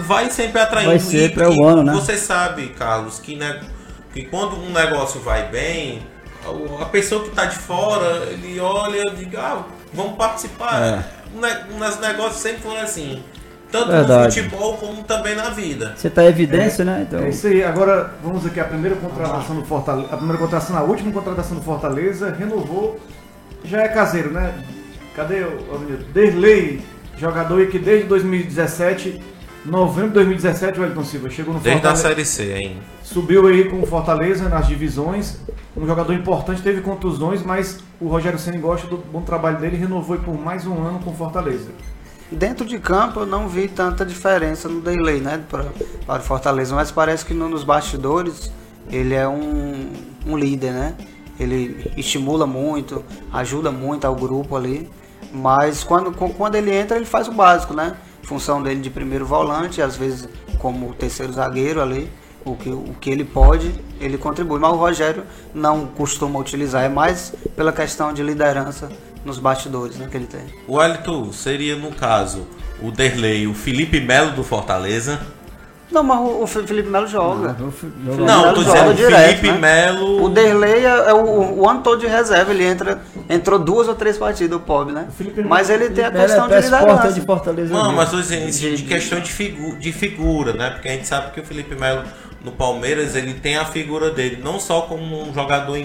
vai 0.00 0.30
sempre 0.30 0.60
atraindo. 0.60 0.90
Vai 0.90 0.98
sempre 0.98 1.42
é 1.42 1.48
o 1.48 1.64
ano, 1.64 1.82
né? 1.82 1.92
Você 1.92 2.16
sabe, 2.16 2.68
Carlos, 2.68 3.18
que, 3.18 3.36
né, 3.36 3.60
que 4.12 4.22
quando 4.22 4.56
um 4.56 4.70
negócio 4.70 5.20
vai 5.20 5.48
bem, 5.48 6.02
a 6.80 6.84
pessoa 6.86 7.22
que 7.22 7.30
está 7.30 7.44
de 7.46 7.56
fora, 7.56 8.26
ele 8.30 8.58
olha 8.60 9.08
e 9.08 9.24
diz, 9.24 9.38
ah, 9.38 9.64
vamos 9.92 10.16
participar. 10.16 10.82
É. 10.82 11.04
Nos 11.78 12.00
negócios 12.00 12.42
sempre 12.42 12.62
foram 12.62 12.80
assim. 12.80 13.22
Tanto 13.70 13.90
Verdade. 13.90 14.40
no 14.40 14.44
futebol 14.44 14.76
como 14.76 15.02
também 15.02 15.34
na 15.34 15.48
vida. 15.48 15.94
Você 15.96 16.08
está 16.08 16.24
em 16.24 16.26
evidência, 16.26 16.82
é, 16.82 16.84
né? 16.84 17.06
Então... 17.08 17.20
É 17.20 17.30
isso 17.30 17.46
aí. 17.46 17.64
Agora 17.64 18.12
vamos 18.22 18.44
aqui 18.44 18.60
a 18.60 18.64
primeira 18.64 18.96
contratação 18.96 19.56
do 19.56 19.64
Fortaleza. 19.64 20.08
A 20.12 20.16
primeira 20.16 20.38
contratação, 20.38 20.76
a 20.76 20.82
última 20.82 21.10
contratação 21.10 21.56
do 21.56 21.62
Fortaleza 21.62 22.30
renovou. 22.38 23.00
Já 23.64 23.82
é 23.82 23.88
caseiro, 23.88 24.30
né? 24.30 24.52
Cadê 25.16 25.42
o, 25.42 25.74
o 25.74 25.78
Derlei 26.12 26.82
Jogador 27.22 27.66
que 27.68 27.78
desde 27.78 28.08
2017, 28.08 29.22
novembro 29.64 30.08
de 30.08 30.14
2017, 30.14 30.80
o 30.80 30.84
Elton 30.84 31.04
Silva 31.04 31.30
chegou 31.30 31.54
no 31.54 31.60
desde 31.60 31.80
Fortaleza. 31.80 32.08
Desde 32.08 32.22
a 32.22 32.34
Série 32.34 32.52
C 32.52 32.52
ainda. 32.54 32.80
Subiu 33.02 33.46
aí 33.46 33.68
com 33.68 33.80
o 33.80 33.86
Fortaleza 33.86 34.48
nas 34.48 34.66
divisões. 34.66 35.38
Um 35.76 35.86
jogador 35.86 36.12
importante, 36.12 36.62
teve 36.62 36.80
contusões, 36.80 37.42
mas 37.42 37.78
o 38.00 38.08
Rogério 38.08 38.38
Senna 38.38 38.58
gosta 38.58 38.86
do 38.86 38.96
bom 38.96 39.22
trabalho 39.22 39.58
dele 39.58 39.76
e 39.76 39.78
renovou 39.78 40.16
por 40.18 40.38
mais 40.38 40.66
um 40.66 40.82
ano 40.82 40.98
com 40.98 41.10
o 41.10 41.14
Fortaleza. 41.14 41.70
Dentro 42.30 42.64
de 42.64 42.78
campo 42.78 43.20
eu 43.20 43.26
não 43.26 43.46
vi 43.46 43.68
tanta 43.68 44.06
diferença 44.06 44.68
no 44.68 44.80
delay, 44.80 45.20
né, 45.20 45.42
para, 45.50 45.66
para 46.06 46.20
o 46.20 46.24
Fortaleza, 46.24 46.74
mas 46.74 46.90
parece 46.90 47.24
que 47.24 47.34
no, 47.34 47.48
nos 47.48 47.62
bastidores 47.62 48.50
ele 48.90 49.14
é 49.14 49.28
um, 49.28 49.92
um 50.26 50.36
líder, 50.36 50.72
né? 50.72 50.94
Ele 51.38 51.92
estimula 51.96 52.46
muito, 52.46 53.04
ajuda 53.32 53.70
muito 53.70 54.06
ao 54.06 54.14
grupo 54.14 54.56
ali. 54.56 54.88
Mas 55.32 55.82
quando, 55.82 56.12
quando 56.12 56.54
ele 56.54 56.74
entra, 56.74 56.96
ele 56.96 57.06
faz 57.06 57.26
o 57.28 57.32
básico, 57.32 57.74
né? 57.74 57.96
Função 58.22 58.62
dele 58.62 58.80
de 58.80 58.90
primeiro 58.90 59.26
volante, 59.26 59.82
às 59.82 59.96
vezes 59.96 60.28
como 60.58 60.94
terceiro 60.94 61.32
zagueiro 61.32 61.82
ali, 61.82 62.10
o 62.44 62.54
que, 62.54 62.70
o 62.70 62.94
que 63.00 63.10
ele 63.10 63.24
pode, 63.24 63.74
ele 64.00 64.18
contribui. 64.18 64.58
Mas 64.58 64.72
o 64.72 64.76
Rogério 64.76 65.24
não 65.54 65.86
costuma 65.86 66.38
utilizar, 66.38 66.84
é 66.84 66.88
mais 66.88 67.34
pela 67.56 67.72
questão 67.72 68.12
de 68.12 68.22
liderança 68.22 68.90
nos 69.24 69.38
bastidores 69.38 69.96
né, 69.96 70.08
que 70.10 70.16
ele 70.16 70.26
tem. 70.26 70.42
O 70.66 70.82
Elton 70.82 71.32
seria, 71.32 71.76
no 71.76 71.92
caso, 71.92 72.46
o 72.80 72.90
Derlei, 72.90 73.46
o 73.46 73.54
Felipe 73.54 74.00
Melo 74.00 74.32
do 74.32 74.42
Fortaleza 74.42 75.20
não, 75.92 76.02
mas 76.02 76.18
o 76.20 76.46
Felipe 76.46 76.88
Melo 76.88 77.06
joga. 77.06 77.56
Não, 78.04 78.46
não 78.46 78.54
tô 78.54 78.64
dizendo 78.64 78.94
direto, 78.94 79.40
Felipe 79.40 79.52
né? 79.52 79.58
Melo. 79.58 80.24
O 80.24 80.28
Derlei 80.28 80.86
é, 80.86 80.88
é 80.88 81.14
o, 81.14 81.60
o, 81.60 81.68
ano 81.68 81.82
todo 81.82 82.00
de 82.00 82.06
reserva, 82.06 82.50
ele 82.52 82.64
entra, 82.64 83.00
entrou 83.28 83.58
duas 83.58 83.88
ou 83.88 83.94
três 83.94 84.16
partidas, 84.16 84.56
o 84.56 84.60
pobre, 84.60 84.94
né? 84.94 85.06
O 85.20 85.48
mas 85.48 85.70
ele 85.70 85.90
tem 85.90 86.04
a 86.04 86.10
questão 86.10 86.46
é 86.46 86.60
de 86.60 86.64
liderança. 86.64 87.12
De 87.12 87.20
Fortaleza 87.20 87.72
não, 87.72 87.92
mas 87.92 88.10
tô 88.10 88.16
dizendo 88.16 88.50
de, 88.50 88.76
de 88.76 88.82
questão 88.84 89.20
de, 89.20 89.30
figu, 89.30 89.76
de 89.76 89.92
figura, 89.92 90.52
né? 90.52 90.70
Porque 90.70 90.88
a 90.88 90.92
gente 90.92 91.06
sabe 91.06 91.32
que 91.32 91.40
o 91.40 91.44
Felipe 91.44 91.74
Melo 91.74 92.02
no 92.44 92.52
Palmeiras 92.52 93.14
ele 93.14 93.34
tem 93.34 93.56
a 93.56 93.64
figura 93.64 94.10
dele, 94.10 94.40
não 94.42 94.58
só 94.58 94.82
como 94.82 95.22
um 95.22 95.32
jogador 95.32 95.76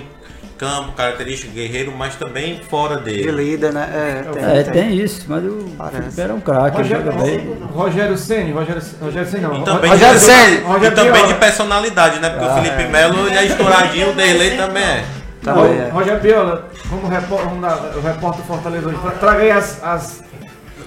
campo, 0.58 0.92
característica 0.94 1.52
guerreiro, 1.54 1.94
mas 1.96 2.16
também 2.16 2.62
fora 2.70 2.98
dele. 2.98 3.24
De 3.24 3.32
líder, 3.32 3.74
né? 3.74 3.90
É, 3.94 4.32
tem, 4.32 4.44
é, 4.44 4.64
tem. 4.64 4.74
tem 4.74 4.98
isso, 4.98 5.26
mas 5.28 5.44
o 5.44 5.76
Felipe 5.92 6.22
era 6.22 6.34
um 6.34 6.42
craque, 6.42 6.84
joga 6.84 7.12
bem. 7.12 7.58
Rogério 7.74 8.18
Senni, 8.18 8.52
Rogério, 8.52 8.82
Rogério 9.02 9.30
Senni 9.30 9.44
não. 9.44 9.62
E 9.62 9.64
também, 9.64 9.92
Rogério 9.92 10.20
Senni. 10.20 10.58
E 10.58 10.92
também 10.92 11.28
de 11.28 11.34
personalidade, 11.36 12.20
né? 12.20 12.30
Porque 12.30 12.46
ah, 12.46 12.52
o 12.52 12.56
Felipe 12.56 12.84
é. 12.84 12.88
Melo 12.88 13.28
ele 13.28 13.38
é 13.38 13.46
estouradinho, 13.46 14.10
o 14.10 14.14
Derlei 14.14 14.58
também 14.58 14.84
é. 14.84 15.06
É. 15.46 15.90
Rogério 15.92 16.20
Biola, 16.20 16.68
como 16.90 17.08
repórter, 17.08 17.48
o 17.96 18.02
repórter 18.02 18.44
Fortaleza 18.46 18.88
hoje, 18.88 18.98
traga 19.20 19.44
aí 19.44 19.52
as, 19.52 19.82
as 19.82 20.24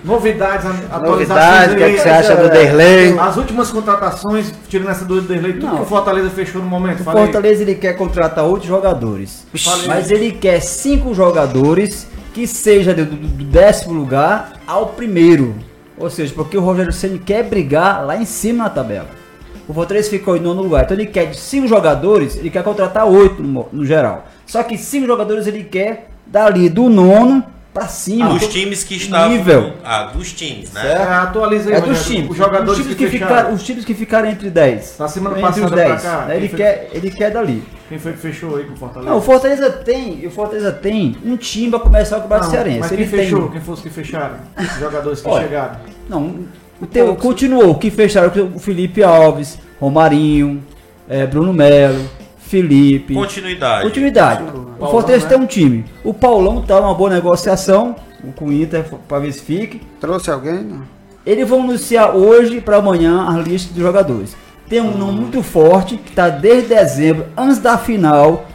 novidades, 0.05 0.66
atualizações. 0.90 1.72
o 1.72 1.76
que, 1.76 1.82
é 1.82 1.90
que 1.92 1.98
você 1.98 2.09
acha 2.09 2.36
do 2.36 2.48
Derlei? 2.48 3.18
As 3.18 3.36
últimas 3.36 3.70
contratações, 3.70 4.53
tirando 4.68 4.90
essa 4.90 5.05
do 5.05 5.20
Derlei, 5.20 5.55
tudo 5.55 5.66
Não. 5.66 5.76
que 5.76 5.82
o 5.82 5.86
Fortaleza 5.86 6.30
fechou 6.30 6.62
no 6.62 6.68
momento. 6.68 7.01
O 7.01 7.05
Fortaleza 7.05 7.62
ele 7.62 7.74
quer 7.74 7.94
contratar 7.94 8.44
oito 8.44 8.66
jogadores. 8.66 9.46
Falei. 9.55 9.86
Mas 9.86 10.11
ele 10.11 10.32
quer 10.32 10.61
cinco 10.61 11.14
jogadores 11.14 12.07
que 12.32 12.46
seja 12.46 12.94
do, 12.94 13.05
do, 13.05 13.16
do, 13.16 13.44
décimo 13.44 13.92
lugar 13.92 14.55
ao 14.66 14.86
primeiro. 14.86 15.55
Ou 15.98 16.09
seja, 16.09 16.32
porque 16.34 16.57
o 16.57 16.61
Rogério 16.61 16.92
Senna 16.92 17.18
quer 17.18 17.42
brigar 17.42 18.05
lá 18.05 18.16
em 18.16 18.24
cima 18.24 18.64
na 18.64 18.70
tabela. 18.70 19.09
O 19.68 19.74
Fortaleza 19.74 20.11
ficou 20.11 20.36
em 20.36 20.40
nono 20.40 20.62
lugar. 20.62 20.84
Então 20.84 20.96
ele 20.96 21.07
quer 21.07 21.26
de 21.26 21.36
cinco 21.36 21.68
jogadores, 21.68 22.36
ele 22.36 22.51
quer 22.51 22.62
contratar 22.62 23.07
oito 23.07 23.42
no, 23.42 23.68
no 23.72 23.84
geral. 23.84 24.26
Só 24.46 24.62
que 24.62 24.78
cinco 24.78 25.07
jogadores 25.07 25.46
ele 25.46 25.64
quer 25.64 26.11
dali 26.26 26.68
do 26.68 26.88
nono 26.88 27.44
pra 27.73 27.89
cima. 27.89 28.31
Dos 28.31 28.49
times 28.49 28.85
que 28.85 28.97
estavam. 28.97 29.37
Nível. 29.37 29.73
Ah, 29.85 30.05
dos 30.05 30.33
times, 30.33 30.73
né? 30.73 30.93
É, 30.93 31.03
atualiza 31.03 31.71
aí, 31.71 31.77
é 31.77 31.81
dos 31.81 32.05
times. 32.05 32.31
Os 32.31 32.37
jogadores 32.37 32.79
os 32.81 32.85
times 32.85 32.97
que, 32.97 33.05
que 33.05 33.11
ficaram, 33.11 33.55
Os 33.55 33.62
times 33.62 33.85
que 33.85 33.95
ficaram 33.95 34.29
entre 34.29 34.51
10. 34.51 34.97
Na 34.99 35.09
semana 35.09 35.39
entre 35.39 35.62
passada 35.62 35.77
10. 35.77 36.03
Cá, 36.03 36.25
né? 36.27 36.37
ele, 36.37 36.49
foi... 36.49 36.59
quer, 36.59 36.91
ele 36.93 37.11
quer 37.11 37.31
dali. 37.31 37.62
Quem 37.89 37.99
foi 37.99 38.12
que 38.12 38.18
fechou 38.18 38.57
aí 38.57 38.64
com 38.64 38.75
o 38.75 38.77
Fortaleza? 38.77 39.11
Não, 39.11 39.18
o 39.18 39.23
Fortaleza 39.23 39.71
tem, 39.71 40.27
o 40.27 40.31
Fortaleza 40.31 40.73
tem 40.73 41.16
um 41.25 41.37
time 41.37 41.71
pra 41.71 41.81
começar 41.81 42.16
com 42.16 42.21
o 42.21 42.29
Campeonato 42.29 42.51
Cearense. 42.51 42.79
Mas 42.81 42.89
quem 42.89 42.99
ele 42.99 43.09
fechou? 43.09 43.43
Tem... 43.43 43.51
Quem 43.53 43.61
fosse 43.61 43.83
que 43.83 43.91
fecharam? 43.91 44.37
Os 44.59 44.79
jogadores 44.79 45.21
que 45.21 45.29
Olha, 45.29 45.43
chegaram? 45.43 45.77
Não, 46.09 46.35
o 46.81 46.87
teu, 46.87 47.14
continuou. 47.16 47.75
Que 47.75 47.91
fecharam 47.91 48.31
o 48.55 48.59
Felipe 48.59 49.03
Alves, 49.03 49.59
Romarinho, 49.81 50.62
é, 51.09 51.27
Bruno 51.27 51.53
Melo. 51.53 52.20
Felipe. 52.51 53.14
Continuidade. 53.14 53.84
Continuidade. 53.84 54.44
o 54.80 54.86
Fortaleza 54.88 55.24
né? 55.24 55.30
tem 55.30 55.40
um 55.40 55.46
time. 55.46 55.84
O 56.03 56.12
Paulão 56.12 56.61
tá 56.61 56.80
numa 56.80 56.92
boa 56.92 57.09
negociação 57.09 57.94
com 58.34 58.46
o 58.46 58.53
Inter 58.53 58.84
para 59.07 59.20
ver 59.20 59.32
se 59.32 59.40
fique. 59.40 59.80
Trouxe 60.01 60.32
alguém? 60.32 60.64
Não. 60.64 60.82
Eles 61.24 61.48
vão 61.48 61.62
anunciar 61.62 62.16
hoje 62.16 62.61
para 62.61 62.78
amanhã 62.78 63.24
a 63.28 63.36
lista 63.38 63.72
de 63.72 63.80
jogadores. 63.80 64.36
Tem 64.68 64.80
um 64.80 64.98
nome 64.98 65.20
muito 65.20 65.44
forte 65.44 65.96
que 65.96 66.11
está 66.11 66.28
desde 66.28 66.74
dezembro, 66.74 67.26
antes 67.36 67.59
da 67.59 67.78
final. 67.78 68.46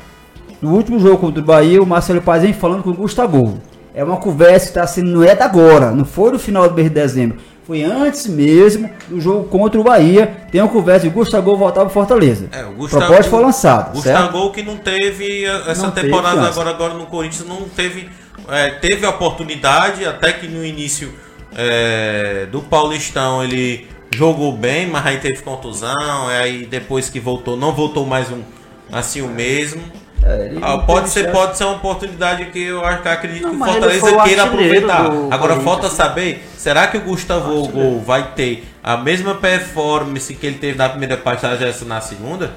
No 0.61 0.73
último 0.73 0.99
jogo 0.99 1.17
contra 1.17 1.41
o 1.41 1.45
Bahia, 1.45 1.81
o 1.81 1.85
Marcelo 1.85 2.21
Paz 2.21 2.43
vem 2.43 2.51
falando 2.51 2.83
com 2.83 2.89
o 2.89 2.93
Gustavo. 2.93 3.61
É 3.93 4.03
uma 4.03 4.17
conversa 4.17 4.65
que 4.65 4.71
está 4.71 4.85
sendo, 4.85 5.09
não 5.09 5.23
é 5.23 5.33
da 5.33 5.45
agora, 5.45 5.91
não 5.91 6.03
foi 6.03 6.33
no 6.33 6.39
final 6.39 6.67
do 6.67 6.75
mês 6.75 6.89
de 6.89 6.95
dezembro. 6.95 7.37
Foi 7.65 7.83
antes 7.83 8.27
mesmo 8.27 8.89
do 9.07 9.19
jogo 9.19 9.49
contra 9.49 9.79
o 9.79 9.83
Bahia. 9.83 10.27
Tem 10.51 10.61
uma 10.61 10.69
conversa 10.69 11.07
de 11.07 11.13
Gustavo 11.13 11.57
voltar 11.57 11.81
para 11.81 11.89
Fortaleza. 11.89 12.47
É, 12.51 12.63
o 12.63 12.73
Gustavo, 12.73 13.05
Proposta 13.05 13.31
foi 13.31 13.41
lançado. 13.41 13.93
Gustavo 13.93 14.51
que 14.51 14.61
não 14.61 14.77
teve 14.77 15.45
essa 15.45 15.87
não 15.87 15.91
temporada 15.91 16.35
teve 16.35 16.47
agora, 16.47 16.69
agora 16.69 16.93
no 16.93 17.07
Corinthians, 17.07 17.47
não 17.47 17.67
teve 17.69 18.07
é, 18.47 18.69
teve 18.69 19.05
a 19.05 19.09
oportunidade, 19.09 20.05
até 20.05 20.31
que 20.31 20.47
no 20.47 20.63
início 20.63 21.11
é, 21.55 22.47
do 22.51 22.61
Paulistão 22.61 23.43
ele 23.43 23.87
jogou 24.13 24.55
bem, 24.55 24.87
mas 24.87 25.05
aí 25.05 25.17
teve 25.17 25.41
contusão, 25.41 26.27
aí 26.27 26.65
depois 26.65 27.09
que 27.09 27.19
voltou, 27.19 27.57
não 27.57 27.73
voltou 27.73 28.05
mais 28.05 28.31
um 28.31 28.43
assim 28.91 29.21
o 29.21 29.27
mesmo. 29.27 29.81
É, 30.25 30.51
ah, 30.59 30.79
pode 30.79 31.09
ser, 31.09 31.31
pode 31.31 31.55
ser 31.55 31.65
uma 31.65 31.75
oportunidade 31.75 32.45
que 32.45 32.59
eu 32.59 32.83
acho 32.83 33.03
que 33.03 33.07
acredito 33.07 33.43
não, 33.43 33.51
que 33.51 33.61
o 33.61 33.65
Fortaleza 33.65 34.23
queira 34.23 34.43
aproveitar. 34.43 35.11
Agora 35.29 35.59
falta 35.59 35.87
saber, 35.87 36.43
será 36.57 36.87
que 36.87 36.97
o 36.97 37.01
Gustavo 37.01 37.67
Gol 37.67 38.01
vai 38.01 38.31
ter 38.31 38.67
a 38.83 38.97
mesma 38.97 39.35
performance 39.35 40.33
que 40.33 40.47
ele 40.47 40.57
teve 40.57 40.79
na 40.79 40.89
primeira 40.89 41.15
passagem 41.15 41.71
na 41.85 42.01
segunda? 42.01 42.51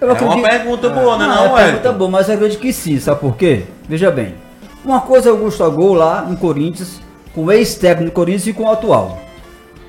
Eu 0.00 0.10
é 0.10 0.12
uma 0.14 0.42
pergunta 0.42 0.88
boa, 0.88 1.18
né, 1.18 1.26
não, 1.26 1.48
não, 1.48 1.58
é? 1.58 1.64
Pergunta 1.64 1.92
boa, 1.92 2.10
mas 2.10 2.28
eu 2.28 2.36
acredito 2.36 2.60
que 2.60 2.72
sim, 2.72 2.98
sabe 2.98 3.20
por 3.20 3.36
quê? 3.36 3.64
Veja 3.86 4.10
bem, 4.10 4.34
uma 4.82 5.02
coisa 5.02 5.28
é 5.28 5.32
o 5.32 5.36
Gustavo 5.36 5.92
lá 5.92 6.26
em 6.30 6.36
Corinthians, 6.36 7.00
com 7.34 7.44
o 7.44 7.52
ex-técnico 7.52 8.10
do 8.10 8.14
Corinthians 8.14 8.46
e 8.46 8.52
com 8.54 8.64
o 8.64 8.70
atual. 8.70 9.18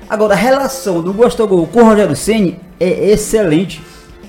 Agora, 0.08 0.34
a 0.34 0.36
relação 0.36 1.00
do 1.00 1.12
Gustavo 1.12 1.66
com 1.66 1.80
o 1.80 1.84
Rogério 1.84 2.14
Senni 2.14 2.60
é 2.78 3.10
excelente. 3.10 3.82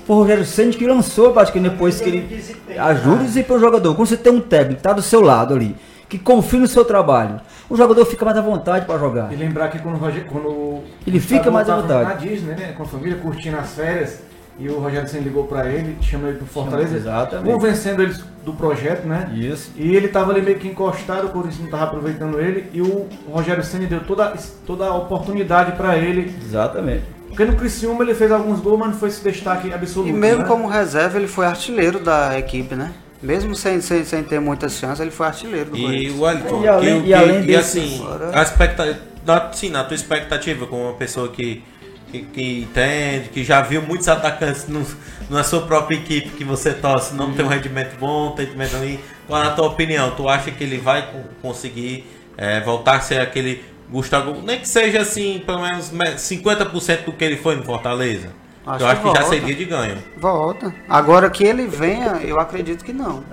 O 0.08 0.14
Rogério 0.14 0.44
Senni 0.44 0.72
que 0.72 0.86
lançou, 0.86 1.38
acho 1.38 1.52
que 1.52 1.60
depois 1.60 2.00
que 2.00 2.08
ele 2.08 2.44
ajuda 2.78 3.24
e 3.38 3.44
para 3.44 3.56
o 3.56 3.60
jogador. 3.60 3.94
Quando 3.94 4.08
você 4.08 4.16
tem 4.16 4.32
um 4.32 4.40
técnico 4.40 4.76
que 4.76 4.80
está 4.80 4.94
do 4.94 5.02
seu 5.02 5.20
lado 5.20 5.54
ali, 5.54 5.76
que 6.08 6.18
confia 6.18 6.58
no 6.58 6.66
seu 6.66 6.82
trabalho, 6.82 7.38
o 7.68 7.76
jogador 7.76 8.06
fica 8.06 8.24
mais 8.24 8.36
à 8.38 8.40
vontade 8.40 8.86
para 8.86 8.98
jogar. 8.98 9.30
E 9.30 9.36
lembrar 9.36 9.68
que 9.68 9.78
quando, 9.78 9.96
o 9.96 9.98
Rogério, 9.98 10.26
quando 10.26 10.80
ele 11.06 11.20
fica 11.20 11.50
mais 11.50 11.68
à 11.68 11.76
vontade. 11.76 12.08
Na 12.08 12.14
Disney, 12.14 12.54
né, 12.54 12.72
com 12.74 12.84
a 12.84 12.86
família 12.86 13.18
curtindo 13.18 13.58
as 13.58 13.74
férias, 13.74 14.22
e 14.58 14.68
o 14.68 14.80
Rogério 14.80 15.06
Senna 15.06 15.24
ligou 15.24 15.44
para 15.44 15.68
ele, 15.68 15.96
chamou 16.00 16.28
ele 16.28 16.38
pro 16.38 16.46
Fortaleza, 16.46 16.96
Exatamente. 16.96 17.52
convencendo 17.52 18.02
eles 18.02 18.24
do 18.44 18.54
projeto, 18.54 19.06
né? 19.06 19.30
Isso. 19.34 19.70
E 19.76 19.94
ele 19.94 20.08
tava 20.08 20.32
ali 20.32 20.40
meio 20.40 20.58
que 20.58 20.66
encostado, 20.66 21.26
o 21.26 21.30
Corinthians 21.30 21.60
não 21.60 21.70
tava 21.70 21.84
aproveitando 21.84 22.40
ele, 22.40 22.64
e 22.72 22.80
o 22.80 23.06
Rogério 23.30 23.62
Senna 23.62 23.86
deu 23.86 24.00
toda, 24.00 24.34
toda 24.66 24.86
a 24.86 24.94
oportunidade 24.94 25.72
para 25.72 25.98
ele. 25.98 26.34
Exatamente. 26.42 27.17
Porque 27.38 27.52
no 27.52 27.56
Criciúma 27.56 28.02
ele 28.02 28.16
fez 28.16 28.32
alguns 28.32 28.58
gols, 28.58 28.80
mas 28.80 28.88
não 28.88 28.98
foi 28.98 29.10
esse 29.10 29.22
destaque 29.22 29.72
absoluto. 29.72 30.08
E 30.08 30.12
mesmo 30.12 30.42
né? 30.42 30.48
como 30.48 30.66
reserva, 30.66 31.18
ele 31.18 31.28
foi 31.28 31.46
artilheiro 31.46 32.00
da 32.00 32.36
equipe, 32.36 32.74
né? 32.74 32.90
Mesmo 33.22 33.54
sem, 33.54 33.80
sem, 33.80 34.04
sem 34.04 34.24
ter 34.24 34.40
muitas 34.40 34.72
chances, 34.72 34.98
ele 34.98 35.12
foi 35.12 35.28
artilheiro 35.28 35.70
do 35.70 35.76
E 35.76 36.10
o 36.10 36.22
Wellington, 36.22 36.62
e, 36.64 36.66
além, 36.66 37.02
que, 37.02 37.08
e, 37.08 37.14
além 37.14 37.44
que, 37.44 37.52
e 37.52 37.56
assim, 37.56 38.04
a 38.32 38.42
expectativa, 38.42 38.98
na, 39.24 39.52
sim, 39.52 39.70
na 39.70 39.84
tua 39.84 39.94
expectativa, 39.94 40.66
como 40.66 40.82
uma 40.82 40.94
pessoa 40.94 41.28
que 41.28 41.62
que, 42.10 42.22
que, 42.22 42.62
entende, 42.62 43.28
que 43.28 43.44
já 43.44 43.60
viu 43.60 43.82
muitos 43.82 44.08
atacantes 44.08 44.66
no, 44.66 44.84
na 45.30 45.44
sua 45.44 45.60
própria 45.60 45.94
equipe 45.94 46.30
que 46.30 46.42
você 46.42 46.72
torce, 46.72 47.14
não 47.14 47.34
tem 47.34 47.44
um 47.44 47.48
rendimento 47.48 47.96
bom, 48.00 48.32
tem 48.32 48.46
rendimento 48.46 48.74
ali. 48.76 48.98
Qual 49.28 49.40
a 49.40 49.50
tua 49.50 49.66
opinião? 49.66 50.10
Tu 50.12 50.26
acha 50.28 50.50
que 50.50 50.64
ele 50.64 50.78
vai 50.78 51.06
conseguir 51.42 52.04
é, 52.36 52.62
voltar 52.62 52.96
a 52.96 53.00
ser 53.00 53.20
aquele 53.20 53.62
Gustavo, 53.90 54.42
nem 54.42 54.60
que 54.60 54.68
seja 54.68 55.00
assim, 55.00 55.42
pelo 55.44 55.62
menos 55.62 55.90
50% 55.90 57.04
do 57.04 57.12
que 57.12 57.24
ele 57.24 57.36
foi 57.36 57.56
no 57.56 57.62
Fortaleza? 57.62 58.28
Acho 58.66 58.84
eu 58.84 58.88
acho 58.88 59.02
que, 59.02 59.10
que 59.10 59.16
já 59.16 59.24
seria 59.24 59.54
de 59.54 59.64
ganho. 59.64 59.98
Volta. 60.18 60.74
Agora 60.88 61.30
que 61.30 61.42
ele 61.42 61.66
venha, 61.66 62.20
eu 62.22 62.38
acredito 62.38 62.84
que 62.84 62.92
não. 62.92 63.24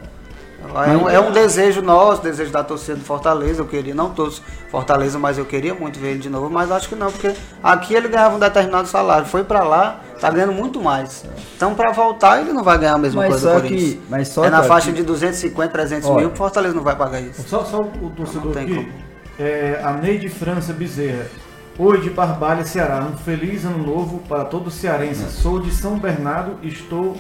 É 0.74 0.98
um, 0.98 1.10
é 1.10 1.20
um, 1.20 1.32
desejo 1.32 1.82
nosso, 1.82 2.24
desejo 2.24 2.52
da 2.52 2.64
torcida 2.64 2.96
do 2.96 3.04
Fortaleza. 3.04 3.62
Eu 3.62 3.68
queria, 3.68 3.94
não 3.94 4.10
todos 4.10 4.42
Fortaleza, 4.72 5.20
mas 5.20 5.38
eu 5.38 5.46
queria 5.46 5.76
muito 5.76 6.00
ver 6.00 6.12
ele 6.12 6.20
de 6.20 6.30
novo. 6.30 6.50
Mas 6.50 6.72
acho 6.72 6.90
que 6.90 6.96
não, 6.96 7.12
porque 7.12 7.34
aqui 7.62 7.94
ele 7.94 8.08
ganhava 8.08 8.36
um 8.36 8.40
determinado 8.40 8.88
salário. 8.88 9.28
Foi 9.28 9.44
para 9.44 9.64
lá, 9.64 10.00
tá 10.20 10.32
ganhando 10.32 10.54
muito 10.54 10.82
mais. 10.82 11.24
Então, 11.56 11.76
para 11.76 11.92
voltar, 11.92 12.42
ele 12.42 12.52
não 12.52 12.64
vai 12.64 12.78
ganhar 12.78 12.94
a 12.94 12.98
mesma 12.98 13.22
mas 13.22 13.30
coisa 13.30 13.60
do 13.60 13.68
Que, 13.68 14.02
mas 14.10 14.30
só 14.30 14.46
é 14.46 14.50
na 14.50 14.64
faixa 14.64 14.90
aqui... 14.90 15.00
de 15.00 15.06
250, 15.06 15.72
300 15.72 16.10
Olha, 16.10 16.20
mil, 16.22 16.30
o 16.30 16.36
Fortaleza 16.36 16.74
não 16.74 16.84
vai 16.84 16.96
pagar 16.96 17.22
isso. 17.22 17.48
Só, 17.48 17.64
só 17.64 17.82
o 17.82 18.12
torcedor 18.16 18.58
aqui. 18.58 18.90
É, 19.38 19.82
a 19.84 19.92
Neide 19.94 20.30
França 20.30 20.72
Bezerra. 20.72 21.26
Oi 21.78 22.00
de 22.00 22.10
Barbalha, 22.10 22.64
Ceará. 22.64 23.06
Um 23.06 23.18
feliz 23.18 23.66
ano 23.66 23.86
novo 23.86 24.20
para 24.30 24.46
todo 24.46 24.72
cearense. 24.72 25.30
Sou 25.30 25.60
de 25.60 25.72
São 25.72 26.00
Bernardo 26.00 26.58
e 26.64 26.70
estou 26.70 27.18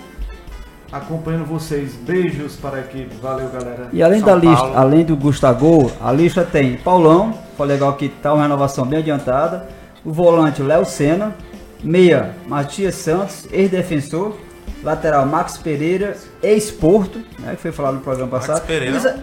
acompanhando 0.89 1.45
vocês. 1.45 1.93
Beijos 1.93 2.55
para 2.55 2.77
a 2.77 2.79
equipe. 2.79 3.13
Valeu, 3.21 3.49
galera. 3.49 3.89
E 3.91 4.01
além 4.01 4.19
São 4.19 4.27
da 4.27 4.35
lista, 4.35 4.55
Paulo. 4.55 4.77
além 4.77 5.03
do 5.03 5.17
Gustavo, 5.17 5.91
a 5.99 6.11
lista 6.13 6.45
tem 6.45 6.77
Paulão, 6.77 7.37
foi 7.57 7.67
legal 7.67 7.93
que 7.95 8.07
tá 8.07 8.33
uma 8.33 8.43
renovação 8.43 8.85
bem 8.85 8.99
adiantada. 8.99 9.67
O 10.05 10.13
volante 10.13 10.61
Léo 10.61 10.85
Senna, 10.85 11.35
meia 11.83 12.33
Matias 12.47 12.95
Santos, 12.95 13.45
ex-defensor, 13.51 14.37
lateral 14.81 15.25
Max 15.25 15.57
Pereira, 15.57 16.15
ex-Porto, 16.41 17.19
né, 17.39 17.55
que 17.55 17.61
foi 17.61 17.73
falado 17.73 17.95
no 17.95 18.01
programa 18.01 18.31
passado. 18.31 18.63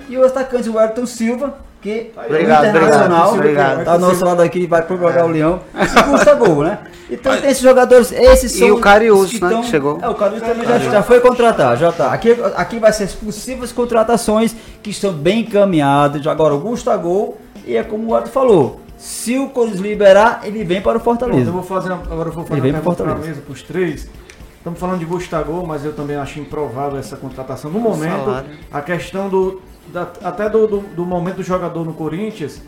E 0.08 0.18
o 0.18 0.24
atacante 0.26 0.68
Wellington 0.68 1.06
Silva, 1.06 1.54
que 1.82 2.12
obrigado, 2.16 2.66
internacional, 2.68 3.34
obrigado, 3.34 3.84
tá 3.84 3.92
ao 3.94 3.98
nosso 3.98 4.24
lado 4.24 4.40
aqui, 4.40 4.68
vai 4.68 4.82
pro 4.82 5.08
é. 5.08 5.24
o 5.24 5.26
Leão, 5.26 5.60
e 5.74 6.02
custa 6.04 6.34
gol, 6.36 6.62
né? 6.62 6.78
Então 7.10 7.36
tem 7.36 7.50
esses 7.50 7.62
jogadores, 7.62 8.12
esses 8.12 8.52
são... 8.52 8.68
E 8.68 8.70
o 8.70 8.78
Carius, 8.78 9.32
né, 9.40 9.48
tão, 9.48 9.64
chegou. 9.64 9.98
É, 10.00 10.08
o 10.08 10.14
Carius 10.14 10.40
também 10.40 10.64
já, 10.64 10.78
já 10.78 11.02
foi 11.02 11.20
contratado, 11.20 11.80
já 11.80 11.90
tá. 11.90 12.12
Aqui, 12.12 12.36
aqui 12.54 12.78
vai 12.78 12.92
ser 12.92 13.04
as 13.04 13.14
possíveis 13.14 13.72
contratações 13.72 14.54
que 14.80 14.90
estão 14.90 15.12
bem 15.12 15.40
encaminhadas, 15.40 16.24
agora 16.28 16.54
o 16.54 16.60
Gustavo, 16.60 17.36
e 17.66 17.76
é 17.76 17.82
como 17.82 18.08
o 18.08 18.14
Arthur 18.14 18.30
falou, 18.30 18.80
se 18.96 19.36
o 19.36 19.48
Corinthians 19.48 19.80
liberar, 19.80 20.42
ele 20.44 20.62
vem 20.62 20.80
para 20.80 20.98
o 20.98 21.00
Fortaleza. 21.00 21.42
Pronto, 21.42 21.48
eu 21.48 21.52
vou 21.52 21.62
fazer, 21.64 21.92
agora 21.92 22.28
eu 22.28 22.32
vou 22.32 22.44
fazer 22.44 22.60
ele 22.60 22.70
uma 22.70 22.80
pergunta 22.80 23.26
mesa 23.26 23.40
para 23.40 23.52
os 23.52 23.62
três. 23.62 24.08
Estamos 24.56 24.78
falando 24.78 25.00
de 25.00 25.04
Gustavo, 25.04 25.66
mas 25.66 25.84
eu 25.84 25.92
também 25.92 26.14
acho 26.14 26.38
improvável 26.38 26.96
essa 26.96 27.16
contratação. 27.16 27.68
No 27.68 27.80
momento, 27.80 28.44
a 28.70 28.80
questão 28.80 29.28
do, 29.28 29.60
da, 29.88 30.02
até 30.22 30.48
do, 30.48 30.66
do, 30.66 30.80
do, 30.80 31.04
momento 31.04 31.36
do 31.36 31.42
jogador 31.42 31.84
no 31.84 31.94
Corinthians, 31.94 32.62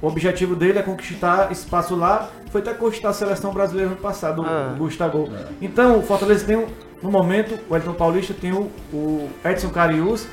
o 0.00 0.06
objetivo 0.06 0.54
dele 0.54 0.78
é 0.78 0.82
conquistar 0.82 1.50
espaço 1.50 1.94
lá. 1.94 2.28
Foi 2.50 2.60
até 2.60 2.72
conquistar 2.74 3.10
a 3.10 3.12
seleção 3.12 3.52
brasileira 3.52 3.90
no 3.90 3.96
passado, 3.96 4.44
ah. 4.46 4.72
o 4.74 4.78
Gustavo. 4.78 5.28
Então, 5.60 5.98
o 5.98 6.02
Fortaleza 6.02 6.44
tem 6.44 6.56
um, 6.56 6.66
no 7.02 7.10
momento, 7.10 7.58
o 7.68 7.76
Elton 7.76 7.94
Paulista 7.94 8.34
tem 8.34 8.52
o, 8.52 8.70
o 8.92 9.28
Edson 9.44 9.70
Carius. 9.70 10.26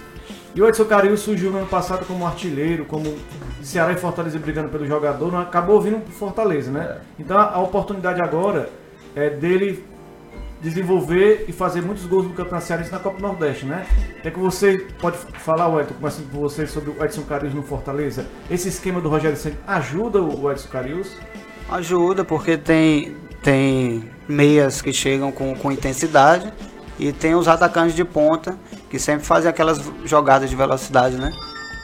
E 0.55 0.61
o 0.61 0.67
Edson 0.67 0.86
Carius 0.86 1.21
surgiu 1.21 1.51
no 1.51 1.57
ano 1.59 1.67
passado 1.67 2.05
como 2.05 2.26
artilheiro, 2.26 2.86
como 2.86 3.15
Ceará 3.63 3.93
e 3.93 3.97
Fortaleza 3.97 4.38
brigando 4.38 4.69
pelo 4.69 4.86
jogador, 4.86 5.32
não 5.32 5.39
acabou 5.39 5.82
vindo 5.82 5.99
pro 5.99 6.13
Fortaleza, 6.13 6.71
né? 6.71 6.97
É. 6.97 7.01
Então 7.19 7.39
a 7.39 7.59
oportunidade 7.59 8.21
agora 8.21 8.69
é 9.15 9.30
dele 9.30 9.84
desenvolver 10.64 11.45
e 11.47 11.51
fazer 11.51 11.82
muitos 11.82 12.05
gols 12.05 12.24
no 12.24 12.34
Campeonato 12.34 12.66
Cearense 12.66 12.91
na 12.91 12.97
Copa 12.97 13.20
Nordeste, 13.20 13.66
né? 13.66 13.86
É 14.24 14.32
que 14.32 14.39
você 14.39 14.88
pode 14.99 15.18
falar, 15.18 15.68
Wellington, 15.68 15.95
começando 15.95 16.32
por 16.32 16.39
você, 16.39 16.66
sobre 16.66 16.91
o 16.91 17.03
Edson 17.03 17.24
Carius 17.24 17.53
no 17.53 17.61
Fortaleza. 17.61 18.26
Esse 18.49 18.70
esquema 18.70 19.01
do 19.01 19.09
Rogério 19.09 19.38
Senna 19.38 19.57
ajuda 19.68 20.22
o 20.22 20.49
Edson 20.49 20.70
Carius? 20.70 21.18
Ajuda, 21.70 22.24
porque 22.24 22.57
tem, 22.57 23.14
tem 23.43 24.09
meias 24.28 24.82
que 24.82 24.93
chegam 24.93 25.34
com, 25.34 25.53
com 25.53 25.70
intensidade 25.70 26.51
e 26.97 27.11
tem 27.11 27.36
os 27.36 27.49
atacantes 27.49 27.93
de 27.93 28.05
ponta 28.05 28.57
que 28.89 28.97
sempre 28.97 29.26
fazem 29.26 29.49
aquelas 29.49 29.82
jogadas 30.05 30.49
de 30.49 30.55
velocidade, 30.55 31.18
né? 31.18 31.34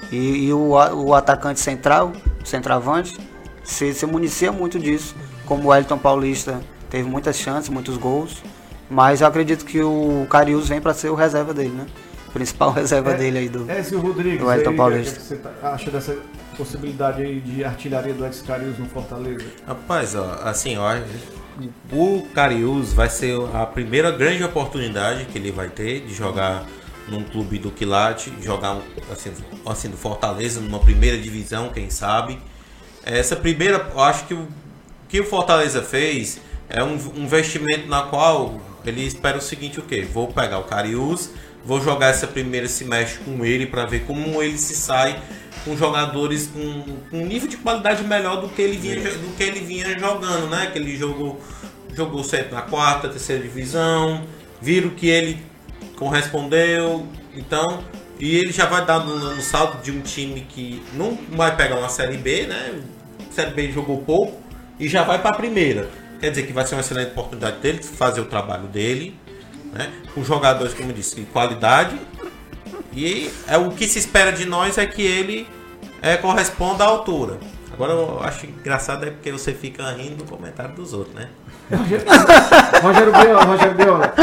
E, 0.09 0.45
e 0.45 0.53
o, 0.53 0.69
o 0.69 1.13
atacante 1.13 1.59
central, 1.59 2.13
centroavante, 2.45 3.17
se, 3.61 3.93
se 3.93 4.05
municia 4.05 4.53
muito 4.53 4.80
disso, 4.80 5.15
como 5.45 5.67
o 5.67 5.75
Elton 5.75 5.97
Paulista 5.97 6.61
teve 6.89 7.09
muitas 7.09 7.36
chances, 7.36 7.69
muitos 7.69 7.97
gols. 7.97 8.41
Mas 8.89 9.21
eu 9.21 9.27
acredito 9.27 9.65
que 9.65 9.81
o 9.81 10.25
Carius 10.29 10.69
vem 10.69 10.81
para 10.81 10.93
ser 10.93 11.09
o 11.09 11.15
reserva 11.15 11.53
dele, 11.53 11.69
né? 11.69 11.85
O 12.27 12.31
principal 12.31 12.71
reserva 12.73 13.11
é, 13.11 13.17
dele 13.17 13.37
aí 13.39 13.49
do, 13.49 13.69
é, 13.69 13.81
o 13.81 13.99
Rodrigues, 13.99 14.39
do 14.39 14.51
Elton 14.51 14.75
Paulista. 14.75 15.19
Você 15.19 15.35
tá, 15.35 15.51
acha 15.63 15.91
dessa 15.91 16.17
possibilidade 16.57 17.21
aí 17.21 17.39
de 17.39 17.63
artilharia 17.63 18.13
do 18.13 18.25
Edson 18.25 18.45
Carius 18.45 18.77
no 18.77 18.85
Fortaleza? 18.87 19.45
Rapaz, 19.67 20.15
ó, 20.15 20.39
assim, 20.43 20.77
ó, 20.77 20.97
o 21.91 22.27
Carius 22.33 22.93
vai 22.93 23.09
ser 23.09 23.35
a 23.53 23.65
primeira 23.65 24.11
grande 24.11 24.43
oportunidade 24.43 25.25
que 25.25 25.37
ele 25.37 25.51
vai 25.51 25.69
ter 25.69 26.01
de 26.01 26.13
jogar 26.13 26.65
num 27.07 27.23
clube 27.23 27.57
do 27.57 27.71
Quilate, 27.71 28.31
jogar 28.41 28.77
assim, 29.11 29.31
assim 29.65 29.89
do 29.89 29.97
Fortaleza 29.97 30.59
numa 30.59 30.79
primeira 30.79 31.17
divisão, 31.17 31.69
quem 31.69 31.89
sabe. 31.89 32.39
Essa 33.03 33.35
primeira, 33.35 33.89
eu 33.93 33.99
acho 33.99 34.25
que 34.25 34.33
o 34.33 34.47
que 35.09 35.19
o 35.19 35.25
Fortaleza 35.25 35.81
fez 35.81 36.39
é 36.69 36.83
um, 36.83 36.93
um 37.15 37.23
investimento 37.23 37.87
na 37.87 38.03
qual 38.03 38.61
ele 38.86 39.05
espera 39.05 39.38
o 39.38 39.41
seguinte, 39.41 39.80
o 39.80 39.84
quê? 39.84 40.07
Vou 40.11 40.27
pegar 40.27 40.59
o 40.59 40.63
Carius, 40.63 41.30
vou 41.63 41.82
jogar 41.82 42.07
essa 42.07 42.27
primeira 42.27 42.67
semestre 42.67 43.23
com 43.23 43.45
ele 43.45 43.65
para 43.65 43.86
ver 43.86 44.05
como 44.05 44.41
ele 44.41 44.57
se 44.57 44.75
sai 44.75 45.21
com 45.65 45.75
jogadores 45.75 46.47
com, 46.47 46.84
com 47.09 47.21
um 47.21 47.25
nível 47.25 47.49
de 47.49 47.57
qualidade 47.57 48.03
melhor 48.03 48.41
do 48.41 48.49
que 48.49 48.61
ele 48.61 48.77
vinha, 48.77 48.95
do 48.95 49.36
que 49.36 49.43
ele 49.43 49.59
vinha 49.59 49.97
jogando, 49.99 50.49
né? 50.49 50.67
Que 50.71 50.80
ele 50.80 50.95
jogou 50.95 51.39
jogou 51.93 52.23
sempre 52.23 52.53
na 52.53 52.61
quarta, 52.61 53.09
terceira 53.09 53.41
divisão, 53.41 54.23
viram 54.61 54.89
que 54.89 55.07
ele 55.07 55.43
correspondeu, 55.95 57.05
então 57.36 57.84
e 58.19 58.36
ele 58.36 58.51
já 58.51 58.65
vai 58.65 58.86
dar 58.86 58.99
no, 58.99 59.36
no 59.36 59.41
salto 59.41 59.82
de 59.84 59.91
um 59.91 60.01
time 60.01 60.41
que 60.41 60.82
não 60.93 61.17
vai 61.32 61.55
pegar 61.55 61.77
uma 61.77 61.89
série 61.89 62.17
B, 62.17 62.43
né? 62.43 62.80
Série 63.32 63.51
B 63.51 63.71
jogou 63.71 64.01
pouco 64.01 64.41
e 64.80 64.88
já 64.88 65.03
vai 65.03 65.19
para 65.19 65.32
a 65.32 65.38
primeira. 65.38 65.89
Quer 66.20 66.32
dizer 66.32 66.45
que 66.45 66.53
vai 66.53 66.65
ser 66.65 66.76
uma 66.76 66.82
excelente 66.82 67.11
oportunidade 67.11 67.59
dele 67.59 67.82
fazer 67.82 68.22
o 68.22 68.26
trabalho 68.26 68.67
dele, 68.67 69.17
né? 69.72 69.91
Com 70.13 70.24
jogadores, 70.24 70.74
como 70.74 70.89
eu 70.89 70.93
disse, 70.93 71.15
de 71.15 71.26
qualidade. 71.26 71.99
E 72.93 73.32
é 73.47 73.57
o 73.57 73.72
que 73.72 73.88
se 73.88 73.99
espera 73.99 74.32
de 74.32 74.45
nós 74.45 74.78
é 74.78 74.86
que 74.86 75.01
ele 75.01 75.47
é, 76.01 76.17
corresponda 76.17 76.84
à 76.84 76.88
altura. 76.88 77.39
Agora 77.72 77.93
eu 77.93 78.20
acho 78.22 78.45
engraçado 78.45 79.05
é 79.05 79.11
porque 79.11 79.32
você 79.32 79.53
fica 79.53 79.89
rindo 79.91 80.17
do 80.17 80.26
comentário 80.26 80.76
dos 80.76 80.91
outros, 80.91 81.15
né? 81.15 81.30
Rogério 82.82 83.11
Biola, 83.11 83.43
Rogério 83.45 83.76
Biola. 83.76 84.13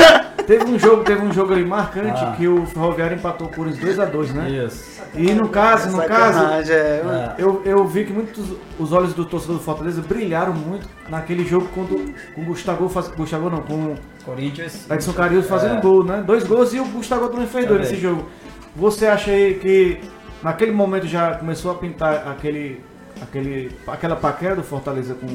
Teve 0.47 0.65
um 0.65 0.79
jogo, 0.79 1.03
teve 1.03 1.23
um 1.23 1.33
jogo 1.33 1.53
ali 1.53 1.65
marcante 1.65 2.23
ah. 2.23 2.35
que 2.37 2.47
o 2.47 2.65
Ferroviário 2.67 3.17
empatou 3.17 3.49
por 3.49 3.67
uns 3.67 3.79
2x2, 3.79 4.33
né? 4.33 4.67
Isso. 4.67 5.03
E 5.15 5.33
no 5.33 5.49
caso, 5.49 5.91
no 5.91 6.03
caso, 6.05 6.71
é, 6.71 7.35
eu, 7.37 7.63
eu 7.65 7.85
vi 7.87 8.05
que 8.05 8.13
muitos 8.13 8.53
os 8.79 8.93
olhos 8.93 9.13
do 9.13 9.25
torcedor 9.25 9.57
do 9.57 9.63
Fortaleza 9.63 10.01
brilharam 10.03 10.53
muito 10.53 10.89
naquele 11.09 11.45
jogo 11.45 11.69
quando 11.75 12.15
com 12.35 12.43
o 12.43 12.45
Gustavo 12.45 12.89
faz, 12.89 13.09
Gustavo 13.09 13.51
não, 13.51 13.63
com 13.63 13.97
Corinthians, 14.25 14.89
Edson 14.89 15.13
Carilho 15.13 15.43
fazendo 15.43 15.79
é. 15.79 15.81
gol, 15.81 16.05
né? 16.05 16.23
Dois 16.25 16.45
gols 16.45 16.73
e 16.75 16.81
o 16.81 16.85
Gustavo 16.85 17.29
também 17.29 17.47
fez 17.47 17.67
dois 17.67 17.81
nesse 17.81 17.97
jogo. 17.97 18.29
Você 18.77 19.07
acha 19.07 19.33
aí 19.33 19.55
que 19.55 20.01
naquele 20.43 20.71
momento 20.71 21.07
já 21.07 21.35
começou 21.35 21.73
a 21.73 21.75
pintar 21.75 22.29
aquele 22.29 22.81
aquele 23.21 23.73
aquela 23.87 24.15
paquera 24.15 24.55
do 24.55 24.63
Fortaleza 24.63 25.15
com 25.15 25.27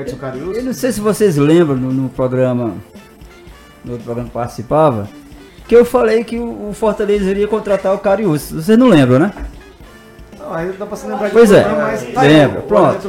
Edson 0.00 0.16
Carius? 0.16 0.56
Eu 0.56 0.64
não 0.64 0.72
sei 0.72 0.92
se 0.92 1.00
vocês 1.00 1.36
lembram 1.36 1.76
no, 1.76 1.92
no 1.92 2.08
programa 2.08 2.76
no 3.84 3.92
outro 3.92 4.04
programa 4.04 4.28
que 4.28 4.34
participava 4.34 5.08
que 5.72 5.76
eu 5.76 5.84
falei 5.84 6.22
que 6.22 6.38
o 6.38 6.70
Fortaleza 6.74 7.30
iria 7.30 7.48
contratar 7.48 7.94
o 7.94 7.98
Carius. 7.98 8.50
Vocês 8.50 8.76
não 8.76 8.88
lembram, 8.88 9.18
né? 9.18 9.32
Não, 10.38 10.52
aí 10.52 10.70
dá 10.72 10.84
pra 10.84 10.96
se 10.96 11.06
lembrar 11.06 11.30
Pois 11.30 11.50
é, 11.50 11.66
mas... 11.66 12.28
lembra, 12.28 12.60
pronto. 12.60 13.08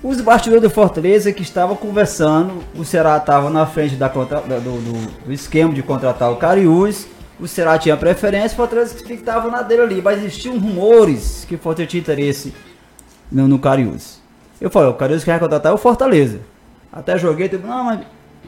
Os 0.00 0.20
bastidores 0.20 0.62
do 0.62 0.70
Fortaleza 0.70 1.32
que 1.32 1.42
estavam 1.42 1.74
conversando, 1.74 2.62
o 2.76 2.84
Ceará 2.84 3.16
estava 3.16 3.50
na 3.50 3.66
frente 3.66 3.96
da 3.96 4.08
contra, 4.08 4.40
do, 4.40 4.60
do, 4.60 5.24
do, 5.26 5.32
esquema 5.32 5.72
de 5.74 5.82
contratar 5.82 6.30
o 6.30 6.36
Carius, 6.36 7.06
o 7.40 7.48
Ceará 7.48 7.76
tinha 7.78 7.96
preferência, 7.96 8.54
o 8.54 8.56
Fortaleza 8.56 8.96
estava 9.12 9.50
na 9.50 9.62
dele 9.62 9.82
ali, 9.82 10.02
mas 10.02 10.18
existiam 10.18 10.58
rumores 10.58 11.44
que 11.48 11.56
o 11.56 11.58
Fortaleza 11.58 11.90
tinha 11.90 12.00
interesse 12.00 12.54
no, 13.30 13.48
no 13.48 13.58
Carius. 13.58 14.20
Eu 14.60 14.70
falei, 14.70 14.88
o 14.88 14.94
Carius 14.94 15.24
quer 15.24 15.40
contratar 15.40 15.74
o 15.74 15.78
Fortaleza. 15.78 16.40
Até 16.92 17.18
joguei, 17.18 17.48
tipo, 17.48 17.66
não, 17.66 17.84
mas 17.84 18.00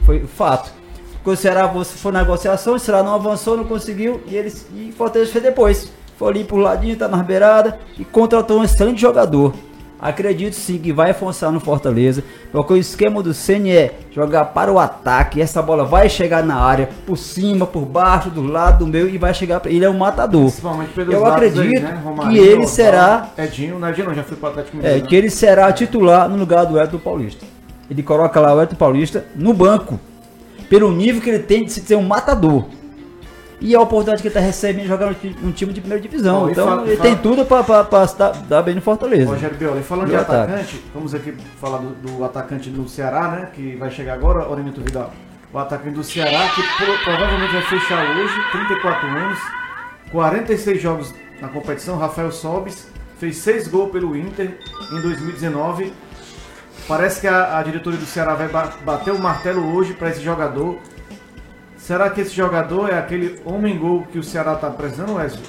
foi 0.05 0.25
fato. 0.25 0.84
Porque 1.25 1.39
o 1.39 1.41
Ceará 1.41 1.67
foi 1.83 2.11
negociação, 2.11 2.75
o 2.75 2.79
Ceará 2.79 3.01
não 3.01 3.15
avançou, 3.15 3.57
não 3.57 3.63
conseguiu, 3.63 4.21
e 4.27 4.35
eles 4.35 4.67
e 4.75 4.91
Fortaleza 4.91 5.31
fez 5.31 5.43
depois. 5.43 5.91
Foi 6.17 6.29
ali 6.29 6.43
pro 6.43 6.57
ladinho, 6.57 6.95
tá 6.95 7.07
nas 7.07 7.25
beiradas 7.25 7.73
e 7.97 8.05
contratou 8.05 8.59
um 8.59 8.63
excelente 8.63 9.01
jogador. 9.01 9.51
Acredito 9.99 10.53
sim 10.53 10.77
que 10.77 10.93
vai 10.93 11.09
avançar 11.09 11.51
no 11.51 11.59
Fortaleza, 11.59 12.23
porque 12.51 12.73
o 12.73 12.77
esquema 12.77 13.23
do 13.23 13.33
Ceni 13.33 13.71
é 13.71 13.95
jogar 14.11 14.45
para 14.45 14.71
o 14.71 14.77
ataque, 14.77 15.41
essa 15.41 15.63
bola 15.63 15.83
vai 15.83 16.09
chegar 16.09 16.43
na 16.43 16.57
área, 16.57 16.89
por 17.07 17.17
cima, 17.17 17.65
por 17.65 17.85
baixo, 17.85 18.29
do 18.29 18.43
lado, 18.43 18.85
do 18.85 18.91
meio 18.91 19.09
e 19.09 19.17
vai 19.17 19.33
chegar. 19.33 19.59
Ele 19.65 19.83
é 19.83 19.89
um 19.89 19.97
matador. 19.97 20.53
Eu 21.11 21.25
acredito 21.25 21.59
aí, 21.59 21.79
né? 21.79 22.03
que 22.29 22.37
ele 22.37 22.67
será. 22.67 23.31
Edinho, 23.35 23.79
não, 23.79 23.89
Edinho 23.89 24.13
já 24.13 24.21
foi 24.21 24.37
para 24.37 24.49
o 24.49 24.51
Atlético 24.51 24.77
Mineiro. 24.77 24.99
É, 24.99 25.01
né? 25.01 25.07
que 25.07 25.15
ele 25.15 25.31
será 25.31 25.73
titular 25.73 26.29
no 26.29 26.37
lugar 26.37 26.67
do 26.67 26.79
Edson 26.79 26.99
Paulista. 26.99 27.43
Ele 27.89 28.03
coloca 28.03 28.39
lá 28.39 28.53
o 28.53 28.61
Edson 28.61 28.75
Paulista 28.75 29.25
no 29.35 29.55
banco 29.55 29.99
pelo 30.69 30.91
nível 30.91 31.21
que 31.21 31.29
ele 31.29 31.39
tem 31.39 31.63
de 31.65 31.71
ser 31.71 31.95
um 31.95 32.03
matador. 32.03 32.65
E 33.61 33.73
a 33.73 33.79
oportunidade 33.79 34.21
que 34.21 34.27
ele 34.27 34.33
está 34.33 34.45
recebendo 34.45 34.85
jogar 34.85 35.15
um 35.43 35.51
time 35.51 35.71
de 35.71 35.79
primeira 35.79 36.01
divisão. 36.01 36.41
Bom, 36.41 36.49
então 36.49 36.67
fala, 36.67 36.87
ele 36.87 36.97
fala... 36.97 37.09
tem 37.09 37.17
tudo 37.17 37.45
para 37.45 37.83
dar, 37.83 38.31
dar 38.47 38.61
bem 38.61 38.75
no 38.75 38.81
Fortaleza. 38.81 39.31
Rogério 39.31 39.57
Biola, 39.57 39.79
e 39.79 39.83
falando 39.83 40.09
de 40.09 40.15
ataque. 40.15 40.51
atacante, 40.51 40.83
vamos 40.93 41.15
aqui 41.15 41.33
falar 41.59 41.77
do, 41.77 41.89
do, 41.95 42.23
atacante 42.23 42.69
do 42.69 42.87
Ceará, 42.87 43.29
né? 43.29 43.49
Que 43.53 43.75
vai 43.77 43.89
chegar 43.89 44.13
agora, 44.13 44.47
Orenito 44.47 44.81
Vidal. 44.81 45.11
O 45.53 45.57
atacante 45.57 45.95
do 45.95 46.03
Ceará, 46.03 46.49
que 46.49 46.61
pro, 46.61 47.03
provavelmente 47.05 47.53
vai 47.53 47.61
fechar 47.61 48.17
hoje, 48.17 48.33
34 48.51 49.07
anos, 49.07 49.39
46 50.11 50.81
jogos 50.81 51.13
na 51.41 51.47
competição. 51.47 51.97
Rafael 51.97 52.31
Sobis 52.31 52.87
fez 53.17 53.37
6 53.37 53.69
gols 53.69 53.91
pelo 53.91 54.17
Inter 54.17 54.57
em 54.91 55.01
2019 55.01 55.93
Parece 56.87 57.21
que 57.21 57.27
a, 57.27 57.57
a 57.57 57.63
diretoria 57.63 57.99
do 57.99 58.05
Ceará 58.05 58.35
vai 58.35 58.47
bater 58.47 59.11
o 59.11 59.19
martelo 59.19 59.75
hoje 59.75 59.93
para 59.93 60.09
esse 60.09 60.21
jogador. 60.21 60.79
Será 61.77 62.09
que 62.09 62.21
esse 62.21 62.35
jogador 62.35 62.89
é 62.89 62.97
aquele 62.97 63.41
homem 63.43 63.77
gol 63.77 64.05
que 64.11 64.19
o 64.19 64.23
Ceará 64.23 64.53
está 64.53 64.69
precisando, 64.69 65.15
Wesley? 65.15 65.43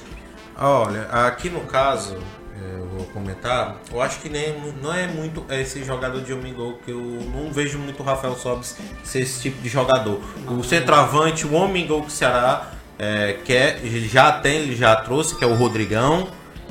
Olha, 0.58 1.02
aqui 1.02 1.50
no 1.50 1.60
caso, 1.60 2.16
é, 2.58 2.78
eu 2.78 2.86
vou 2.86 3.06
comentar, 3.06 3.76
eu 3.92 4.00
acho 4.00 4.20
que 4.20 4.30
nem, 4.30 4.54
não 4.82 4.92
é 4.92 5.06
muito 5.06 5.44
esse 5.50 5.84
jogador 5.84 6.22
de 6.22 6.32
homem 6.32 6.54
gol, 6.54 6.78
que 6.82 6.90
eu 6.90 7.00
não 7.00 7.52
vejo 7.52 7.78
muito 7.78 8.02
o 8.02 8.02
Rafael 8.02 8.34
Sobis 8.36 8.76
ser 9.04 9.20
esse 9.20 9.42
tipo 9.42 9.60
de 9.60 9.68
jogador. 9.68 10.20
O 10.48 10.64
centroavante, 10.64 11.46
o 11.46 11.52
homem 11.52 11.86
gol 11.86 12.00
que 12.02 12.08
o 12.08 12.10
Ceará 12.10 12.70
é, 12.98 13.38
quer, 13.44 13.78
já 13.84 14.32
tem, 14.32 14.60
ele 14.60 14.76
já 14.76 14.96
trouxe, 14.96 15.36
que 15.36 15.44
é 15.44 15.46
o 15.46 15.54
Rodrigão, 15.54 16.28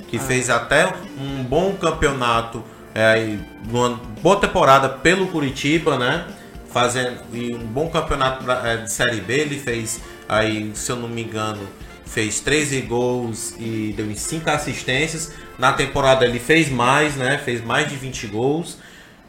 que 0.07 0.17
ah. 0.17 0.19
fez 0.19 0.49
até 0.49 0.91
um 1.19 1.43
bom 1.43 1.73
campeonato 1.75 2.63
é, 2.95 3.37
uma 3.69 3.99
boa 4.21 4.37
temporada 4.39 4.87
pelo 4.87 5.27
Curitiba, 5.27 5.97
né? 5.97 6.25
Fazendo 6.71 7.19
um 7.33 7.57
bom 7.59 7.89
campeonato 7.89 8.49
é, 8.49 8.77
de 8.77 8.91
Série 8.91 9.19
B. 9.19 9.33
Ele 9.33 9.59
fez 9.59 10.01
aí, 10.27 10.71
se 10.73 10.89
eu 10.91 10.95
não 10.95 11.09
me 11.09 11.23
engano, 11.23 11.67
fez 12.05 12.39
13 12.39 12.81
gols 12.81 13.53
e 13.59 13.93
deu 13.95 14.09
5 14.15 14.49
assistências. 14.49 15.33
Na 15.59 15.73
temporada 15.73 16.25
ele 16.25 16.39
fez 16.39 16.69
mais, 16.69 17.15
né? 17.15 17.37
Fez 17.37 17.63
mais 17.63 17.89
de 17.89 17.97
20 17.97 18.27
gols 18.27 18.77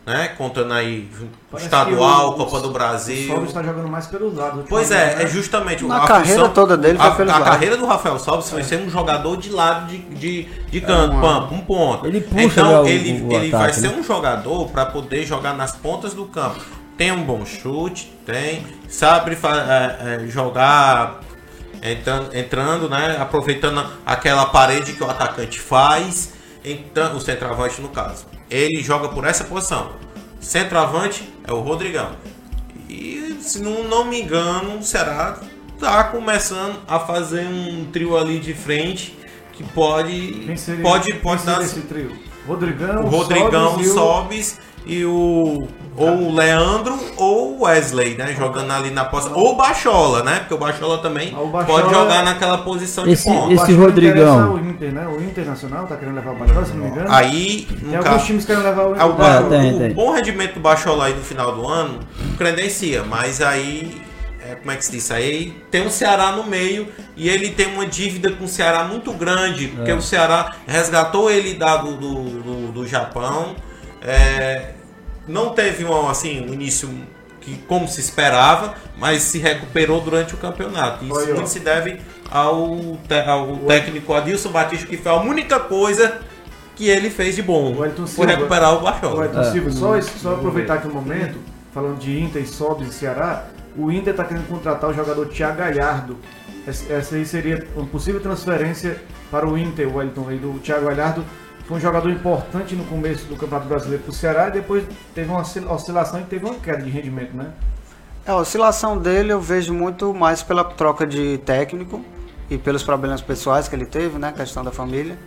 né? 0.06 0.28
Contando 0.38 0.72
aí 0.72 1.10
Parece 1.50 1.66
estadual, 1.66 2.30
o, 2.30 2.34
Copa 2.34 2.60
do 2.60 2.70
Brasil. 2.70 3.32
O 3.32 3.34
Sobis 3.34 3.48
está 3.48 3.62
jogando 3.62 3.88
mais 3.88 4.06
pelos 4.06 4.36
lados. 4.36 4.64
Pois 4.68 4.92
é, 4.92 5.24
é 5.24 5.26
justamente 5.26 5.84
Na 5.84 6.04
a 6.04 6.06
carreira 6.06 6.38
função, 6.38 6.54
toda 6.54 6.76
dele 6.76 6.96
foi 6.96 7.08
a, 7.08 7.10
pelos 7.10 7.32
a 7.32 7.38
lados. 7.38 7.52
carreira 7.52 7.76
do 7.76 7.84
Rafael 7.86 8.18
Sobis 8.20 8.48
foi 8.48 8.60
é. 8.60 8.62
ser 8.64 8.80
um 8.80 8.88
jogador 8.88 9.36
de 9.36 9.50
lado 9.50 9.88
de, 9.88 9.98
de, 9.98 10.44
de 10.44 10.80
canto, 10.80 11.14
é 11.14 11.16
uma... 11.16 11.52
um 11.52 11.58
ponto. 11.58 12.06
Ele 12.06 12.20
puxa 12.20 12.60
então 12.60 12.84
o, 12.84 12.86
ele, 12.86 13.20
o 13.20 13.32
ele 13.32 13.48
ataque, 13.48 13.50
vai 13.50 13.66
né? 13.66 13.72
ser 13.72 13.88
um 13.88 14.02
jogador 14.04 14.68
para 14.68 14.86
poder 14.86 15.26
jogar 15.26 15.54
nas 15.54 15.72
pontas 15.74 16.14
do 16.14 16.26
campo. 16.26 16.60
tem 16.96 17.10
um 17.10 17.24
bom 17.24 17.44
chute, 17.44 18.16
tem, 18.24 18.64
sabe 18.88 19.32
é, 19.32 20.22
é, 20.22 20.26
jogar 20.28 21.20
entrando, 21.82 22.36
entrando, 22.36 22.88
né? 22.88 23.16
Aproveitando 23.20 23.84
aquela 24.04 24.46
parede 24.46 24.92
que 24.92 25.02
o 25.02 25.10
atacante 25.10 25.58
faz, 25.58 26.32
entrando, 26.64 27.16
o 27.16 27.20
centroavante 27.20 27.80
no 27.80 27.88
caso. 27.88 28.35
Ele 28.50 28.82
joga 28.82 29.08
por 29.08 29.24
essa 29.24 29.44
posição. 29.44 29.92
Centroavante 30.40 31.32
é 31.44 31.52
o 31.52 31.60
Rodrigão. 31.60 32.12
E 32.88 33.36
se 33.40 33.60
não, 33.60 33.84
não 33.84 34.04
me 34.04 34.22
engano, 34.22 34.82
será 34.82 35.40
tá 35.78 36.04
começando 36.04 36.78
a 36.88 36.98
fazer 36.98 37.46
um 37.46 37.86
trio 37.92 38.16
ali 38.16 38.38
de 38.38 38.54
frente 38.54 39.16
que 39.52 39.62
pode 39.62 40.56
seria, 40.58 40.82
pode 40.82 41.12
pode 41.14 41.44
dar 41.44 41.62
esse 41.62 41.80
trio. 41.82 42.16
Rodrigão, 42.46 43.04
o 43.04 43.08
Rodrigão 43.08 43.82
Sobes 43.82 44.58
e 44.86 45.04
o 45.04 45.66
ou 45.96 46.28
o 46.28 46.34
Leandro 46.34 46.98
ou 47.16 47.56
o 47.56 47.64
Wesley, 47.64 48.16
né? 48.16 48.34
Jogando 48.38 48.70
ali 48.70 48.90
na 48.90 49.06
posse. 49.06 49.30
Ou 49.32 49.52
o 49.52 49.56
Bachola, 49.56 50.22
né? 50.22 50.40
Porque 50.40 50.54
o 50.54 50.58
Bachola 50.58 50.98
também 50.98 51.34
o 51.34 51.46
Bachola 51.46 51.64
pode 51.64 51.94
jogar 51.94 52.20
é... 52.20 52.22
naquela 52.22 52.58
posição 52.58 53.06
esse, 53.06 53.28
de 53.28 53.34
ponta. 53.34 53.54
Esse 53.54 53.72
Rodrigão. 53.72 54.54
O 54.54 54.60
Inter, 54.60 54.92
né? 54.92 55.06
O 55.06 55.20
Internacional 55.22 55.86
tá 55.86 55.96
querendo 55.96 56.14
levar 56.14 56.32
o 56.32 56.36
Bachola, 56.36 56.66
se 56.66 56.74
não 56.74 56.84
me 56.84 56.90
engano. 56.90 57.06
Aí, 57.10 57.66
tem 57.66 57.96
alguns 57.96 58.24
times 58.24 58.44
querem 58.44 58.62
levar 58.62 58.84
o, 58.84 58.92
o, 58.92 58.96
é, 58.96 59.04
o, 59.04 59.48
tem, 59.48 59.78
tem. 59.78 59.90
o 59.90 59.94
bom 59.94 60.12
rendimento 60.12 60.54
do 60.54 60.60
Bachola 60.60 61.06
aí 61.06 61.14
no 61.14 61.22
final 61.22 61.52
do 61.52 61.66
ano 61.66 62.00
credencia, 62.36 63.02
mas 63.02 63.40
aí 63.40 64.00
é, 64.48 64.54
como 64.54 64.70
é 64.70 64.76
que 64.76 64.84
se 64.84 64.92
diz? 64.92 65.10
Aí 65.10 65.54
tem 65.70 65.86
o 65.86 65.90
Ceará 65.90 66.32
no 66.32 66.44
meio 66.44 66.88
e 67.16 67.28
ele 67.28 67.50
tem 67.50 67.66
uma 67.72 67.86
dívida 67.86 68.30
com 68.30 68.44
o 68.44 68.48
Ceará 68.48 68.84
muito 68.84 69.12
grande, 69.12 69.68
porque 69.68 69.90
é. 69.90 69.94
o 69.94 70.02
Ceará 70.02 70.56
resgatou 70.66 71.30
ele 71.30 71.54
da, 71.54 71.78
do, 71.78 71.96
do, 71.96 72.72
do 72.72 72.86
Japão. 72.86 73.56
É, 74.02 74.75
não 75.28 75.50
teve 75.50 75.84
um, 75.84 76.08
assim, 76.08 76.48
um 76.48 76.52
início 76.52 76.88
que, 77.40 77.56
como 77.68 77.86
se 77.86 78.00
esperava, 78.00 78.74
mas 78.98 79.22
se 79.22 79.38
recuperou 79.38 80.00
durante 80.00 80.34
o 80.34 80.36
campeonato. 80.36 81.04
Isso 81.04 81.14
Oi, 81.14 81.32
muito 81.32 81.48
se 81.48 81.60
deve 81.60 82.00
ao, 82.30 82.98
ao 83.26 83.56
técnico 83.68 84.12
Adilson 84.12 84.50
Batista, 84.50 84.86
que 84.86 84.96
foi 84.96 85.12
a 85.12 85.20
única 85.20 85.60
coisa 85.60 86.20
que 86.74 86.88
ele 86.88 87.08
fez 87.08 87.36
de 87.36 87.42
bom. 87.42 87.74
Foi 88.08 88.26
recuperar 88.26 88.74
o 88.74 88.80
Baixão. 88.80 89.22
É. 89.22 89.52
Silva, 89.52 89.70
só, 89.70 90.00
só 90.00 90.34
aproveitar 90.34 90.74
aqui 90.74 90.88
um 90.88 90.92
momento, 90.92 91.38
falando 91.72 91.98
de 91.98 92.20
Inter 92.20 92.42
e 92.42 92.46
Sobs 92.46 92.88
e 92.88 92.92
Ceará, 92.92 93.46
o 93.76 93.90
Inter 93.90 94.12
está 94.12 94.24
querendo 94.24 94.48
contratar 94.48 94.90
o 94.90 94.94
jogador 94.94 95.26
Thiago 95.26 95.58
Galhardo. 95.58 96.18
Essa 96.66 97.14
aí 97.14 97.24
seria 97.24 97.66
uma 97.76 97.86
possível 97.86 98.20
transferência 98.20 99.00
para 99.30 99.48
o 99.48 99.56
Inter, 99.56 99.88
o 99.88 99.96
Wellington, 99.96 100.26
aí 100.28 100.38
do 100.38 100.58
Thiago 100.58 100.86
Galhardo 100.86 101.24
foi 101.66 101.78
um 101.78 101.80
jogador 101.80 102.10
importante 102.10 102.76
no 102.76 102.84
começo 102.84 103.26
do 103.26 103.36
Campeonato 103.36 103.68
Brasileiro 103.68 104.04
para 104.04 104.10
o 104.10 104.14
Ceará 104.14 104.48
e 104.48 104.52
depois 104.52 104.84
teve 105.14 105.28
uma 105.28 105.40
oscilação 105.40 106.20
e 106.20 106.24
teve 106.24 106.44
uma 106.44 106.54
queda 106.54 106.82
de 106.82 106.90
rendimento, 106.90 107.36
né? 107.36 107.52
É, 108.24 108.30
a 108.30 108.36
oscilação 108.36 108.96
dele 108.98 109.32
eu 109.32 109.40
vejo 109.40 109.74
muito 109.74 110.14
mais 110.14 110.42
pela 110.42 110.64
troca 110.64 111.06
de 111.06 111.38
técnico 111.38 112.04
e 112.48 112.56
pelos 112.56 112.82
problemas 112.82 113.20
pessoais 113.20 113.68
que 113.68 113.74
ele 113.74 113.86
teve, 113.86 114.18
né? 114.18 114.32
Questão 114.32 114.62
da 114.62 114.70
família. 114.70 115.18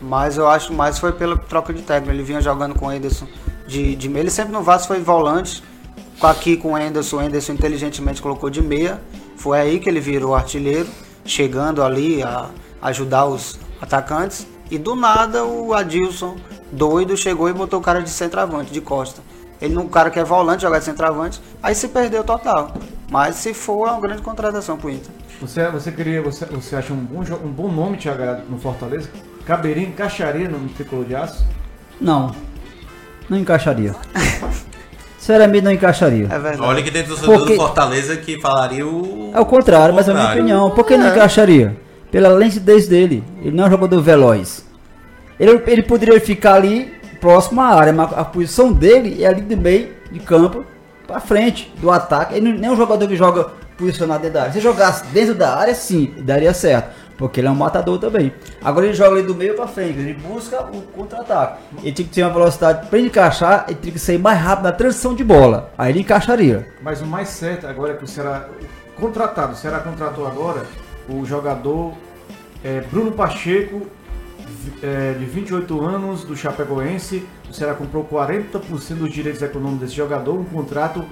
Mas 0.00 0.36
eu 0.36 0.48
acho 0.48 0.72
mais 0.72 0.98
foi 0.98 1.12
pela 1.12 1.36
troca 1.36 1.72
de 1.72 1.82
técnico. 1.82 2.14
Ele 2.14 2.22
vinha 2.22 2.40
jogando 2.40 2.74
com 2.74 2.86
o 2.86 2.92
Enderson 2.92 3.26
de, 3.66 3.94
de 3.96 4.08
meia. 4.08 4.22
Ele 4.22 4.30
sempre 4.30 4.52
no 4.52 4.62
Vasco 4.62 4.88
foi 4.88 5.00
volante. 5.00 5.62
Aqui 6.20 6.56
com 6.56 6.72
o 6.72 6.78
Enderson, 6.78 7.16
o 7.16 7.22
Enderson 7.22 7.52
inteligentemente 7.52 8.22
colocou 8.22 8.48
de 8.48 8.62
meia. 8.62 9.00
Foi 9.36 9.58
aí 9.58 9.80
que 9.80 9.88
ele 9.88 10.00
virou 10.00 10.34
artilheiro, 10.34 10.88
chegando 11.24 11.82
ali 11.82 12.22
a 12.22 12.50
ajudar 12.82 13.26
os 13.26 13.58
atacantes. 13.80 14.46
E 14.70 14.78
do 14.78 14.94
nada 14.94 15.44
o 15.44 15.74
Adilson, 15.74 16.36
doido, 16.70 17.16
chegou 17.16 17.48
e 17.48 17.52
botou 17.52 17.80
o 17.80 17.82
cara 17.82 18.00
de 18.00 18.10
centroavante, 18.10 18.72
de 18.72 18.80
costa. 18.80 19.20
Ele 19.60 19.74
não, 19.74 19.84
o 19.84 19.88
cara 19.88 20.10
que 20.10 20.18
é 20.18 20.24
volante, 20.24 20.62
jogar 20.62 20.78
de 20.78 20.84
centroavante, 20.84 21.40
aí 21.62 21.74
se 21.74 21.88
perdeu 21.88 22.24
total. 22.24 22.72
Mas 23.10 23.36
se 23.36 23.52
for, 23.52 23.88
é 23.88 23.90
uma 23.90 24.00
grande 24.00 24.22
contratação 24.22 24.76
pro 24.76 24.88
Inter. 24.88 25.10
Você, 25.40 25.68
você 25.68 25.90
queria, 25.90 26.22
você, 26.22 26.46
você 26.46 26.76
acha 26.76 26.92
um 26.92 26.96
bom, 26.96 27.22
um 27.44 27.50
bom 27.50 27.68
nome, 27.68 27.96
Thiago, 27.96 28.42
no 28.48 28.58
Fortaleza? 28.58 29.08
Caberia, 29.44 29.86
encaixaria 29.86 30.48
no 30.48 30.68
tricolor 30.68 31.04
de 31.04 31.16
aço? 31.16 31.44
Não. 32.00 32.34
Não 33.28 33.38
encaixaria. 33.38 33.94
Sinceramente 35.18 35.64
não 35.64 35.72
encaixaria. 35.72 36.24
É 36.26 36.38
verdade. 36.38 36.62
Olha 36.62 36.82
que 36.82 36.90
dentro 36.90 37.16
do 37.16 37.24
Porque... 37.24 37.54
do 37.54 37.56
Fortaleza 37.56 38.16
que 38.16 38.40
falaria 38.40 38.86
o. 38.86 39.32
É 39.34 39.40
o 39.40 39.44
contrário, 39.44 39.94
mas 39.94 40.08
é 40.08 40.12
a 40.12 40.14
minha 40.14 40.30
opinião. 40.30 40.70
Por 40.70 40.86
que 40.86 40.96
não 40.96 41.06
é. 41.06 41.10
encaixaria? 41.10 41.76
Pela 42.10 42.28
lentidez 42.28 42.86
dele. 42.86 43.24
Ele 43.40 43.56
não 43.56 43.64
é 43.64 43.66
um 43.68 43.70
jogador 43.70 44.00
veloz. 44.00 44.64
Ele, 45.38 45.62
ele 45.66 45.82
poderia 45.82 46.20
ficar 46.20 46.54
ali 46.54 46.92
próximo 47.20 47.60
à 47.60 47.66
área, 47.66 47.92
mas 47.92 48.12
a 48.12 48.24
posição 48.24 48.72
dele 48.72 49.22
é 49.22 49.26
ali 49.26 49.40
do 49.42 49.56
meio 49.56 49.90
de 50.10 50.18
campo 50.20 50.64
para 51.06 51.20
frente 51.20 51.72
do 51.78 51.90
ataque. 51.90 52.34
Ele 52.34 52.52
não 52.52 52.68
é 52.68 52.72
um 52.72 52.76
jogador 52.76 53.06
que 53.06 53.16
joga 53.16 53.50
posicionado 53.76 54.22
dentro 54.22 54.34
da 54.34 54.42
área. 54.42 54.52
Se 54.52 54.60
jogasse 54.60 55.06
dentro 55.06 55.34
da 55.34 55.56
área, 55.56 55.74
sim, 55.74 56.14
daria 56.18 56.52
certo. 56.52 57.00
Porque 57.16 57.40
ele 57.40 57.48
é 57.48 57.50
um 57.50 57.54
matador 57.54 57.98
também. 57.98 58.32
Agora 58.62 58.86
ele 58.86 58.94
joga 58.94 59.16
ali 59.16 59.22
do 59.22 59.34
meio 59.34 59.54
para 59.54 59.66
frente, 59.66 59.98
ele 59.98 60.14
busca 60.14 60.62
o 60.62 60.80
contra-ataque. 60.82 61.58
Ele 61.82 61.92
tinha 61.92 62.08
que 62.08 62.14
ter 62.14 62.22
uma 62.22 62.32
velocidade 62.32 62.88
para 62.88 62.98
encaixar, 62.98 63.66
ele 63.68 63.78
tinha 63.80 63.92
que 63.92 63.98
sair 63.98 64.18
mais 64.18 64.38
rápido 64.38 64.64
na 64.64 64.72
transição 64.72 65.14
de 65.14 65.22
bola. 65.22 65.70
Aí 65.76 65.92
ele 65.92 66.00
encaixaria. 66.00 66.66
Mas 66.82 67.02
o 67.02 67.06
mais 67.06 67.28
certo 67.28 67.66
agora 67.66 67.92
é 67.92 67.96
que 67.96 68.04
o 68.04 68.08
Ceará 68.08 68.48
contratado, 68.98 69.52
o 69.52 69.56
Ceará 69.56 69.80
contratou 69.80 70.26
agora 70.26 70.62
o 71.12 71.24
jogador 71.24 71.94
é, 72.62 72.80
Bruno 72.80 73.12
Pacheco, 73.12 73.86
é, 74.82 75.14
de 75.18 75.24
28 75.24 75.80
anos, 75.80 76.24
do 76.24 76.36
Chapecoense. 76.36 77.26
O 77.48 77.52
Ceará 77.52 77.74
comprou 77.74 78.04
40% 78.04 78.94
dos 78.94 79.12
direitos 79.12 79.42
econômicos 79.42 79.80
desse 79.80 79.94
jogador, 79.94 80.38
um 80.38 80.44
contrato 80.44 81.04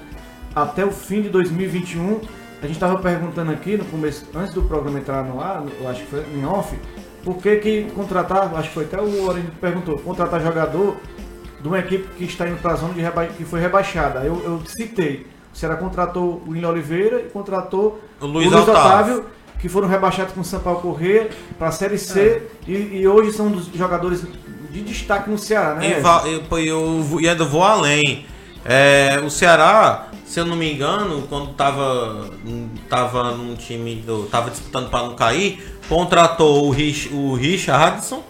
até 0.55 0.85
o 0.85 0.91
fim 0.91 1.23
de 1.23 1.29
2021. 1.29 2.21
A 2.61 2.67
gente 2.67 2.73
estava 2.73 2.99
perguntando 2.99 3.53
aqui 3.53 3.77
no 3.77 3.85
começo, 3.85 4.27
antes 4.35 4.53
do 4.53 4.63
programa 4.63 4.99
entrar 4.99 5.23
no 5.23 5.41
ar, 5.41 5.65
eu 5.81 5.89
acho 5.89 6.01
que 6.01 6.07
foi 6.07 6.25
em 6.35 6.45
off, 6.45 6.77
por 7.25 7.37
que, 7.37 7.57
que 7.57 7.85
contratar, 7.95 8.53
acho 8.57 8.69
que 8.69 8.75
foi 8.75 8.85
até 8.85 9.01
o 9.01 9.25
Orlando 9.25 9.51
que 9.51 9.59
perguntou, 9.59 9.99
contratar 9.99 10.41
jogador 10.41 10.97
de 11.61 11.69
uma 11.69 11.79
equipe 11.79 12.09
que 12.17 12.25
está 12.25 12.49
indo 12.49 12.61
para 12.61 12.73
a 12.73 12.77
zona 12.77 12.95
de 12.95 13.01
reba 13.01 13.27
que 13.27 13.45
foi 13.45 13.61
rebaixada. 13.61 14.21
Eu, 14.21 14.43
eu 14.45 14.63
citei. 14.67 15.27
O 15.53 15.57
Ceará 15.57 15.77
contratou 15.77 16.43
o 16.47 16.51
William 16.51 16.69
Oliveira 16.69 17.21
e 17.21 17.31
contratou 17.31 18.01
o 18.21 18.27
Luiz, 18.27 18.47
o 18.47 18.51
Luiz 18.51 18.69
Otávio. 18.69 19.15
Otávio 19.17 19.38
que 19.59 19.69
foram 19.69 19.89
rebaixados 19.89 20.33
com 20.33 20.41
o 20.41 20.45
São 20.45 20.61
Paulo 20.61 20.81
Corrêa 20.81 21.31
para 21.59 21.69
a 21.69 21.73
Série 21.73 21.99
C 21.99 22.21
é. 22.67 22.71
e, 22.71 23.01
e, 23.01 23.09
hoje 23.09 23.33
são 23.33 23.51
dos 23.51 23.67
jogadores 23.75 24.25
de 24.71 24.83
destaque 24.83 25.29
no 25.31 25.39
Ceará, 25.39 25.75
né? 25.75 26.01
E, 26.01 26.69
eu, 26.69 27.05
ainda 27.19 27.45
vou 27.45 27.63
além. 27.63 28.27
É, 28.65 29.21
o 29.25 29.31
Ceará, 29.31 30.09
se 30.25 30.39
eu 30.39 30.45
não 30.45 30.57
me 30.57 30.73
engano, 30.73 31.27
quando 31.29 31.51
estava 31.51 32.31
tava 32.89 33.33
num 33.33 33.55
time, 33.57 33.97
do, 33.97 34.27
tava 34.27 34.51
disputando 34.51 34.91
para 34.91 35.07
não 35.07 35.15
cair, 35.15 35.79
contratou 35.89 36.67
o, 36.67 36.71
Rich, 36.71 37.13
o 37.13 37.35
Richardson 37.35 38.23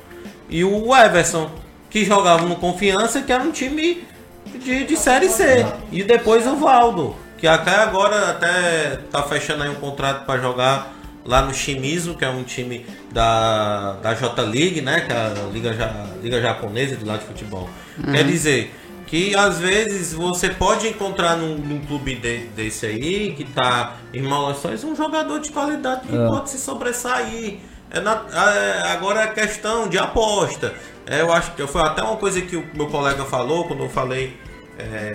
e 0.48 0.64
o 0.64 0.94
Everson, 0.94 1.50
que 1.90 2.04
jogavam 2.04 2.48
no 2.48 2.56
Confiança, 2.56 3.20
que 3.20 3.32
era 3.32 3.42
um 3.42 3.50
time 3.50 4.04
de, 4.46 4.84
de 4.84 4.96
Série 4.96 5.28
C. 5.28 5.66
E 5.90 6.02
depois 6.02 6.46
o 6.46 6.56
Valdo, 6.56 7.16
que 7.36 7.46
até 7.46 7.74
agora 7.74 8.30
até 8.30 9.00
tá 9.10 9.22
fechando 9.24 9.64
aí 9.64 9.70
um 9.70 9.74
contrato 9.74 10.24
para 10.24 10.40
jogar 10.40 10.97
lá 11.28 11.42
no 11.42 11.52
Shimizu, 11.52 12.14
que 12.14 12.24
é 12.24 12.30
um 12.30 12.42
time 12.42 12.86
da, 13.12 13.92
da 14.02 14.14
J 14.14 14.42
League, 14.42 14.80
né? 14.80 15.02
Que 15.02 15.12
é 15.12 15.16
a 15.16 15.50
liga, 15.52 16.16
liga 16.22 16.40
japonesa 16.40 16.96
de 16.96 17.04
lá 17.04 17.18
de 17.18 17.24
futebol. 17.24 17.68
Uhum. 17.98 18.12
Quer 18.12 18.24
dizer 18.24 18.74
que 19.06 19.36
às 19.36 19.58
vezes 19.58 20.14
você 20.14 20.48
pode 20.48 20.88
encontrar 20.88 21.36
num, 21.36 21.56
num 21.58 21.80
clube 21.80 22.14
de, 22.14 22.46
desse 22.48 22.86
aí, 22.86 23.34
que 23.36 23.44
tá 23.44 23.98
em 24.12 24.22
Malassóis, 24.22 24.82
um 24.84 24.96
jogador 24.96 25.38
de 25.38 25.50
qualidade 25.50 26.08
que 26.08 26.16
é. 26.16 26.26
pode 26.26 26.48
se 26.48 26.58
sobressair. 26.58 27.58
É 27.90 28.00
na, 28.00 28.24
é, 28.32 28.92
agora 28.92 29.22
é 29.22 29.26
questão 29.26 29.86
de 29.86 29.98
aposta. 29.98 30.74
É, 31.06 31.20
eu 31.20 31.30
acho 31.30 31.52
que 31.52 31.66
foi 31.66 31.82
até 31.82 32.02
uma 32.02 32.16
coisa 32.16 32.40
que 32.40 32.56
o 32.56 32.64
meu 32.72 32.86
colega 32.86 33.24
falou 33.26 33.66
quando 33.66 33.82
eu 33.82 33.90
falei 33.90 34.34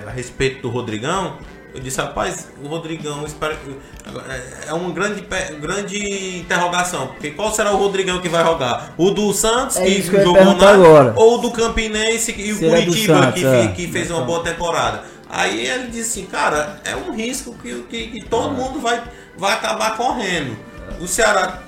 a 0.05 0.11
respeito 0.11 0.61
do 0.61 0.69
Rodrigão. 0.69 1.37
Eu 1.73 1.79
disse, 1.79 1.99
rapaz, 1.99 2.49
o 2.63 2.67
Rodrigão 2.67 3.25
espera, 3.25 3.57
é, 4.29 4.69
é 4.69 4.73
uma 4.73 4.91
grande, 4.91 5.25
grande 5.59 6.37
interrogação. 6.37 7.07
Porque 7.07 7.31
qual 7.31 7.51
será 7.51 7.71
o 7.71 7.77
Rodrigão 7.77 8.21
que 8.21 8.29
vai 8.29 8.43
jogar? 8.43 8.93
O 8.95 9.09
do 9.09 9.33
Santos, 9.33 9.77
é 9.77 9.85
que, 9.85 10.03
que 10.03 10.21
jogou 10.21 10.53
na. 10.53 10.69
Agora. 10.69 11.13
Ou 11.15 11.35
o 11.35 11.37
do 11.39 11.51
Campinense 11.51 12.31
e 12.37 12.53
o 12.53 12.59
Curitiba, 12.59 13.23
Santos, 13.23 13.41
que, 13.41 13.45
é. 13.47 13.67
que, 13.69 13.87
fez 13.87 14.11
uma 14.11 14.21
boa 14.21 14.43
temporada. 14.43 15.03
Aí 15.27 15.65
ele 15.65 15.87
disse 15.87 16.19
assim, 16.19 16.25
cara, 16.27 16.79
é 16.85 16.95
um 16.95 17.11
risco 17.15 17.55
que, 17.55 17.73
que, 17.89 18.07
que 18.07 18.25
todo 18.25 18.53
é. 18.53 18.57
mundo 18.61 18.79
vai, 18.79 19.01
vai 19.35 19.53
acabar 19.53 19.97
correndo. 19.97 20.55
O 21.01 21.07
Ceará 21.07 21.59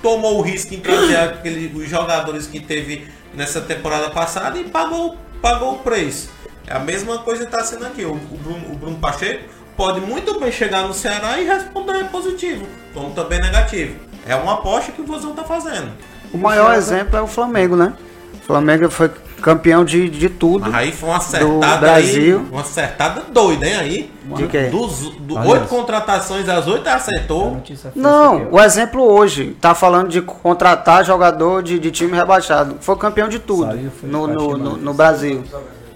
tomou 0.00 0.38
o 0.38 0.42
risco 0.42 0.74
em 0.74 0.80
trazer 0.80 1.16
aquele, 1.16 1.76
os 1.76 1.90
jogadores 1.90 2.46
que 2.46 2.60
teve 2.60 3.08
nessa 3.34 3.60
temporada 3.60 4.10
passada 4.10 4.58
e 4.58 4.64
pagou, 4.64 5.16
pagou 5.42 5.74
o 5.74 5.78
preço. 5.78 6.37
É 6.68 6.76
a 6.76 6.78
mesma 6.78 7.18
coisa 7.18 7.46
que 7.46 7.54
está 7.54 7.64
sendo 7.64 7.86
aqui. 7.86 8.04
O, 8.04 8.12
o, 8.12 8.38
Bruno, 8.42 8.72
o 8.72 8.76
Bruno 8.76 8.98
Pacheco 8.98 9.44
pode 9.76 10.00
muito 10.00 10.38
bem 10.38 10.52
chegar 10.52 10.86
no 10.86 10.92
Ceará 10.92 11.40
e 11.40 11.44
responder 11.44 12.04
positivo, 12.10 12.66
como 12.92 13.10
também 13.10 13.40
negativo. 13.40 13.94
É 14.26 14.34
uma 14.34 14.54
aposta 14.54 14.92
que 14.92 15.00
o 15.00 15.06
Vozão 15.06 15.30
está 15.30 15.44
fazendo. 15.44 15.90
O 16.32 16.36
maior 16.36 16.74
exemplo 16.74 17.16
é 17.16 17.22
o 17.22 17.26
Flamengo, 17.26 17.74
né? 17.74 17.94
O 18.34 18.46
Flamengo 18.46 18.90
foi 18.90 19.10
campeão 19.40 19.84
de, 19.84 20.10
de 20.10 20.28
tudo. 20.28 20.70
Mas 20.70 20.74
aí 20.74 20.92
foi 20.92 21.08
uma 21.08 21.18
acertada 21.18 21.76
do 21.76 21.80
Brasil. 21.80 22.38
Aí, 22.38 22.46
uma 22.50 22.60
acertada 22.60 23.22
doida, 23.32 23.66
hein? 23.66 23.76
Aí. 23.76 24.12
De 24.36 24.46
quê? 24.48 24.64
Dos 24.64 25.10
do, 25.20 25.38
oito 25.38 25.68
contratações, 25.68 26.48
as 26.48 26.66
oito 26.66 26.86
acertou. 26.86 27.62
Não, 27.94 28.48
o 28.50 28.60
exemplo 28.60 29.02
hoje, 29.02 29.56
tá 29.60 29.74
falando 29.74 30.08
de 30.08 30.20
contratar 30.20 31.04
jogador 31.04 31.62
de, 31.62 31.78
de 31.78 31.90
time 31.90 32.14
rebaixado. 32.14 32.76
Foi 32.80 32.96
campeão 32.96 33.28
de 33.28 33.38
tudo 33.38 33.78
no, 34.02 34.26
no, 34.26 34.58
no, 34.58 34.76
no 34.76 34.94
Brasil. 34.94 35.42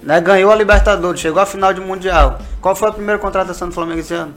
Né? 0.02 0.20
Ganhou 0.20 0.50
a 0.50 0.54
Libertadores, 0.54 1.20
chegou 1.20 1.40
à 1.40 1.46
final 1.46 1.72
de 1.72 1.80
Mundial. 1.80 2.38
Qual 2.60 2.74
foi 2.74 2.88
a 2.88 2.92
primeira 2.92 3.18
contratação 3.18 3.68
do 3.68 3.74
Flamengo 3.74 4.00
esse 4.00 4.14
ano? 4.14 4.34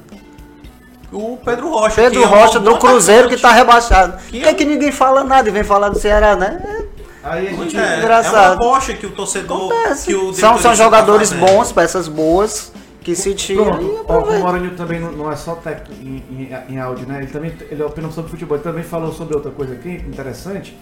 O 1.11 1.37
Pedro 1.43 1.69
Rocha. 1.69 1.95
Pedro 1.95 2.21
é 2.21 2.25
Rocha 2.25 2.59
do 2.59 2.77
Cruzeiro 2.77 3.29
que 3.29 3.37
tá 3.37 3.51
rebaixado. 3.51 4.17
Que 4.29 4.39
Por 4.39 4.43
que, 4.43 4.49
é... 4.49 4.53
que 4.53 4.65
ninguém 4.65 4.91
fala 4.91 5.23
nada 5.23 5.47
e 5.47 5.51
vem 5.51 5.63
falar 5.63 5.89
do 5.89 5.97
Ceará, 5.97 6.35
né? 6.35 6.85
Aí 7.23 7.47
a 7.47 7.51
gente 7.51 7.77
é, 7.77 7.97
engraçado. 7.97 8.35
É 8.35 8.47
uma 8.49 8.55
bocha 8.57 8.93
que 8.93 9.05
o 9.07 9.11
torcedor. 9.11 9.71
Que 10.05 10.13
o 10.13 10.33
são 10.33 10.57
são 10.59 10.75
jogadores 10.75 11.31
tá 11.31 11.37
bons, 11.37 11.71
peças 11.71 12.07
boas 12.07 12.71
que 13.01 13.15
se 13.15 13.33
tiram. 13.33 13.79
O 14.07 14.39
Mourinho 14.39 14.71
também 14.75 14.99
não, 14.99 15.11
não, 15.11 15.31
é 15.31 15.35
só 15.35 15.55
técnico 15.55 15.93
em, 16.03 16.23
em, 16.29 16.73
em, 16.73 16.79
áudio, 16.79 17.07
né? 17.07 17.19
Ele 17.19 17.27
também 17.27 17.53
ele 17.69 17.81
opina 17.83 18.11
sobre 18.11 18.29
futebol. 18.29 18.57
Ele 18.57 18.63
também 18.63 18.83
falou 18.83 19.11
sobre 19.13 19.35
outra 19.35 19.51
coisa 19.51 19.73
aqui 19.73 19.89
interessante, 19.89 20.77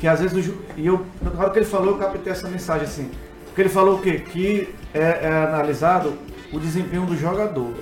que 0.00 0.08
às 0.08 0.20
vezes 0.20 0.48
o 0.48 0.54
e 0.76 0.86
eu 0.86 1.04
na 1.20 1.40
hora 1.40 1.50
que 1.50 1.58
ele 1.58 1.66
falou 1.66 1.90
eu 1.90 1.98
captei 1.98 2.32
essa 2.32 2.48
mensagem 2.48 2.84
assim, 2.84 3.10
porque 3.58 3.62
ele 3.62 3.68
falou 3.70 3.96
o 3.96 3.98
quê? 4.00 4.22
Que 4.32 4.68
é, 4.94 5.18
é 5.22 5.28
analisado 5.48 6.16
o 6.52 6.60
desempenho 6.60 7.04
do 7.06 7.16
jogador. 7.16 7.74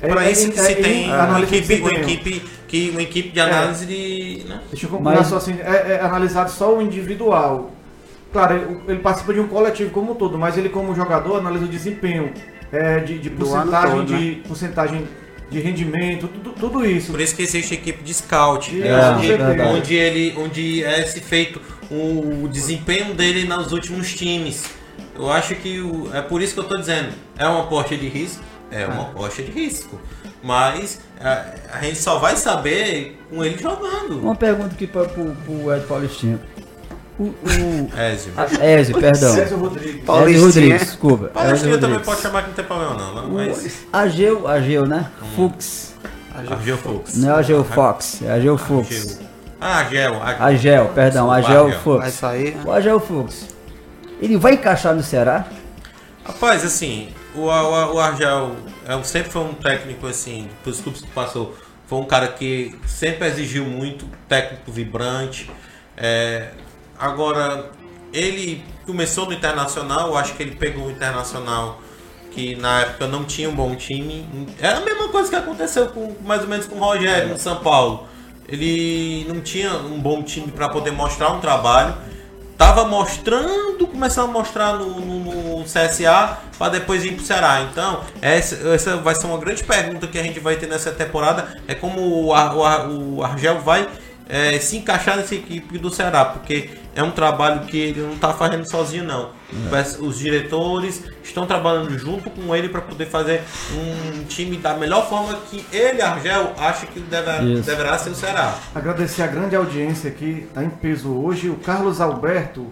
É, 0.00 0.06
para 0.06 0.30
isso 0.30 0.52
que 0.52 0.60
é, 0.60 0.62
se 0.62 0.74
tem 0.76 1.12
uma 1.12 1.40
equipe, 1.40 1.80
uma 1.80 1.92
equipe, 1.92 2.42
que, 2.68 2.90
uma 2.90 3.02
equipe 3.02 3.30
de 3.30 3.40
análise 3.40 3.84
de. 3.84 4.44
Né? 4.46 4.60
Deixa 4.70 4.86
eu 4.86 4.90
concluir 4.90 5.24
só 5.24 5.38
assim, 5.38 5.56
é, 5.60 5.94
é, 5.94 6.00
analisado 6.00 6.52
só 6.52 6.72
o 6.72 6.80
individual. 6.80 7.72
Claro, 8.32 8.54
ele, 8.54 8.80
ele, 8.86 8.98
participa 9.00 9.34
de 9.34 9.40
um 9.40 9.48
coletivo 9.48 9.90
como 9.90 10.12
um 10.12 10.14
todo, 10.14 10.38
mas 10.38 10.56
ele 10.56 10.68
como 10.68 10.94
jogador 10.94 11.38
analisa 11.38 11.64
o 11.64 11.68
desempenho 11.68 12.32
é, 12.70 13.00
de, 13.00 13.18
de 13.18 13.28
porcentagem, 13.28 13.96
todo, 13.96 14.12
né? 14.12 14.18
de, 14.18 14.34
porcentagem 14.46 15.08
de 15.50 15.58
rendimento, 15.58 16.28
tudo, 16.28 16.50
tudo, 16.52 16.86
isso. 16.86 17.10
Por 17.10 17.20
isso 17.20 17.34
que 17.34 17.42
existe 17.42 17.74
equipe 17.74 18.04
de 18.04 18.14
scout, 18.14 18.72
né? 18.72 19.10
onde, 19.16 19.32
onde, 19.62 19.94
ele, 19.96 20.34
onde 20.38 20.84
é 20.84 21.02
se 21.02 21.20
feito 21.20 21.60
o, 21.90 22.44
o 22.44 22.48
desempenho 22.48 23.14
dele 23.14 23.48
nos 23.48 23.72
últimos 23.72 24.14
times. 24.14 24.77
Eu 25.18 25.30
acho 25.32 25.54
que 25.56 25.80
o, 25.80 26.08
é 26.14 26.22
por 26.22 26.40
isso 26.40 26.54
que 26.54 26.60
eu 26.60 26.64
estou 26.64 26.78
dizendo, 26.78 27.12
é 27.36 27.46
uma 27.46 27.64
aposta 27.64 27.96
de 27.96 28.08
risco, 28.08 28.42
é 28.70 28.86
uma 28.86 29.02
aposta 29.02 29.42
de 29.42 29.50
risco. 29.50 30.00
Mas 30.42 31.00
a, 31.20 31.44
a, 31.72 31.82
gente 31.82 31.98
só 31.98 32.18
vai 32.18 32.36
saber 32.36 33.18
com 33.28 33.44
ele 33.44 33.58
jogando. 33.60 34.20
Uma 34.20 34.36
pergunta 34.36 34.72
aqui 34.74 34.86
para 34.86 35.02
o 35.02 35.74
Ed 35.74 35.84
Paulistinho. 35.86 36.40
O, 37.18 37.24
o... 37.24 37.90
Ézio. 37.96 38.32
Ah, 38.36 38.46
Ézio, 38.64 38.94
perdão. 39.00 39.36
Ézio 39.36 39.58
Rodrigues. 39.58 40.08
Ézio 40.08 40.44
Rodrigues, 40.44 40.80
desculpa. 40.82 41.26
Paulistinho 41.28 41.80
também 41.80 41.98
pode 41.98 42.20
chamar 42.20 42.42
que 42.42 42.48
não 42.48 42.54
tem 42.54 42.64
problema 42.64 42.94
não. 42.94 43.28
Mas... 43.30 43.86
Ageu, 43.92 44.46
Ageu, 44.46 44.86
né? 44.86 45.10
Hum. 45.20 45.26
Fux. 45.34 45.94
Ageu 46.32 46.78
Fux. 46.78 47.16
Não 47.16 47.30
é 47.30 47.34
Ageu 47.34 47.64
Fox, 47.64 48.22
é 48.22 48.30
Ageu 48.30 48.56
Fux. 48.56 49.18
Ah, 49.60 49.78
Agel. 49.80 50.22
Agel, 50.22 50.88
perdão, 50.94 51.32
Agel 51.32 51.72
Fux. 51.80 51.98
Vai 51.98 52.10
sair. 52.12 52.56
O 52.64 52.70
Agel 52.70 53.00
Fux. 53.00 53.57
Ele 54.20 54.36
vai 54.36 54.54
encaixar 54.54 54.94
no 54.94 55.02
Ceará? 55.02 55.46
Rapaz, 56.24 56.64
assim, 56.64 57.08
o, 57.34 57.42
o, 57.42 57.94
o 57.94 58.00
Argel 58.00 58.56
é, 58.86 59.02
sempre 59.02 59.30
foi 59.30 59.42
um 59.42 59.54
técnico, 59.54 60.06
assim, 60.06 60.48
dos 60.64 60.80
clubes 60.80 61.00
que 61.00 61.10
passou, 61.10 61.56
foi 61.86 61.98
um 61.98 62.04
cara 62.04 62.28
que 62.28 62.78
sempre 62.86 63.26
exigiu 63.26 63.64
muito, 63.64 64.06
técnico 64.28 64.70
vibrante. 64.70 65.50
É, 65.96 66.50
agora, 66.98 67.70
ele 68.12 68.62
começou 68.84 69.26
no 69.26 69.32
Internacional, 69.32 70.16
acho 70.16 70.34
que 70.34 70.42
ele 70.42 70.56
pegou 70.56 70.86
o 70.86 70.90
Internacional 70.90 71.80
que 72.30 72.54
na 72.56 72.82
época 72.82 73.06
não 73.06 73.24
tinha 73.24 73.48
um 73.48 73.54
bom 73.54 73.74
time. 73.74 74.28
É 74.60 74.68
a 74.68 74.80
mesma 74.80 75.08
coisa 75.08 75.28
que 75.28 75.36
aconteceu 75.36 75.88
com 75.88 76.14
mais 76.24 76.42
ou 76.42 76.48
menos 76.48 76.66
com 76.66 76.76
o 76.76 76.78
Rogério 76.78 77.30
no 77.30 77.38
São 77.38 77.56
Paulo. 77.56 78.06
Ele 78.46 79.26
não 79.28 79.40
tinha 79.40 79.72
um 79.74 80.00
bom 80.00 80.22
time 80.22 80.48
para 80.52 80.68
poder 80.68 80.92
mostrar 80.92 81.30
um 81.30 81.40
trabalho 81.40 81.94
tava 82.58 82.84
mostrando, 82.84 83.86
começando 83.86 84.30
a 84.30 84.32
mostrar 84.32 84.72
no, 84.74 85.00
no, 85.00 85.58
no 85.58 85.64
CSA 85.64 86.38
para 86.58 86.72
depois 86.72 87.04
ir 87.04 87.14
pro 87.14 87.24
Ceará. 87.24 87.62
Então, 87.70 88.00
essa, 88.20 88.56
essa 88.74 88.96
vai 88.96 89.14
ser 89.14 89.28
uma 89.28 89.38
grande 89.38 89.62
pergunta 89.62 90.08
que 90.08 90.18
a 90.18 90.22
gente 90.24 90.40
vai 90.40 90.56
ter 90.56 90.66
nessa 90.66 90.90
temporada. 90.90 91.56
É 91.68 91.74
como 91.74 92.00
o, 92.00 92.34
o, 92.34 93.14
o 93.14 93.24
Argel 93.24 93.60
vai 93.60 93.88
é, 94.28 94.58
se 94.58 94.76
encaixar 94.76 95.16
nessa 95.16 95.36
equipe 95.36 95.78
do 95.78 95.88
Ceará, 95.88 96.24
porque 96.24 96.70
é 96.98 97.02
um 97.02 97.12
trabalho 97.12 97.60
que 97.60 97.78
ele 97.78 98.00
não 98.00 98.14
está 98.14 98.32
fazendo 98.32 98.68
sozinho, 98.68 99.04
não. 99.04 99.30
É. 99.52 100.02
Os 100.04 100.18
diretores 100.18 101.04
estão 101.22 101.46
trabalhando 101.46 101.96
junto 101.96 102.28
com 102.28 102.54
ele 102.56 102.68
para 102.68 102.80
poder 102.80 103.06
fazer 103.06 103.42
um 103.72 104.24
time 104.24 104.56
da 104.56 104.74
melhor 104.74 105.08
forma 105.08 105.38
que 105.48 105.64
ele, 105.72 106.02
Argel, 106.02 106.54
acha 106.58 106.86
que 106.86 106.98
deve, 106.98 107.60
deverá 107.60 107.96
ser 107.98 108.10
o 108.10 108.16
Ceará. 108.16 108.52
Agradecer 108.74 109.22
a 109.22 109.28
grande 109.28 109.54
audiência 109.54 110.10
aqui, 110.10 110.46
está 110.48 110.64
em 110.64 110.70
peso 110.70 111.14
hoje. 111.14 111.48
O 111.48 111.54
Carlos 111.54 112.00
Alberto, 112.00 112.66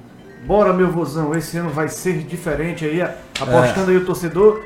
bora 0.44 0.72
meu 0.72 0.90
vozão, 0.90 1.32
esse 1.32 1.56
ano 1.58 1.70
vai 1.70 1.88
ser 1.88 2.24
diferente 2.24 2.84
aí, 2.84 3.00
apostando 3.02 3.92
é. 3.92 3.94
aí 3.94 3.96
o 3.96 4.04
torcedor. 4.04 4.64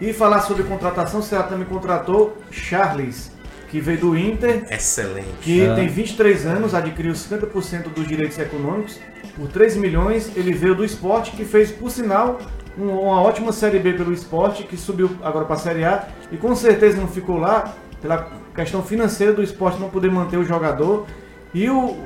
E 0.00 0.14
falar 0.14 0.40
sobre 0.40 0.62
contratação, 0.62 1.20
o 1.20 1.22
Ceará 1.22 1.44
também 1.44 1.66
contratou 1.66 2.38
Charles 2.50 3.30
que 3.72 3.80
veio 3.80 3.98
do 3.98 4.16
Inter. 4.16 4.66
Excelente. 4.70 5.32
Que 5.40 5.62
é. 5.62 5.74
tem 5.74 5.88
23 5.88 6.44
anos, 6.46 6.74
adquiriu 6.74 7.14
50% 7.14 7.84
dos 7.84 8.06
direitos 8.06 8.38
econômicos 8.38 9.00
por 9.34 9.48
3 9.48 9.76
milhões. 9.78 10.30
Ele 10.36 10.52
veio 10.52 10.74
do 10.74 10.84
esporte, 10.84 11.30
que 11.30 11.42
fez, 11.42 11.72
por 11.72 11.90
sinal, 11.90 12.38
uma 12.76 13.22
ótima 13.22 13.50
Série 13.50 13.78
B 13.78 13.94
pelo 13.94 14.12
esporte, 14.12 14.64
que 14.64 14.76
subiu 14.76 15.16
agora 15.22 15.46
para 15.46 15.54
a 15.54 15.58
Série 15.58 15.84
A. 15.84 16.06
E 16.30 16.36
com 16.36 16.54
certeza 16.54 17.00
não 17.00 17.08
ficou 17.08 17.38
lá 17.38 17.74
pela 18.02 18.30
questão 18.54 18.82
financeira 18.82 19.32
do 19.32 19.42
esporte 19.42 19.80
não 19.80 19.88
poder 19.88 20.10
manter 20.10 20.36
o 20.36 20.44
jogador. 20.44 21.06
E 21.54 21.70
o, 21.70 21.96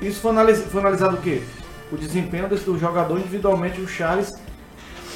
isso 0.00 0.18
foi, 0.22 0.54
foi 0.54 0.80
analisado 0.80 1.16
o 1.16 1.20
quê? 1.20 1.42
O 1.92 1.96
desempenho 1.96 2.48
do 2.48 2.78
jogador 2.78 3.18
individualmente, 3.18 3.82
o 3.82 3.86
Charles 3.86 4.32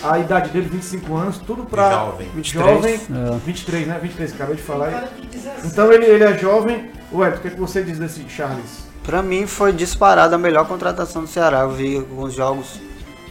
a 0.02 0.18
idade 0.18 0.50
dele, 0.50 0.68
25 0.68 1.14
anos, 1.14 1.38
tudo 1.38 1.64
pra. 1.64 1.90
Jovem. 1.90 2.28
23. 2.34 2.74
Jovem, 2.74 2.94
é. 2.94 3.38
23, 3.44 3.86
né? 3.86 3.98
23, 4.00 4.34
acabei 4.34 4.56
de 4.56 4.62
falar. 4.62 5.08
Então 5.64 5.92
ele, 5.92 6.06
ele 6.06 6.24
é 6.24 6.36
jovem. 6.38 6.90
Ué, 7.12 7.28
o 7.28 7.38
que, 7.38 7.48
é 7.48 7.50
que 7.50 7.60
você 7.60 7.82
diz 7.82 7.98
desse 7.98 8.28
Charles? 8.28 8.84
Pra 9.02 9.22
mim 9.22 9.46
foi 9.46 9.72
disparada 9.72 10.34
a 10.34 10.38
melhor 10.38 10.66
contratação 10.66 11.22
do 11.22 11.28
Ceará. 11.28 11.60
Eu 11.60 11.70
vi 11.70 11.96
alguns 11.96 12.34
jogos 12.34 12.80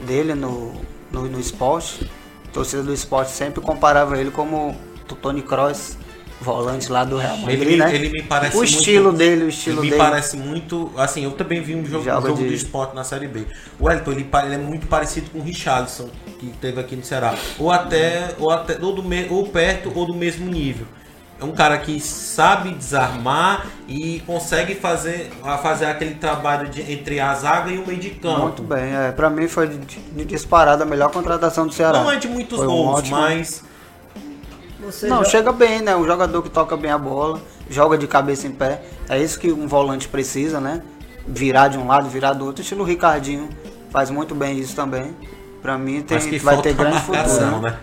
dele 0.05 0.33
no, 0.33 0.73
no, 1.11 1.23
no 1.23 1.39
esporte. 1.39 2.09
A 2.47 2.51
torcida 2.51 2.83
do 2.83 2.93
esporte 2.93 3.31
sempre 3.31 3.61
comparava 3.61 4.17
ele 4.17 4.31
como 4.31 4.77
o 5.11 5.15
Tony 5.15 5.41
Kroos 5.41 5.97
volante 6.43 6.91
lá 6.91 7.03
do 7.03 7.17
Real 7.17 7.37
Madrid, 7.37 7.61
ele, 7.61 7.77
né? 7.77 7.95
Ele 7.95 8.09
me 8.09 8.21
parece 8.21 8.55
o 8.55 8.59
muito, 8.59 8.69
estilo 8.69 9.11
dele, 9.11 9.45
o 9.45 9.49
estilo 9.49 9.81
ele 9.81 9.89
dele. 9.89 10.01
me 10.03 10.09
parece 10.09 10.37
muito, 10.37 10.91
assim, 10.97 11.23
eu 11.23 11.31
também 11.31 11.61
vi 11.61 11.73
um 11.73 11.85
jogo, 11.85 12.03
um 12.07 12.21
jogo 12.21 12.33
de... 12.33 12.47
do 12.47 12.53
esporte 12.53 12.93
na 12.93 13.03
Série 13.03 13.27
B. 13.27 13.45
O 13.79 13.89
Elton, 13.89 14.11
ele, 14.11 14.29
ele, 14.45 14.55
é 14.55 14.57
muito 14.57 14.85
parecido 14.85 15.31
com 15.31 15.39
o 15.39 15.41
Richardson, 15.41 16.09
que 16.39 16.47
teve 16.61 16.79
aqui 16.79 16.95
no 16.95 17.03
Ceará. 17.03 17.33
Ou 17.57 17.71
até, 17.71 18.35
ou 18.37 18.51
até 18.51 18.77
ou, 18.79 18.93
do 18.93 19.03
ou 19.33 19.47
perto 19.47 19.91
ou 19.95 20.05
do 20.05 20.13
mesmo 20.13 20.45
nível. 20.45 20.85
É 21.39 21.45
um 21.45 21.51
cara 21.51 21.77
que 21.77 21.99
sabe 21.99 22.71
desarmar 22.71 23.65
e 23.87 24.21
consegue 24.25 24.75
fazer, 24.75 25.29
fazer 25.61 25.87
aquele 25.87 26.15
trabalho 26.15 26.69
de, 26.69 26.89
entre 26.89 27.19
a 27.19 27.33
zaga 27.33 27.71
e 27.71 27.77
o 27.77 27.85
meio 27.85 27.99
de 27.99 28.11
campo. 28.11 28.43
Muito 28.43 28.63
bem, 28.63 28.95
é, 28.95 29.11
pra 29.11 29.29
mim 29.29 29.47
foi 29.47 29.67
disparada 30.25 30.83
a 30.83 30.85
melhor 30.85 31.11
contratação 31.11 31.67
do 31.67 31.73
Ceará. 31.73 32.01
Não 32.01 32.11
é 32.11 32.15
de 32.15 32.27
muitos 32.29 32.59
foi 32.59 32.67
gols, 32.67 32.85
um 32.85 32.89
ótimo... 32.91 33.17
mas 33.17 33.63
você 34.85 35.07
não, 35.07 35.23
já... 35.23 35.31
chega 35.31 35.51
bem, 35.51 35.81
né? 35.81 35.95
Um 35.95 36.05
jogador 36.05 36.41
que 36.41 36.49
toca 36.49 36.75
bem 36.77 36.91
a 36.91 36.97
bola, 36.97 37.41
joga 37.69 37.97
de 37.97 38.07
cabeça 38.07 38.47
em 38.47 38.51
pé. 38.51 38.81
É 39.09 39.21
isso 39.21 39.39
que 39.39 39.51
um 39.51 39.67
volante 39.67 40.07
precisa, 40.07 40.59
né? 40.59 40.81
Virar 41.27 41.69
de 41.69 41.77
um 41.77 41.87
lado, 41.87 42.09
virar 42.09 42.33
do 42.33 42.45
outro. 42.45 42.61
Estilo 42.61 42.83
Ricardinho 42.83 43.49
faz 43.89 44.09
muito 44.09 44.35
bem 44.35 44.57
isso 44.59 44.75
também. 44.75 45.15
Pra 45.61 45.77
mim 45.77 46.01
tem, 46.01 46.19
vai 46.39 46.61
ter 46.61 46.73
grande 46.73 46.99
futuro. 47.01 47.61
Né? 47.61 47.69
né? 47.69 47.77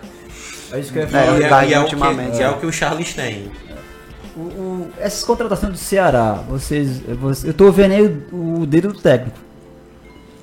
É 0.73 0.79
isso 0.79 0.93
que 0.93 0.99
eu 0.99 1.03
ia 1.03 1.09
falar. 1.09 1.25
É, 1.25 1.27
é, 1.27 1.33
é, 1.33 1.73
é, 1.73 1.81
o 1.81 1.87
que, 1.87 2.43
é 2.43 2.51
o 2.51 2.59
que 2.59 2.67
o 2.67 2.73
Charles 2.73 3.15
tem. 3.15 3.51
O, 4.37 4.41
o, 4.41 4.91
essas 4.99 5.25
contratações 5.25 5.73
do 5.73 5.79
Ceará, 5.79 6.35
vocês, 6.49 7.01
vocês, 7.01 7.45
eu 7.45 7.55
tô 7.55 7.71
vendo 7.73 7.93
aí 7.93 8.03
o, 8.33 8.61
o 8.61 8.67
dedo 8.67 8.93
do 8.93 9.01
técnico 9.01 9.50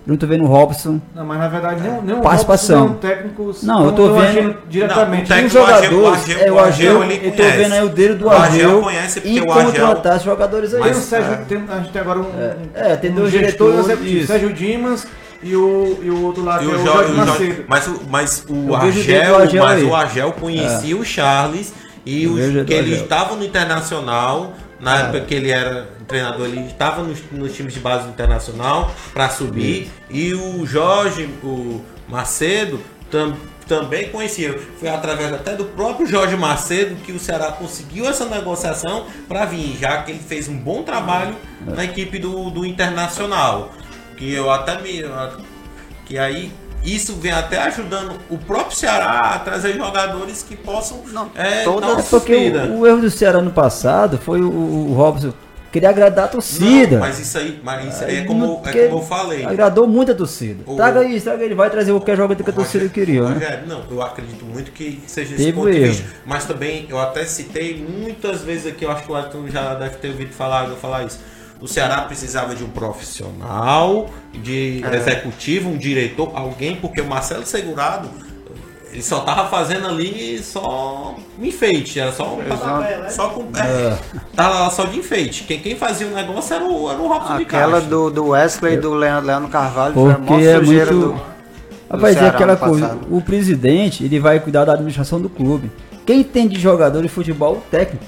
não 0.08 0.16
tô 0.16 0.26
vendo 0.26 0.46
o 0.46 0.48
Robson. 0.48 1.02
Não, 1.14 1.26
mas 1.26 1.38
na 1.38 1.50
verdade 1.50 1.82
nem, 1.82 2.02
nem 2.02 2.22
participação. 2.22 2.88
Robson, 2.88 3.00
técnico. 3.00 3.52
Não, 3.62 3.86
eu 3.86 3.92
tô 3.92 4.14
vendo 4.14 4.56
diretamente. 4.70 5.30
Não, 5.30 5.38
um 5.44 5.50
jogador, 5.50 6.18
é 6.40 6.52
o 6.52 6.60
Ageu, 6.60 7.04
eu 7.04 7.32
tô 7.32 7.44
vendo 7.44 7.74
aí 7.74 7.84
o 7.84 7.90
dele 7.90 8.14
do 8.14 8.30
Ageu 8.30 8.84
e 9.26 9.42
contratar 9.42 10.16
os 10.16 10.24
jogadores 10.24 10.74
aí. 10.74 10.82
Tem 10.82 10.92
o 10.94 10.96
Sérgio, 10.96 11.34
é. 11.34 11.36
tem, 11.38 11.64
a 11.68 11.76
gente 11.80 11.92
tem 11.92 12.02
agora 12.02 12.20
um, 12.20 12.30
é, 12.74 12.94
é 12.94 12.96
tem 12.96 13.12
dois 13.12 13.32
diretores, 13.32 13.86
Sérgio 14.26 14.54
Dimas 14.54 15.06
e 15.44 15.54
o, 15.58 16.00
e 16.02 16.10
o 16.10 16.24
outro 16.24 16.42
lá, 16.42 16.60
que 16.60 16.66
é 16.66 16.68
o 16.70 16.86
Jorge 16.86 17.12
Macedo. 17.12 17.66
Mas, 17.68 17.90
mas 18.10 18.46
o 18.48 18.74
Argel, 18.74 19.40
mas 19.62 19.84
o 19.84 19.94
Argel 19.94 20.32
conhecia 20.32 20.96
o 20.96 21.04
Charles 21.04 21.74
e 22.06 22.26
os, 22.28 22.66
que 22.66 22.74
ele 22.74 22.96
estava 22.96 23.36
no 23.36 23.44
Internacional 23.44 24.54
Na 24.80 24.98
é. 24.98 25.02
época 25.04 25.22
que 25.22 25.34
ele 25.34 25.50
era 25.50 25.88
treinador, 26.08 26.46
ele 26.46 26.68
estava 26.68 27.04
nos, 27.04 27.20
nos 27.32 27.56
times 27.56 27.74
de 27.74 27.80
base 27.80 28.08
internacional 28.10 28.94
para 29.14 29.30
subir. 29.30 29.92
E 30.10 30.34
o 30.34 30.66
Jorge, 30.66 31.30
o 31.44 31.82
Macedo, 32.08 32.80
tam, 33.10 33.36
também 33.68 34.10
conhecia. 34.10 34.58
Foi 34.80 34.90
através 34.90 35.34
até 35.34 35.56
do 35.56 35.66
próprio 35.66 36.08
Jorge 36.08 36.36
Macedo 36.36 36.96
que 37.04 37.12
o 37.12 37.20
Ceará 37.20 37.52
conseguiu 37.52 38.08
essa 38.08 38.26
negociação 38.26 39.06
para 39.28 39.46
vir, 39.46 39.78
já 39.78 40.04
que 40.04 40.12
ele 40.12 40.20
fez 40.20 40.48
um 40.48 40.58
bom 40.58 40.84
trabalho 40.84 41.36
na 41.66 41.84
equipe 41.84 42.18
do, 42.20 42.50
do 42.50 42.66
Internacional. 42.66 43.74
Que 44.16 44.34
eu 44.34 44.50
até 44.50 44.82
me. 44.82 45.04
Que 46.06 46.18
aí 46.18 46.52
isso 46.84 47.16
vem 47.16 47.32
até 47.32 47.58
ajudando 47.64 48.14
o 48.30 48.38
próprio 48.38 48.76
Ceará 48.76 49.36
a 49.36 49.40
trazer 49.40 49.76
jogadores 49.76 50.44
que 50.44 50.56
possam 50.56 51.02
não, 51.08 51.30
é, 51.36 51.64
toda, 51.64 51.88
dar 51.88 52.00
é 52.00 52.04
porque 52.04 52.36
o, 52.36 52.80
o, 52.80 52.88
erro 52.88 53.02
do 53.02 53.10
Ceará 53.10 53.42
no 53.42 53.52
passado 53.52 54.18
foi 54.18 54.42
o, 54.42 54.50
o 54.50 54.94
Robson 54.94 55.34
queria 55.72 55.90
agradar 55.90 56.26
a 56.26 56.28
torcida. 56.28 56.96
Não, 56.96 57.00
mas 57.00 57.20
isso 57.20 57.38
aí, 57.38 57.60
mas 57.64 57.94
isso 57.94 58.04
aí 58.04 58.18
é, 58.18 58.24
como, 58.24 58.62
é 58.66 58.88
como 58.88 59.02
eu 59.02 59.06
falei. 59.06 59.46
Agradou 59.46 59.88
muito 59.88 60.12
a 60.12 60.16
torcida. 60.16 60.64
O, 60.66 60.76
traga 60.76 61.04
isso, 61.04 61.26
traga 61.26 61.44
ele, 61.44 61.56
vai 61.56 61.70
trazer 61.70 61.92
qualquer 61.92 62.18
jogador 62.18 62.44
que 62.44 62.50
a 62.50 62.54
torcida 62.54 62.88
queria. 62.90 63.22
Né? 63.24 63.34
Rogério, 63.34 63.58
né? 63.58 63.64
Não, 63.68 63.84
eu 63.90 64.02
acredito 64.02 64.46
muito 64.46 64.72
que 64.72 65.02
seja 65.06 65.36
esse 65.36 65.54
ponto 65.54 65.72
de 65.72 65.80
vista. 65.80 66.06
Mas 66.26 66.46
também, 66.46 66.86
eu 66.90 67.00
até 67.00 67.26
citei 67.26 67.78
muitas 67.78 68.42
vezes 68.42 68.68
aqui, 68.68 68.86
eu 68.86 68.92
acho 68.92 69.04
que 69.04 69.12
o 69.12 69.16
Arthur 69.16 69.50
já 69.50 69.76
deve 69.76 69.98
ter 69.98 70.10
ouvido 70.10 70.34
falar, 70.34 70.68
eu 70.68 70.76
falar 70.76 71.04
isso. 71.04 71.20
O 71.60 71.68
Ceará 71.68 72.02
precisava 72.02 72.56
de 72.56 72.64
um 72.64 72.70
profissional, 72.70 74.10
de 74.34 74.84
é. 74.84 74.96
executivo, 74.96 75.70
um 75.70 75.78
diretor, 75.78 76.32
alguém, 76.36 76.76
porque 76.76 77.02
o 77.02 77.06
Marcelo 77.08 77.46
Segurado 77.46 78.10
ele 78.92 79.04
só 79.04 79.20
tava 79.20 79.48
fazendo 79.50 79.88
ali 79.88 80.42
só 80.42 81.16
um 81.40 81.46
enfeite, 81.46 82.00
era 82.00 82.12
só 82.12 82.34
um 82.34 82.38
né? 82.38 83.10
só 83.10 83.30
com 83.30 83.42
é, 83.56 83.92
é. 83.92 83.98
tava 84.36 84.60
lá 84.60 84.70
só 84.70 84.86
de 84.86 84.98
enfeite. 84.98 85.44
Quem, 85.44 85.60
quem 85.60 85.76
fazia 85.76 86.08
o 86.08 86.12
negócio 86.12 86.56
era 86.56 86.66
o, 86.66 86.90
era 86.90 87.00
o 87.00 87.08
Robson 87.08 87.34
Aquela 87.34 87.82
do, 87.82 88.10
do 88.10 88.30
Wesley 88.30 88.74
e 88.74 88.78
do 88.78 88.94
Leandro 88.94 89.50
Carvalho 89.50 89.94
Porque 89.94 90.26
foi 90.26 90.48
a 90.48 90.52
é 90.52 90.60
muito... 90.60 90.94
do, 90.94 91.22
Rapaz, 91.90 92.18
é 92.18 92.28
aquela 92.28 92.58
coisa, 92.58 92.98
o 93.10 93.22
presidente, 93.22 94.04
ele 94.04 94.20
vai 94.20 94.40
cuidar 94.40 94.66
da 94.66 94.74
administração 94.74 95.22
do 95.22 95.30
clube. 95.30 95.72
Quem 96.06 96.22
tem 96.24 96.48
de 96.48 96.60
jogador 96.60 97.02
de 97.02 97.08
futebol, 97.08 97.58
o 97.58 97.62
técnico. 97.72 98.04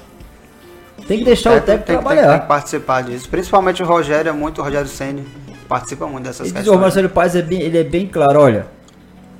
Tem 1.09 1.17
que 1.17 1.25
deixar 1.25 1.49
o 1.49 1.53
técnico, 1.53 1.63
o 1.63 1.65
técnico 1.65 1.87
tem, 1.87 1.97
trabalhar. 1.97 2.21
Tem, 2.21 2.31
tem, 2.31 2.41
que 2.41 2.47
participar 2.47 3.01
disso. 3.01 3.27
Principalmente 3.27 3.81
o 3.81 3.85
Rogério, 3.85 4.29
é 4.29 4.31
muito, 4.31 4.61
o 4.61 4.63
Rogério 4.63 4.87
Senni 4.87 5.25
participa 5.67 6.05
muito 6.05 6.25
dessas 6.25 6.45
ele 6.45 6.55
questões. 6.55 6.77
O 6.77 6.79
Marcelo 6.79 7.09
Paz 7.09 7.35
é 7.35 7.41
bem, 7.41 7.61
ele 7.61 7.79
é 7.79 7.83
bem 7.83 8.05
claro, 8.05 8.39
olha, 8.39 8.67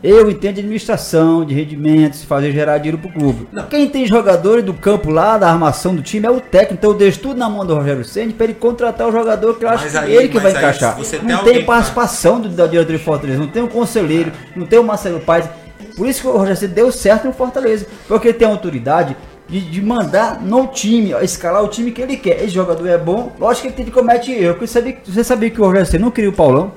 eu 0.01 0.31
entendo 0.31 0.55
de 0.55 0.61
administração, 0.61 1.45
de 1.45 1.53
rendimentos, 1.53 2.23
fazer 2.23 2.51
gerar 2.51 2.79
dinheiro 2.79 2.97
pro 2.97 3.11
clube. 3.11 3.47
Não. 3.51 3.67
Quem 3.67 3.87
tem 3.87 4.07
jogadores 4.07 4.65
do 4.65 4.73
campo 4.73 5.11
lá, 5.11 5.37
da 5.37 5.47
armação 5.47 5.93
do 5.93 6.01
time, 6.01 6.25
é 6.25 6.31
o 6.31 6.41
técnico. 6.41 6.73
Então 6.73 6.89
eu 6.89 6.97
deixo 6.97 7.19
tudo 7.19 7.37
na 7.37 7.47
mão 7.47 7.63
do 7.63 7.75
Rogério 7.75 8.03
Senna 8.03 8.33
para 8.33 8.45
ele 8.45 8.55
contratar 8.55 9.07
o 9.07 9.11
jogador 9.11 9.53
que 9.55 9.63
eu 9.63 9.69
acho 9.69 9.87
que 9.91 10.11
ele 10.11 10.29
que 10.29 10.39
vai 10.39 10.51
encaixar. 10.51 10.97
Não 11.21 11.43
tem, 11.43 11.53
tem 11.53 11.65
participação 11.65 12.41
do, 12.41 12.49
da 12.49 12.65
diretoria 12.65 12.97
de 12.97 13.03
Fortaleza, 13.03 13.37
não 13.37 13.47
tem 13.47 13.61
um 13.61 13.67
conselheiro, 13.67 14.31
não 14.55 14.65
tem 14.65 14.79
o 14.79 14.83
Marcelo 14.83 15.19
Paz. 15.19 15.47
Por 15.95 16.07
isso 16.07 16.21
que 16.21 16.27
o 16.27 16.31
Rogério 16.31 16.55
Senna 16.55 16.73
deu 16.73 16.91
certo 16.91 17.25
no 17.25 17.33
Fortaleza. 17.33 17.85
Porque 18.07 18.29
ele 18.29 18.37
tem 18.37 18.47
autoridade 18.47 19.15
de, 19.49 19.61
de, 19.61 19.81
mandar 19.81 20.39
no 20.41 20.67
time, 20.67 21.11
escalar 21.23 21.63
o 21.63 21.67
time 21.67 21.91
que 21.91 22.01
ele 22.01 22.17
quer. 22.17 22.43
Esse 22.43 22.49
jogador 22.49 22.87
é 22.87 22.97
bom, 22.97 23.33
lógico 23.39 23.63
que 23.63 23.67
ele 23.67 23.75
tem 23.75 23.85
que 23.85 23.91
cometer 23.91 24.31
erro. 24.31 24.57
Você 24.59 24.67
sabia, 24.67 24.97
você 25.05 25.23
sabia 25.23 25.49
que 25.49 25.59
o 25.59 25.65
Rogério 25.65 25.87
Senna 25.87 26.05
não 26.05 26.11
queria 26.11 26.29
o 26.29 26.33
Paulão? 26.33 26.71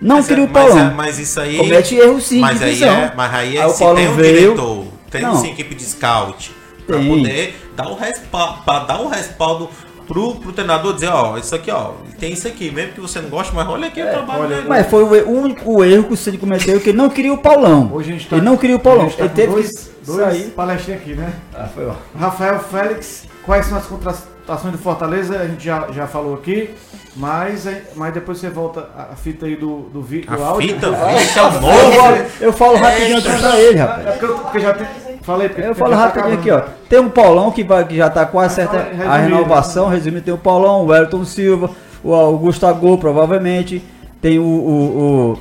Não 0.00 0.16
mas 0.16 0.28
queria 0.28 0.44
é, 0.44 0.46
o 0.46 0.50
Paulão. 0.50 0.76
Mas, 0.76 0.92
é, 0.92 0.94
mas, 0.94 1.18
isso 1.18 1.40
aí. 1.40 1.56
Comete 1.56 1.94
erro 1.96 2.20
sim. 2.20 2.40
Mas 2.40 2.62
aí 2.62 2.84
é, 2.84 3.12
mas 3.16 3.34
aí, 3.34 3.56
é, 3.56 3.62
aí 3.62 3.70
se 3.70 3.78
tem 3.78 4.08
um 4.08 4.14
veio, 4.14 4.40
diretor, 4.54 4.84
tem 5.10 5.22
não, 5.22 5.36
sim 5.36 5.50
equipe 5.50 5.74
de 5.74 5.82
scout. 5.82 6.52
Pra 6.86 6.98
tem. 6.98 7.08
poder 7.08 7.56
dar 7.74 7.88
o 7.88 7.96
respaldo. 7.96 8.62
Pra 8.64 8.78
dar 8.80 9.00
o 9.00 9.08
respaldo 9.08 9.68
pro, 10.06 10.36
pro 10.36 10.52
treinador 10.52 10.94
dizer, 10.94 11.08
ó, 11.08 11.36
isso 11.36 11.54
aqui, 11.54 11.70
ó, 11.70 11.92
tem 12.18 12.32
isso 12.32 12.46
aqui, 12.46 12.70
mesmo 12.70 12.92
que 12.92 13.00
você 13.00 13.20
não 13.20 13.28
goste, 13.28 13.52
mas 13.54 13.68
olha 13.68 13.88
aqui 13.88 14.00
é, 14.00 14.06
o 14.06 14.10
trabalho 14.10 14.42
olha, 14.44 14.56
dele. 14.56 14.68
Mas 14.68 14.86
foi 14.86 15.02
o 15.02 15.30
único 15.30 15.82
erro 15.84 16.04
que 16.04 16.14
o 16.14 16.16
Cid 16.16 16.38
cometeu, 16.38 16.80
que 16.80 16.90
ele 16.90 16.98
não 16.98 17.10
queria 17.10 17.32
o 17.32 17.38
Paulão. 17.38 17.90
Hoje 17.92 18.10
a 18.10 18.12
gente 18.12 18.28
tá, 18.28 18.36
ele 18.36 18.44
não 18.44 18.56
queria 18.56 18.76
o 18.76 18.80
Paulão. 18.80 19.10
Tá 19.10 19.24
ele 19.24 19.28
teve 19.30 19.52
dois, 19.52 19.70
que 19.70 19.95
dois 20.06 20.38
sair. 20.38 20.50
palestrinhas 20.50 21.02
aqui, 21.02 21.14
né? 21.14 21.32
Ah, 21.54 21.68
foi, 21.72 21.86
ó. 21.86 21.94
Rafael 22.18 22.60
Félix, 22.60 23.24
quais 23.44 23.66
são 23.66 23.76
as 23.76 23.86
contratações 23.86 24.72
do 24.72 24.78
Fortaleza? 24.78 25.38
A 25.38 25.46
gente 25.46 25.64
já, 25.64 25.88
já 25.92 26.06
falou 26.06 26.34
aqui. 26.34 26.70
Mas, 27.16 27.66
mas 27.94 28.12
depois 28.12 28.38
você 28.38 28.50
volta 28.50 28.90
a 28.94 29.16
fita 29.16 29.46
aí 29.46 29.56
do, 29.56 29.88
do 29.92 30.02
vídeo, 30.02 30.30
do 30.30 30.44
áudio. 30.44 30.68
Fita, 30.68 30.92
fita 31.18 31.40
é 31.40 31.60
novo. 31.60 32.30
Eu 32.40 32.52
falo 32.52 32.76
rapidinho 32.76 33.18
aqui 33.18 33.38
pra 33.38 33.58
ele, 33.58 33.78
rapaz. 33.78 34.06
É 34.06 34.10
porque 34.10 34.24
eu, 34.26 34.38
porque 34.38 34.60
já 34.60 34.74
tem, 34.74 34.86
falei, 35.22 35.50
eu 35.56 35.74
falo 35.74 35.90
tá 35.92 35.96
rapidinho 35.96 36.34
aqui, 36.34 36.50
ó. 36.50 36.62
Tem 36.90 36.98
um 36.98 37.08
Paulão 37.08 37.50
que, 37.50 37.64
vai, 37.64 37.86
que 37.86 37.96
já 37.96 38.10
tá 38.10 38.26
quase 38.26 38.56
certa 38.56 38.76
a 39.08 39.16
renovação. 39.16 39.88
Resumindo, 39.88 40.24
tem 40.24 40.34
o 40.34 40.38
Paulão, 40.38 40.82
o 40.82 40.86
Wellington 40.88 41.24
Silva, 41.24 41.70
o 42.04 42.14
Augusto 42.14 42.66
Agô, 42.66 42.98
provavelmente. 42.98 43.82
Tem 44.20 44.38
o, 44.38 44.42
o, 44.42 45.32
o 45.32 45.38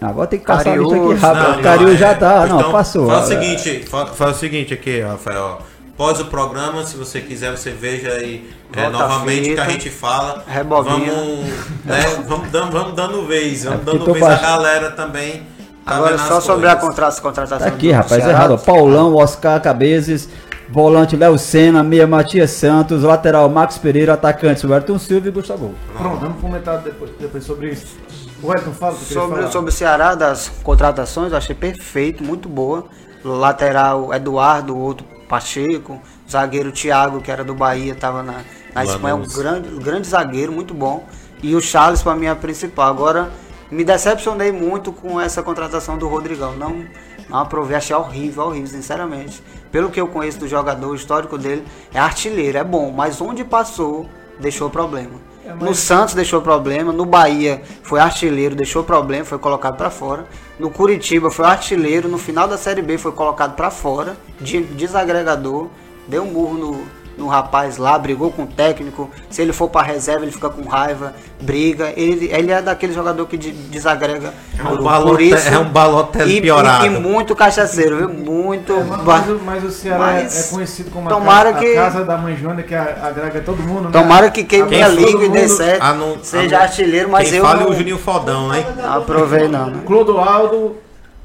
Agora 0.00 0.26
tem 0.26 0.38
que 0.38 0.46
passar 0.46 0.72
a 0.72 0.76
lista 0.76 0.96
aqui 0.96 1.14
rápido. 1.14 1.58
o 1.58 1.62
Cariu 1.62 1.96
já 1.96 2.14
tá. 2.14 2.44
Então, 2.46 2.60
não, 2.60 2.72
passou. 2.72 3.06
Faz 3.06 3.24
o 3.24 3.28
seguinte, 3.28 3.84
faz, 3.86 4.10
faz 4.10 4.36
o 4.36 4.38
seguinte 4.38 4.72
aqui, 4.72 5.00
Rafael. 5.00 5.58
Após 5.92 6.18
o 6.18 6.24
programa, 6.24 6.86
se 6.86 6.96
você 6.96 7.20
quiser, 7.20 7.50
você 7.54 7.70
veja 7.70 8.10
aí 8.12 8.50
é, 8.74 8.88
novamente 8.88 9.52
que 9.52 9.60
a 9.60 9.68
gente 9.68 9.90
fala. 9.90 10.42
Rebobina. 10.46 11.12
Vamos, 11.12 11.44
né, 11.84 12.24
vamos, 12.26 12.50
dando, 12.50 12.72
vamos 12.72 12.94
dando 12.94 13.26
vez, 13.26 13.64
vamos 13.64 13.82
é 13.82 13.84
dando 13.84 14.04
vez 14.06 14.20
baixo. 14.20 14.42
a 14.42 14.48
galera 14.48 14.90
também. 14.92 15.42
Tá 15.84 15.96
Agora 15.96 16.16
só 16.16 16.40
sobre 16.40 16.68
a 16.68 16.76
contratação. 16.76 17.58
Tá 17.58 17.66
aqui, 17.66 17.92
rapaz, 17.92 18.24
é 18.24 18.30
errado. 18.30 18.56
Paulão, 18.58 19.14
Oscar 19.16 19.60
Cabezes, 19.60 20.30
volante 20.70 21.16
Léo 21.16 21.36
Senna, 21.36 21.82
meia 21.82 22.06
Matias 22.06 22.52
Santos, 22.52 23.02
lateral 23.02 23.48
Max 23.50 23.76
Pereira, 23.76 24.14
atacante 24.14 24.64
Everton 24.64 24.98
Silva 24.98 25.28
e 25.28 25.30
Gustavo. 25.30 25.74
Pronto, 25.98 26.20
vamos 26.20 26.40
comentar 26.40 26.78
depois, 26.78 27.10
depois 27.20 27.44
sobre 27.44 27.72
isso. 27.72 27.98
O 28.42 28.50
Everton 28.50 28.72
fala 28.72 28.96
sobre, 28.96 29.46
sobre 29.48 29.70
o 29.70 29.72
Ceará, 29.72 30.14
das 30.14 30.48
contratações, 30.62 31.30
eu 31.30 31.38
achei 31.38 31.54
perfeito, 31.54 32.24
muito 32.24 32.48
boa. 32.48 32.86
Lateral 33.22 34.14
Eduardo, 34.14 34.76
outro 34.78 35.06
Pacheco, 35.28 36.00
zagueiro 36.28 36.72
Thiago, 36.72 37.20
que 37.20 37.30
era 37.30 37.44
do 37.44 37.54
Bahia, 37.54 37.92
estava 37.92 38.22
na, 38.22 38.40
na 38.74 38.84
Espanha, 38.84 39.14
um 39.14 39.26
grande, 39.26 39.68
grande 39.78 40.08
zagueiro, 40.08 40.52
muito 40.52 40.72
bom. 40.72 41.06
E 41.42 41.54
o 41.54 41.60
Charles 41.60 42.02
para 42.02 42.16
mim 42.16 42.26
é 42.26 42.30
a 42.30 42.36
principal. 42.36 42.88
Agora, 42.88 43.30
me 43.70 43.84
decepcionei 43.84 44.50
muito 44.50 44.90
com 44.90 45.20
essa 45.20 45.42
contratação 45.42 45.98
do 45.98 46.08
Rodrigão. 46.08 46.56
Não, 46.56 46.84
não 47.28 47.38
aprovei, 47.38 47.76
achei 47.76 47.94
horrível, 47.94 48.44
horrível, 48.44 48.68
sinceramente. 48.68 49.42
Pelo 49.70 49.90
que 49.90 50.00
eu 50.00 50.08
conheço 50.08 50.38
do 50.38 50.48
jogador, 50.48 50.90
o 50.90 50.94
histórico 50.94 51.36
dele 51.36 51.64
é 51.92 51.98
artilheiro, 51.98 52.56
é 52.56 52.64
bom, 52.64 52.90
mas 52.90 53.20
onde 53.20 53.44
passou, 53.44 54.08
deixou 54.40 54.70
problema. 54.70 55.29
É. 55.44 55.54
No 55.54 55.74
Santos 55.74 56.14
deixou 56.14 56.42
problema, 56.42 56.92
no 56.92 57.04
Bahia 57.04 57.62
foi 57.82 57.98
artilheiro, 57.98 58.54
deixou 58.54 58.84
problema, 58.84 59.24
foi 59.24 59.38
colocado 59.38 59.76
para 59.76 59.90
fora. 59.90 60.26
No 60.58 60.70
Curitiba 60.70 61.30
foi 61.30 61.46
artilheiro, 61.46 62.08
no 62.08 62.18
final 62.18 62.46
da 62.46 62.58
Série 62.58 62.82
B 62.82 62.98
foi 62.98 63.12
colocado 63.12 63.56
para 63.56 63.70
fora, 63.70 64.16
de 64.40 64.62
desagregador, 64.62 65.68
deu 66.06 66.22
um 66.22 66.32
murro 66.32 66.58
no, 66.58 66.84
no 67.20 67.28
rapaz 67.28 67.76
lá, 67.76 67.98
brigou 67.98 68.32
com 68.32 68.44
o 68.44 68.46
técnico. 68.46 69.10
Se 69.28 69.42
ele 69.42 69.52
for 69.52 69.68
para 69.68 69.86
reserva, 69.86 70.24
ele 70.24 70.32
fica 70.32 70.48
com 70.48 70.66
raiva, 70.66 71.14
briga. 71.40 71.92
Ele, 71.94 72.30
ele 72.32 72.50
é 72.50 72.62
daquele 72.62 72.94
jogador 72.94 73.26
que 73.26 73.36
desagrega. 73.36 74.32
É 74.58 74.62
um, 74.66 74.82
balote, 74.82 75.28
isso, 75.28 75.48
é 75.48 75.58
um 75.58 75.68
balote 75.68 76.40
piorado. 76.40 76.86
E, 76.86 76.88
e, 76.88 76.90
muito 76.98 77.36
cachaceiro, 77.36 77.98
viu? 77.98 78.08
Muito. 78.08 78.72
É, 78.72 78.84
mas, 79.04 79.42
mas, 79.42 79.64
o 79.64 79.70
Ceará 79.70 79.98
mas, 79.98 80.48
é 80.48 80.54
conhecido 80.54 80.90
como 80.90 81.08
tomara 81.08 81.50
a, 81.50 81.52
que, 81.54 81.76
a 81.76 81.82
casa 81.82 82.04
da 82.04 82.16
mãe 82.16 82.36
Joana, 82.36 82.62
que 82.62 82.74
agrega 82.74 83.40
todo 83.42 83.62
mundo. 83.62 83.84
Né? 83.84 83.90
Tomara 83.92 84.30
que 84.30 84.42
queime 84.42 84.82
a 84.82 84.88
língua 84.88 85.26
e 85.26 85.28
dê 85.28 85.46
certo. 85.46 85.84
seja 86.22 86.58
artilheiro, 86.58 87.10
mas 87.10 87.28
quem 87.28 87.38
eu. 87.38 87.44
Fale 87.44 87.64
não, 87.64 87.70
o 87.70 87.74
Juninho 87.74 87.98
Fodão? 87.98 88.48
Não 88.48 88.92
aprovei, 88.94 89.46
não. 89.46 89.66
Né? 89.66 89.82
Clodoaldo. 89.84 90.76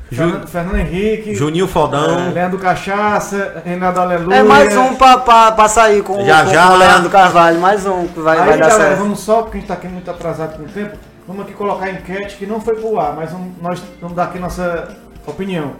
Fernando, 0.09 0.47
Fernando 0.47 0.77
Henrique, 0.77 1.33
Juninho 1.33 1.67
Fodão, 1.67 2.27
é, 2.27 2.31
Leandro 2.31 2.59
Cachaça, 2.59 3.63
Renato 3.65 3.99
Aleluia. 3.99 4.37
É 4.37 4.43
mais 4.43 4.75
um 4.77 4.93
pra, 4.95 5.17
pra, 5.17 5.51
pra 5.51 5.67
sair 5.67 6.03
com, 6.03 6.23
já, 6.25 6.43
com, 6.43 6.51
já, 6.51 6.73
o 6.73 6.77
Leandro 6.77 7.09
Carvalho, 7.09 7.59
mais 7.59 7.85
um 7.85 8.07
que 8.07 8.19
vai, 8.19 8.37
Aí, 8.37 8.45
vai 8.45 8.57
dar 8.59 8.69
galera, 8.69 8.89
certo. 8.89 8.99
Vamos 8.99 9.19
só, 9.19 9.41
porque 9.41 9.57
a 9.57 9.59
gente 9.61 9.67
tá 9.67 9.73
aqui 9.73 9.87
muito 9.87 10.09
atrasado 10.09 10.57
com 10.57 10.63
o 10.63 10.67
tempo, 10.67 10.95
vamos 11.27 11.43
aqui 11.43 11.53
colocar 11.53 11.85
a 11.85 11.91
enquete 11.91 12.35
que 12.37 12.45
não 12.45 12.61
foi 12.61 12.75
pro 12.75 12.99
ar, 12.99 13.15
mas 13.15 13.31
vamos, 13.31 13.59
nós 13.59 13.81
vamos 13.99 14.15
dar 14.15 14.25
aqui 14.25 14.37
nossa 14.37 14.95
opinião. 15.25 15.73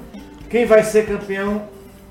Quem 0.50 0.66
vai 0.66 0.84
ser 0.84 1.06
campeão 1.06 1.62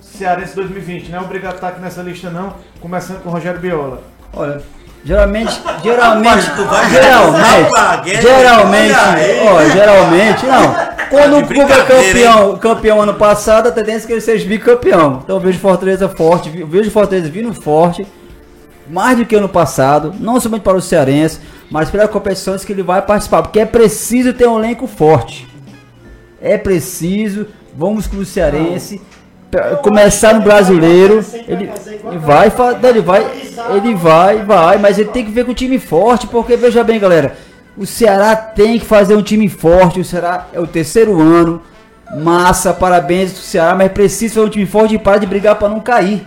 cearense 0.01 0.55
2020? 0.55 1.11
Não 1.11 1.19
é 1.19 1.23
obrigado 1.23 1.53
a 1.53 1.57
estar 1.57 1.69
aqui 1.69 1.81
nessa 1.81 2.01
lista 2.01 2.31
não, 2.31 2.55
começando 2.81 3.23
com 3.23 3.29
o 3.29 3.33
Rogério 3.33 3.59
Biola. 3.59 4.03
Olha, 4.33 4.63
Geralmente, 5.05 5.61
geralmente, 5.83 6.47
geralmente, 6.91 8.23
geralmente, 8.23 8.95
ó, 9.47 9.65
geralmente, 9.69 10.47
não. 10.47 10.94
Quando 11.11 11.39
o 11.39 11.47
clube 11.47 11.73
é 11.73 11.83
campeão, 11.83 12.59
campeão 12.59 13.01
ano 13.01 13.15
passado, 13.15 13.69
a 13.69 13.73
tendência 13.73 14.05
é 14.05 14.07
que 14.07 14.13
ele 14.13 14.21
seja 14.21 14.47
bicampeão. 14.47 15.21
Então 15.25 15.37
eu 15.37 15.41
vejo 15.41 15.59
Fortaleza 15.59 16.09
forte, 16.09 16.49
vejo 16.51 16.91
Fortaleza 16.91 17.29
vindo 17.29 17.53
forte, 17.55 18.07
mais 18.89 19.17
do 19.17 19.25
que 19.25 19.35
ano 19.35 19.49
passado, 19.49 20.15
não 20.19 20.39
somente 20.41 20.63
para 20.63 20.77
o 20.77 20.83
Cearense, 20.83 21.41
mas 21.71 21.91
pelas 21.91 22.11
competições 22.11 22.65
que 22.65 22.73
ele 22.73 22.83
vai 22.83 23.01
participar, 23.03 23.43
porque 23.43 23.61
é 23.61 23.67
preciso 23.67 24.33
ter 24.33 24.47
um 24.47 24.59
elenco 24.59 24.87
forte. 24.87 25.49
É 26.41 26.59
preciso, 26.59 27.47
vamos 27.75 28.07
com 28.07 28.19
o 28.19 28.25
Cearense, 28.25 29.01
começar 29.83 30.35
no 30.35 30.43
brasileiro, 30.43 31.25
ele, 31.47 31.71
ele 32.05 32.19
vai, 32.19 32.53
ele 32.83 33.01
vai 33.01 33.23
Ele 33.75 33.95
vai, 33.95 34.43
vai, 34.43 34.79
mas 34.79 34.99
ele 34.99 35.09
tem 35.11 35.25
que 35.25 35.31
ver 35.31 35.45
com 35.45 35.53
o 35.53 35.55
time 35.55 35.79
forte, 35.79 36.27
porque 36.27 36.57
veja 36.57 36.85
bem, 36.85 36.99
galera, 36.99 37.37
o 37.77 37.87
Ceará 37.87 38.37
tem 38.37 38.79
que 38.79 38.85
fazer 38.85 39.17
um 39.17 39.23
time 39.23 39.49
forte. 39.49 40.01
O 40.01 40.05
Ceará 40.05 40.49
é 40.53 40.61
o 40.61 40.67
terceiro 40.67 41.21
ano. 41.21 41.63
Massa, 42.17 42.73
parabéns 42.73 43.33
pro 43.33 43.43
Ceará, 43.43 43.75
mas 43.75 43.91
precisa 43.91 44.35
fazer 44.35 44.47
um 44.47 44.51
time 44.51 44.67
forte 44.67 44.95
e 44.95 44.99
parar 44.99 45.19
de 45.19 45.27
brigar 45.27 45.57
para 45.57 45.69
não 45.69 45.81
cair. 45.81 46.25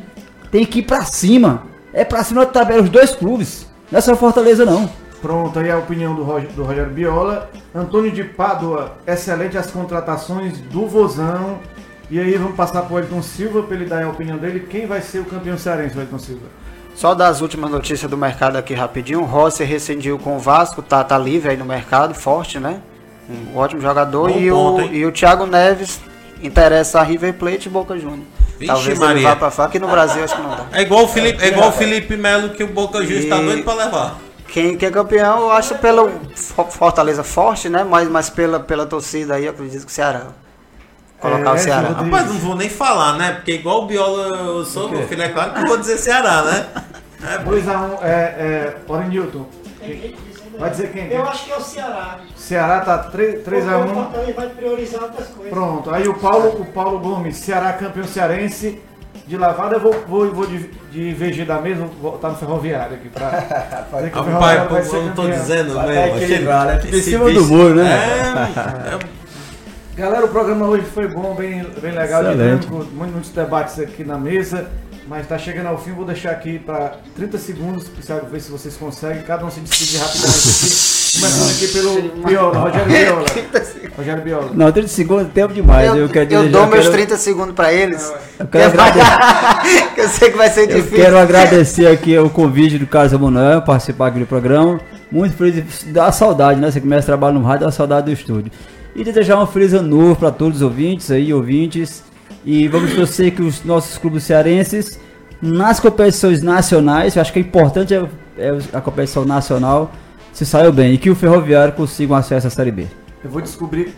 Tem 0.52 0.66
que 0.66 0.80
ir 0.80 0.84
para 0.84 1.04
cima. 1.04 1.64
É 1.94 2.04
para 2.04 2.24
cima 2.24 2.46
da 2.46 2.52
tabela, 2.52 2.82
os 2.82 2.90
dois 2.90 3.16
clubes. 3.16 3.66
Não 3.92 4.00
é 4.00 4.02
só 4.02 4.16
Fortaleza, 4.16 4.66
não. 4.66 4.90
Pronto, 5.22 5.58
aí 5.58 5.72
a 5.72 5.78
opinião 5.78 6.14
do, 6.14 6.24
Roger, 6.24 6.50
do 6.52 6.64
Rogério 6.64 6.92
Biola. 6.92 7.50
Antônio 7.74 8.12
de 8.12 8.24
Pádua, 8.24 8.98
excelente 9.06 9.58
as 9.58 9.72
contratações 9.72 10.60
do 10.60 10.86
Vozão. 10.88 11.60
E 12.10 12.20
aí 12.20 12.36
vamos 12.36 12.56
passar 12.56 12.84
para 12.84 12.96
o 12.96 13.00
Elton 13.00 13.22
Silva 13.22 13.64
para 13.64 13.76
ele 13.76 13.86
dar 13.86 14.04
a 14.04 14.10
opinião 14.10 14.38
dele. 14.38 14.68
Quem 14.70 14.86
vai 14.86 15.02
ser 15.02 15.20
o 15.20 15.26
campeão 15.26 15.58
cearense, 15.58 15.98
Elton 15.98 16.20
Silva? 16.20 16.46
Só 16.98 17.14
das 17.14 17.42
últimas 17.42 17.70
notícias 17.70 18.10
do 18.10 18.18
mercado 18.18 18.56
aqui 18.56 18.74
rapidinho. 18.74 19.22
O 19.22 19.24
Rossi 19.24 19.64
rescindiu 19.64 20.18
com 20.18 20.36
o 20.36 20.40
Vasco, 20.40 20.82
tá, 20.82 21.04
tá 21.04 21.16
livre 21.16 21.52
aí 21.52 21.56
no 21.56 21.64
mercado, 21.64 22.16
forte, 22.16 22.60
né? 22.60 22.82
Um 23.30 23.56
ótimo 23.56 23.80
jogador. 23.80 24.32
e, 24.32 24.50
ponto, 24.50 24.82
o, 24.82 24.94
e 24.96 25.06
o 25.06 25.12
Thiago 25.12 25.46
Neves 25.46 26.02
interessa 26.42 27.00
a 27.00 27.04
River 27.04 27.36
Plate 27.36 27.68
e 27.68 27.70
Boca 27.70 27.96
Juniors. 28.00 28.24
Vixe, 28.58 28.66
Talvez 28.66 28.98
Maria. 28.98 29.14
ele 29.14 29.24
vá 29.28 29.36
pra 29.36 29.52
fora, 29.52 29.68
aqui 29.68 29.78
no 29.78 29.88
Brasil 29.88 30.24
acho 30.24 30.36
que 30.36 30.42
não 30.42 30.50
dá. 30.50 30.66
É 30.74 30.82
igual 30.82 31.04
o 31.04 31.08
Felipe, 31.08 31.44
é 31.44 31.50
igual 31.50 31.70
o 31.70 31.72
Felipe 31.72 32.18
Melo 32.18 32.50
que 32.50 32.64
o 32.64 32.68
Boca 32.68 33.00
Juniors 33.04 33.26
e... 33.26 33.30
tá 33.30 33.38
doido 33.38 33.64
pra 33.64 33.76
levar. 33.76 34.18
Quem, 34.48 34.76
quem 34.76 34.90
é 34.90 34.92
campeão, 34.92 35.42
eu 35.42 35.52
acho 35.52 35.76
pelo 35.76 36.10
Fortaleza 36.72 37.24
forte, 37.24 37.70
né? 37.70 37.86
Mas, 37.88 38.10
mas 38.10 38.28
pela, 38.32 38.60
pela 38.60 38.88
torcida 38.88 39.36
aí, 39.36 39.46
eu 39.46 39.52
acredito 39.52 39.86
que 39.86 39.92
o 39.92 39.94
Ceará. 39.94 40.30
Colocar 41.20 41.50
é, 41.50 41.54
o 41.54 41.58
Ceará. 41.58 41.90
Rapaz, 41.90 42.28
não 42.28 42.40
vou 42.40 42.56
nem 42.56 42.70
falar, 42.70 43.18
né? 43.18 43.32
Porque 43.34 43.54
igual 43.54 43.84
o 43.84 43.86
Biola 43.88 44.38
eu 44.38 44.66
sou, 44.66 44.90
meu 44.90 45.08
filho, 45.08 45.24
é 45.24 45.30
claro 45.30 45.54
que 45.54 45.62
eu 45.62 45.68
vou 45.68 45.78
dizer 45.78 45.98
Ceará, 45.98 46.44
né? 46.44 46.68
É, 47.20 47.40
2x1, 47.40 47.98
é, 48.04 48.08
é, 48.08 48.76
Warren 48.88 49.10
Newton. 49.10 49.48
Vai 50.60 50.70
dizer 50.70 50.92
quem? 50.92 51.12
Eu 51.12 51.28
acho 51.28 51.46
que 51.46 51.52
é 51.52 51.58
o 51.58 51.62
Ceará. 51.62 52.20
Ceará 52.36 52.82
tá 52.82 53.12
3x1. 53.12 53.92
O 53.92 53.94
Fortaleza 53.96 54.34
vai 54.34 54.50
priorizar 54.50 55.04
outras 55.04 55.28
coisas. 55.30 55.52
Pronto, 55.52 55.90
aí 55.90 56.08
o 56.08 56.14
Paulo, 56.14 56.62
o 56.62 56.66
Paulo 56.66 57.00
Gomes, 57.00 57.38
Ceará 57.38 57.74
campeão 57.74 58.06
cearense. 58.06 58.80
De 59.26 59.36
lavada 59.36 59.76
eu 59.76 59.80
vou, 59.82 59.94
vou, 60.08 60.32
vou 60.32 60.48
de, 60.48 60.70
de 60.90 61.14
VG 61.14 61.44
da 61.44 61.60
mesa, 61.60 61.82
vou 61.82 62.12
voltar 62.12 62.30
no 62.30 62.36
ferroviário 62.38 62.96
aqui 62.96 63.10
pra. 63.10 63.30
dizer 63.98 64.12
que 64.12 64.18
o 64.20 64.24
Rapaz, 64.24 64.72
vai 64.72 64.84
ser 64.84 64.96
eu 64.96 65.04
não 65.04 65.16
tô 65.16 65.28
dizendo 65.28 65.74
mesmo. 65.74 65.92
É 65.92 66.16
equilibrar, 66.16 66.66
né? 66.68 66.82
Em 66.86 67.02
cima 67.02 67.32
do 67.32 67.46
muro, 67.46 67.76
né? 67.76 67.98
É, 68.88 68.94
é. 68.94 69.17
Galera, 69.98 70.26
o 70.26 70.30
programa 70.30 70.68
hoje 70.68 70.86
foi 70.94 71.08
bom, 71.08 71.34
bem, 71.34 71.66
bem 71.82 71.92
legal, 71.92 72.24
dinâmico, 72.24 72.86
muitos 72.94 73.32
debates 73.32 73.80
aqui 73.80 74.04
na 74.04 74.16
mesa. 74.16 74.68
Mas 75.08 75.22
está 75.22 75.40
chegando 75.40 75.68
ao 75.68 75.78
fim, 75.80 75.92
vou 75.92 76.06
deixar 76.06 76.32
aqui 76.32 76.60
para 76.60 76.98
30 77.16 77.38
segundos, 77.40 77.86
para 77.88 78.20
ver 78.20 78.40
se 78.40 78.52
vocês 78.52 78.78
conseguem. 78.78 79.24
Cada 79.24 79.44
um 79.44 79.50
se 79.50 79.60
despedir 79.60 80.00
rapidamente 80.00 80.38
aqui. 80.38 81.20
Começando 81.20 81.50
aqui 81.50 81.68
pelo 81.70 82.28
Biola, 82.28 82.60
Rogério 82.60 82.86
Biola. 82.86 83.26
Rogério 83.98 84.24
Biola. 84.24 84.52
Não, 84.54 84.72
30 84.72 84.88
segundos 84.88 85.26
é 85.26 85.30
tempo 85.30 85.54
demais. 85.54 85.88
Eu, 85.88 85.98
eu, 85.98 86.10
quero 86.10 86.32
eu 86.32 86.50
dou 86.52 86.68
meus 86.68 86.84
quero... 86.84 86.92
30 86.92 87.18
segundos 87.18 87.56
para 87.56 87.74
eles. 87.74 88.14
Eu, 88.38 88.46
quero 88.46 88.66
agradecer... 88.66 89.94
eu 89.98 90.10
sei 90.10 90.30
que 90.30 90.38
vai 90.38 90.50
ser 90.52 90.68
difícil. 90.68 90.98
Eu 90.98 91.06
quero 91.06 91.18
agradecer 91.18 91.88
aqui 91.88 92.16
o 92.20 92.30
convite 92.30 92.78
do 92.78 92.86
Carlos 92.86 93.14
Emanuel 93.14 93.64
participar 93.64 94.10
aqui 94.10 94.20
do 94.20 94.28
programa. 94.28 94.80
Muito 95.10 95.36
feliz, 95.36 95.86
dá 95.88 96.12
saudade, 96.12 96.60
né? 96.60 96.70
Você 96.70 96.82
começa 96.82 97.06
a 97.06 97.06
trabalhar 97.06 97.34
no 97.34 97.44
rádio, 97.44 97.66
dá 97.66 97.72
saudade 97.72 98.06
do 98.06 98.12
estúdio. 98.12 98.52
E 98.98 99.04
desejar 99.04 99.40
um 99.40 99.46
feliz 99.46 99.74
ano 99.74 99.96
novo 99.96 100.16
para 100.16 100.32
todos 100.32 100.58
os 100.58 100.62
ouvintes 100.64 101.12
aí, 101.12 101.32
ouvintes. 101.32 102.04
E 102.44 102.68
vamos 102.68 102.96
torcer 102.96 103.32
que 103.32 103.44
os 103.44 103.64
nossos 103.64 103.96
clubes 103.96 104.24
cearenses, 104.24 105.00
nas 105.40 105.80
competições 105.80 106.42
nacionais, 106.42 107.16
eu 107.16 107.22
acho 107.22 107.32
que 107.32 107.38
é 107.38 107.42
importante 107.44 107.94
é, 107.94 108.04
é 108.40 108.58
a 108.74 108.82
competição 108.82 109.24
nacional, 109.24 109.92
se 110.34 110.48
saiu 110.48 110.74
bem. 110.74 110.96
E 110.96 110.98
que 110.98 111.12
o 111.12 111.16
Ferroviário 111.16 111.74
consiga 111.74 112.14
um 112.14 112.16
acesso 112.16 112.48
à 112.48 112.50
Série 112.50 112.72
B. 112.72 112.88
Eu 113.24 113.30
vou 113.30 113.40
descobrir 113.40 113.94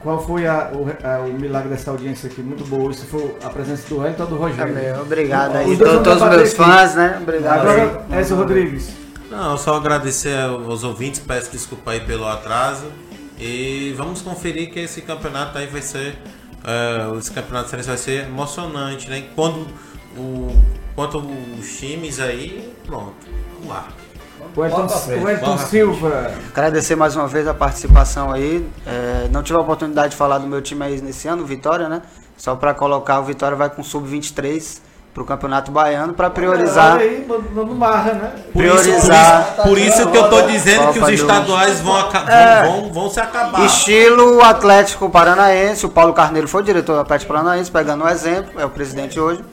qual 0.00 0.22
foi 0.22 0.46
a, 0.46 0.70
o, 0.74 0.86
a, 1.02 1.20
o, 1.20 1.32
milagre 1.32 1.70
dessa 1.70 1.90
audiência 1.90 2.28
aqui, 2.28 2.42
muito 2.42 2.64
boa. 2.66 2.92
Se 2.92 3.06
foi 3.06 3.34
a 3.42 3.48
presença 3.48 3.88
do 3.88 4.00
Wellington 4.00 4.24
ou 4.24 4.28
do 4.28 4.36
Rogério. 4.36 4.76
É 4.76 5.00
obrigado 5.00 5.56
aí, 5.56 5.78
todos, 5.78 6.02
todos 6.02 6.22
os 6.22 6.28
meus 6.28 6.52
fãs, 6.52 6.94
né? 6.94 7.18
Obrigado. 7.22 7.60
Agora, 7.60 8.04
Edson 8.20 8.34
Rodrigues. 8.34 8.90
Não, 9.30 9.56
só 9.56 9.76
agradecer 9.76 10.38
aos 10.38 10.84
ouvintes, 10.84 11.20
peço 11.20 11.50
desculpa 11.50 11.92
aí 11.92 12.00
pelo 12.00 12.28
atraso. 12.28 12.84
E 13.44 13.92
vamos 13.96 14.22
conferir 14.22 14.70
que 14.70 14.78
esse 14.78 15.02
campeonato 15.02 15.58
aí 15.58 15.66
vai 15.66 15.82
ser 15.82 16.16
uh, 16.62 17.18
esse 17.18 17.32
campeonato 17.32 17.70
cearense 17.70 17.88
vai 17.88 17.98
ser 17.98 18.26
emocionante, 18.26 19.10
né? 19.10 19.24
Quando 19.34 19.66
o, 20.16 20.56
quanto 20.94 21.18
os 21.18 21.76
times 21.76 22.20
aí, 22.20 22.72
pronto, 22.86 23.16
vamos 23.54 23.68
lá. 23.68 23.88
O 24.54 24.64
Elton, 24.64 24.86
o 25.24 25.28
Elton 25.28 25.58
Silva. 25.58 26.34
Agradecer 26.52 26.94
mais 26.94 27.16
uma 27.16 27.26
vez 27.26 27.48
a 27.48 27.54
participação 27.54 28.30
aí. 28.30 28.64
É, 28.86 29.28
não 29.28 29.42
tive 29.42 29.58
a 29.58 29.62
oportunidade 29.62 30.10
de 30.10 30.16
falar 30.16 30.38
do 30.38 30.46
meu 30.46 30.62
time 30.62 30.84
aí 30.84 31.00
nesse 31.00 31.26
ano, 31.26 31.44
Vitória, 31.44 31.88
né? 31.88 32.02
Só 32.36 32.54
para 32.54 32.72
colocar, 32.72 33.18
o 33.18 33.24
Vitória 33.24 33.56
vai 33.56 33.70
com 33.70 33.82
sub-23 33.82 34.80
para 35.12 35.22
o 35.22 35.26
Campeonato 35.26 35.70
Baiano 35.70 36.14
para 36.14 36.30
priorizar. 36.30 36.96
Aí, 36.96 37.26
no 37.54 37.66
marra, 37.74 38.12
né? 38.14 38.32
Por 38.52 38.62
priorizar. 38.62 39.42
Isso, 39.42 39.62
por, 39.62 39.62
isso, 39.62 39.68
por 39.68 39.78
isso 39.78 40.10
que 40.10 40.16
eu 40.16 40.30
tô 40.30 40.42
dizendo 40.42 40.78
Copa 40.78 40.92
que 40.92 41.00
os 41.00 41.10
estaduais 41.10 41.80
vão, 41.80 41.98
é, 42.28 42.62
vão, 42.64 42.92
vão, 42.92 43.10
se 43.10 43.20
acabar. 43.20 43.64
Estilo 43.66 44.42
Atlético 44.42 45.10
Paranaense, 45.10 45.84
o 45.84 45.90
Paulo 45.90 46.14
Carneiro 46.14 46.48
foi 46.48 46.62
diretor 46.62 46.94
do 46.94 47.00
Atlético 47.00 47.32
Paranaense, 47.32 47.70
pegando 47.70 48.04
um 48.04 48.08
exemplo, 48.08 48.58
é 48.58 48.64
o 48.64 48.70
presidente 48.70 49.20
hoje. 49.20 49.44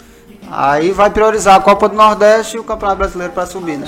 Aí 0.52 0.92
vai 0.92 1.10
priorizar 1.10 1.56
a 1.56 1.60
Copa 1.60 1.90
do 1.90 1.96
Nordeste 1.96 2.58
e 2.58 2.60
o 2.60 2.64
Campeonato 2.64 2.98
Brasileiro 2.98 3.34
para 3.34 3.46
subir, 3.46 3.78
né? 3.78 3.88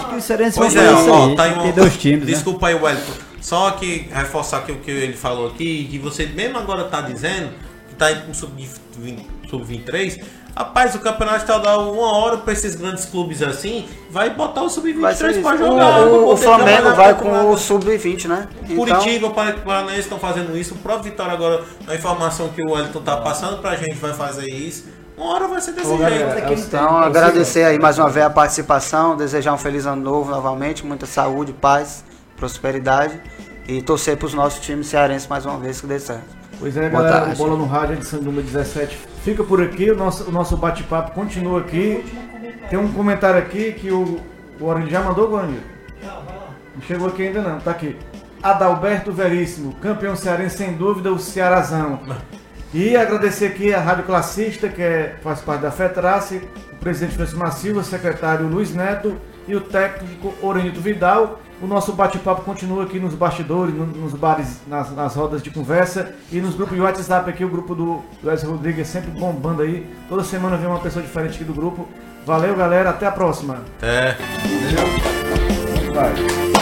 Pois 0.56 0.76
é, 0.76 0.92
ó, 0.92 1.36
tá 1.36 1.44
aí, 1.44 1.60
tem 1.60 1.72
dois 1.72 1.98
times. 1.98 2.26
Né? 2.26 2.34
Desculpa 2.34 2.68
né? 2.68 2.74
aí, 2.74 2.84
Wellington. 2.84 3.14
Só 3.42 3.72
que 3.72 4.08
reforçar 4.12 4.58
aqui 4.58 4.72
o 4.72 4.78
que 4.78 4.92
ele 4.92 5.14
falou 5.14 5.48
aqui, 5.48 5.88
que 5.90 5.98
você 5.98 6.28
mesmo 6.28 6.60
agora 6.60 6.84
tá 6.84 7.02
dizendo, 7.02 7.50
que 7.90 7.96
tá 7.96 8.12
indo 8.12 8.28
com 8.28 8.34
sub-23, 8.34 10.22
Rapaz, 10.56 10.94
o 10.96 11.00
campeonato 11.00 11.40
estadual, 11.40 11.94
uma 11.94 12.18
hora 12.18 12.38
para 12.38 12.52
esses 12.52 12.76
grandes 12.76 13.06
clubes 13.06 13.42
assim, 13.42 13.88
vai 14.10 14.30
botar 14.30 14.64
o 14.64 14.70
sub-23 14.70 15.42
para 15.42 15.58
jogar. 15.58 16.02
O, 16.02 16.34
o 16.34 16.38
Flamengo 16.38 16.94
vai 16.94 17.14
com 17.14 17.52
o 17.52 17.58
sub-20, 17.58 18.28
né? 18.28 18.48
Então... 18.64 18.76
Curitiba, 18.76 19.28
o 19.28 19.32
Paranaense 19.32 20.02
estão 20.02 20.20
fazendo 20.20 20.58
isso. 20.58 20.74
O 20.74 20.78
próprio 20.78 21.12
Vitória 21.12 21.34
agora, 21.34 21.64
a 21.88 21.96
informação 21.96 22.50
que 22.50 22.62
o 22.62 22.72
Wellington 22.72 23.02
tá 23.02 23.18
passando 23.18 23.62
para 23.62 23.72
a 23.72 23.76
gente 23.76 23.96
vai 23.96 24.14
fazer 24.14 24.48
isso. 24.48 24.86
Uma 25.18 25.36
hora 25.36 25.48
vai 25.48 25.62
ser 25.62 25.74
desse 25.74 25.88
jeito. 25.88 26.04
É 26.04 26.54
então, 26.54 26.98
agradecer 26.98 27.64
aí 27.64 27.78
mais 27.80 27.98
uma 27.98 28.10
vez 28.10 28.26
a 28.26 28.30
participação, 28.30 29.16
desejar 29.16 29.54
um 29.54 29.58
feliz 29.58 29.86
ano 29.86 30.02
novo 30.02 30.32
novamente, 30.32 30.86
muita 30.86 31.06
saúde, 31.06 31.54
paz, 31.54 32.04
prosperidade 32.36 33.22
e 33.68 33.82
torcer 33.82 34.18
para 34.18 34.26
os 34.26 34.34
nossos 34.34 34.60
times 34.60 34.88
cearenses 34.88 35.28
mais 35.28 35.46
uma 35.46 35.58
vez 35.58 35.80
que 35.80 35.88
dê 35.88 36.00
certo. 36.00 36.26
Pois 36.60 36.76
é, 36.76 36.90
Boa 36.90 37.04
galera, 37.04 37.26
tarde. 37.26 37.38
Bola 37.38 37.56
no 37.56 37.66
Rádio, 37.66 37.96
edição 37.96 38.22
número 38.22 38.46
17. 38.46 39.11
Fica 39.24 39.44
por 39.44 39.62
aqui, 39.62 39.92
o 39.92 39.96
nosso, 39.96 40.30
o 40.30 40.32
nosso 40.32 40.58
bate-papo 40.58 41.12
continua 41.12 41.62
aqui. 41.62 42.04
Tem 42.70 42.80
um 42.80 42.92
comentário 42.92 43.38
aqui 43.38 43.74
que 43.74 43.92
o, 43.92 44.20
o 44.60 44.66
Orange 44.66 44.90
já 44.90 45.02
mandou, 45.02 45.30
Guarani? 45.30 45.60
Não 46.76 46.82
chegou 46.82 47.08
aqui 47.08 47.28
ainda 47.28 47.42
não, 47.42 47.60
tá 47.60 47.72
aqui. 47.72 47.96
Adalberto 48.42 49.12
Veríssimo, 49.12 49.76
campeão 49.76 50.16
cearense 50.16 50.58
sem 50.58 50.74
dúvida, 50.74 51.12
o 51.12 51.20
Cearazão. 51.20 52.00
E 52.74 52.96
agradecer 52.96 53.48
aqui 53.48 53.74
a 53.74 53.80
Rádio 53.80 54.06
Classista, 54.06 54.70
que 54.70 54.82
é, 54.82 55.18
faz 55.22 55.42
parte 55.42 55.62
da 55.62 55.72
FETRACE, 55.72 56.42
o 56.72 56.76
presidente 56.78 57.16
Francisco 57.16 57.52
Silva, 57.52 57.82
o 57.82 57.84
secretário 57.84 58.48
Luiz 58.48 58.74
Neto 58.74 59.18
e 59.48 59.56
o 59.56 59.62
técnico 59.62 60.34
Orenito 60.42 60.80
Vidal. 60.80 61.41
O 61.62 61.68
nosso 61.68 61.94
bate-papo 61.94 62.42
continua 62.42 62.84
aqui 62.84 63.00
nos 63.00 63.14
bastidores, 63.14 63.76
nos 63.76 64.14
bares, 64.14 64.62
nas, 64.68 64.92
nas, 64.96 65.16
rodas 65.16 65.44
de 65.44 65.52
conversa 65.52 66.14
e 66.32 66.42
nos 66.42 66.56
grupos 66.56 66.76
de 66.76 66.82
WhatsApp 66.82 67.30
aqui, 67.30 67.46
o 67.46 67.50
grupo 67.50 67.76
do 67.76 68.02
Wesley 68.24 68.52
Rodrigues 68.52 68.88
sempre 68.88 69.12
bombando 69.12 69.62
aí. 69.62 69.88
Toda 70.10 70.24
semana 70.24 70.58
vem 70.58 70.68
uma 70.68 70.80
pessoa 70.80 71.04
diferente 71.04 71.36
aqui 71.36 71.44
do 71.44 71.54
grupo. 71.54 71.88
Valeu, 72.26 72.56
galera. 72.56 72.90
Até 72.90 73.06
a 73.06 73.12
próxima. 73.12 73.60
Até. 73.78 74.18
Valeu. 74.74 75.94
Vai. 75.94 76.61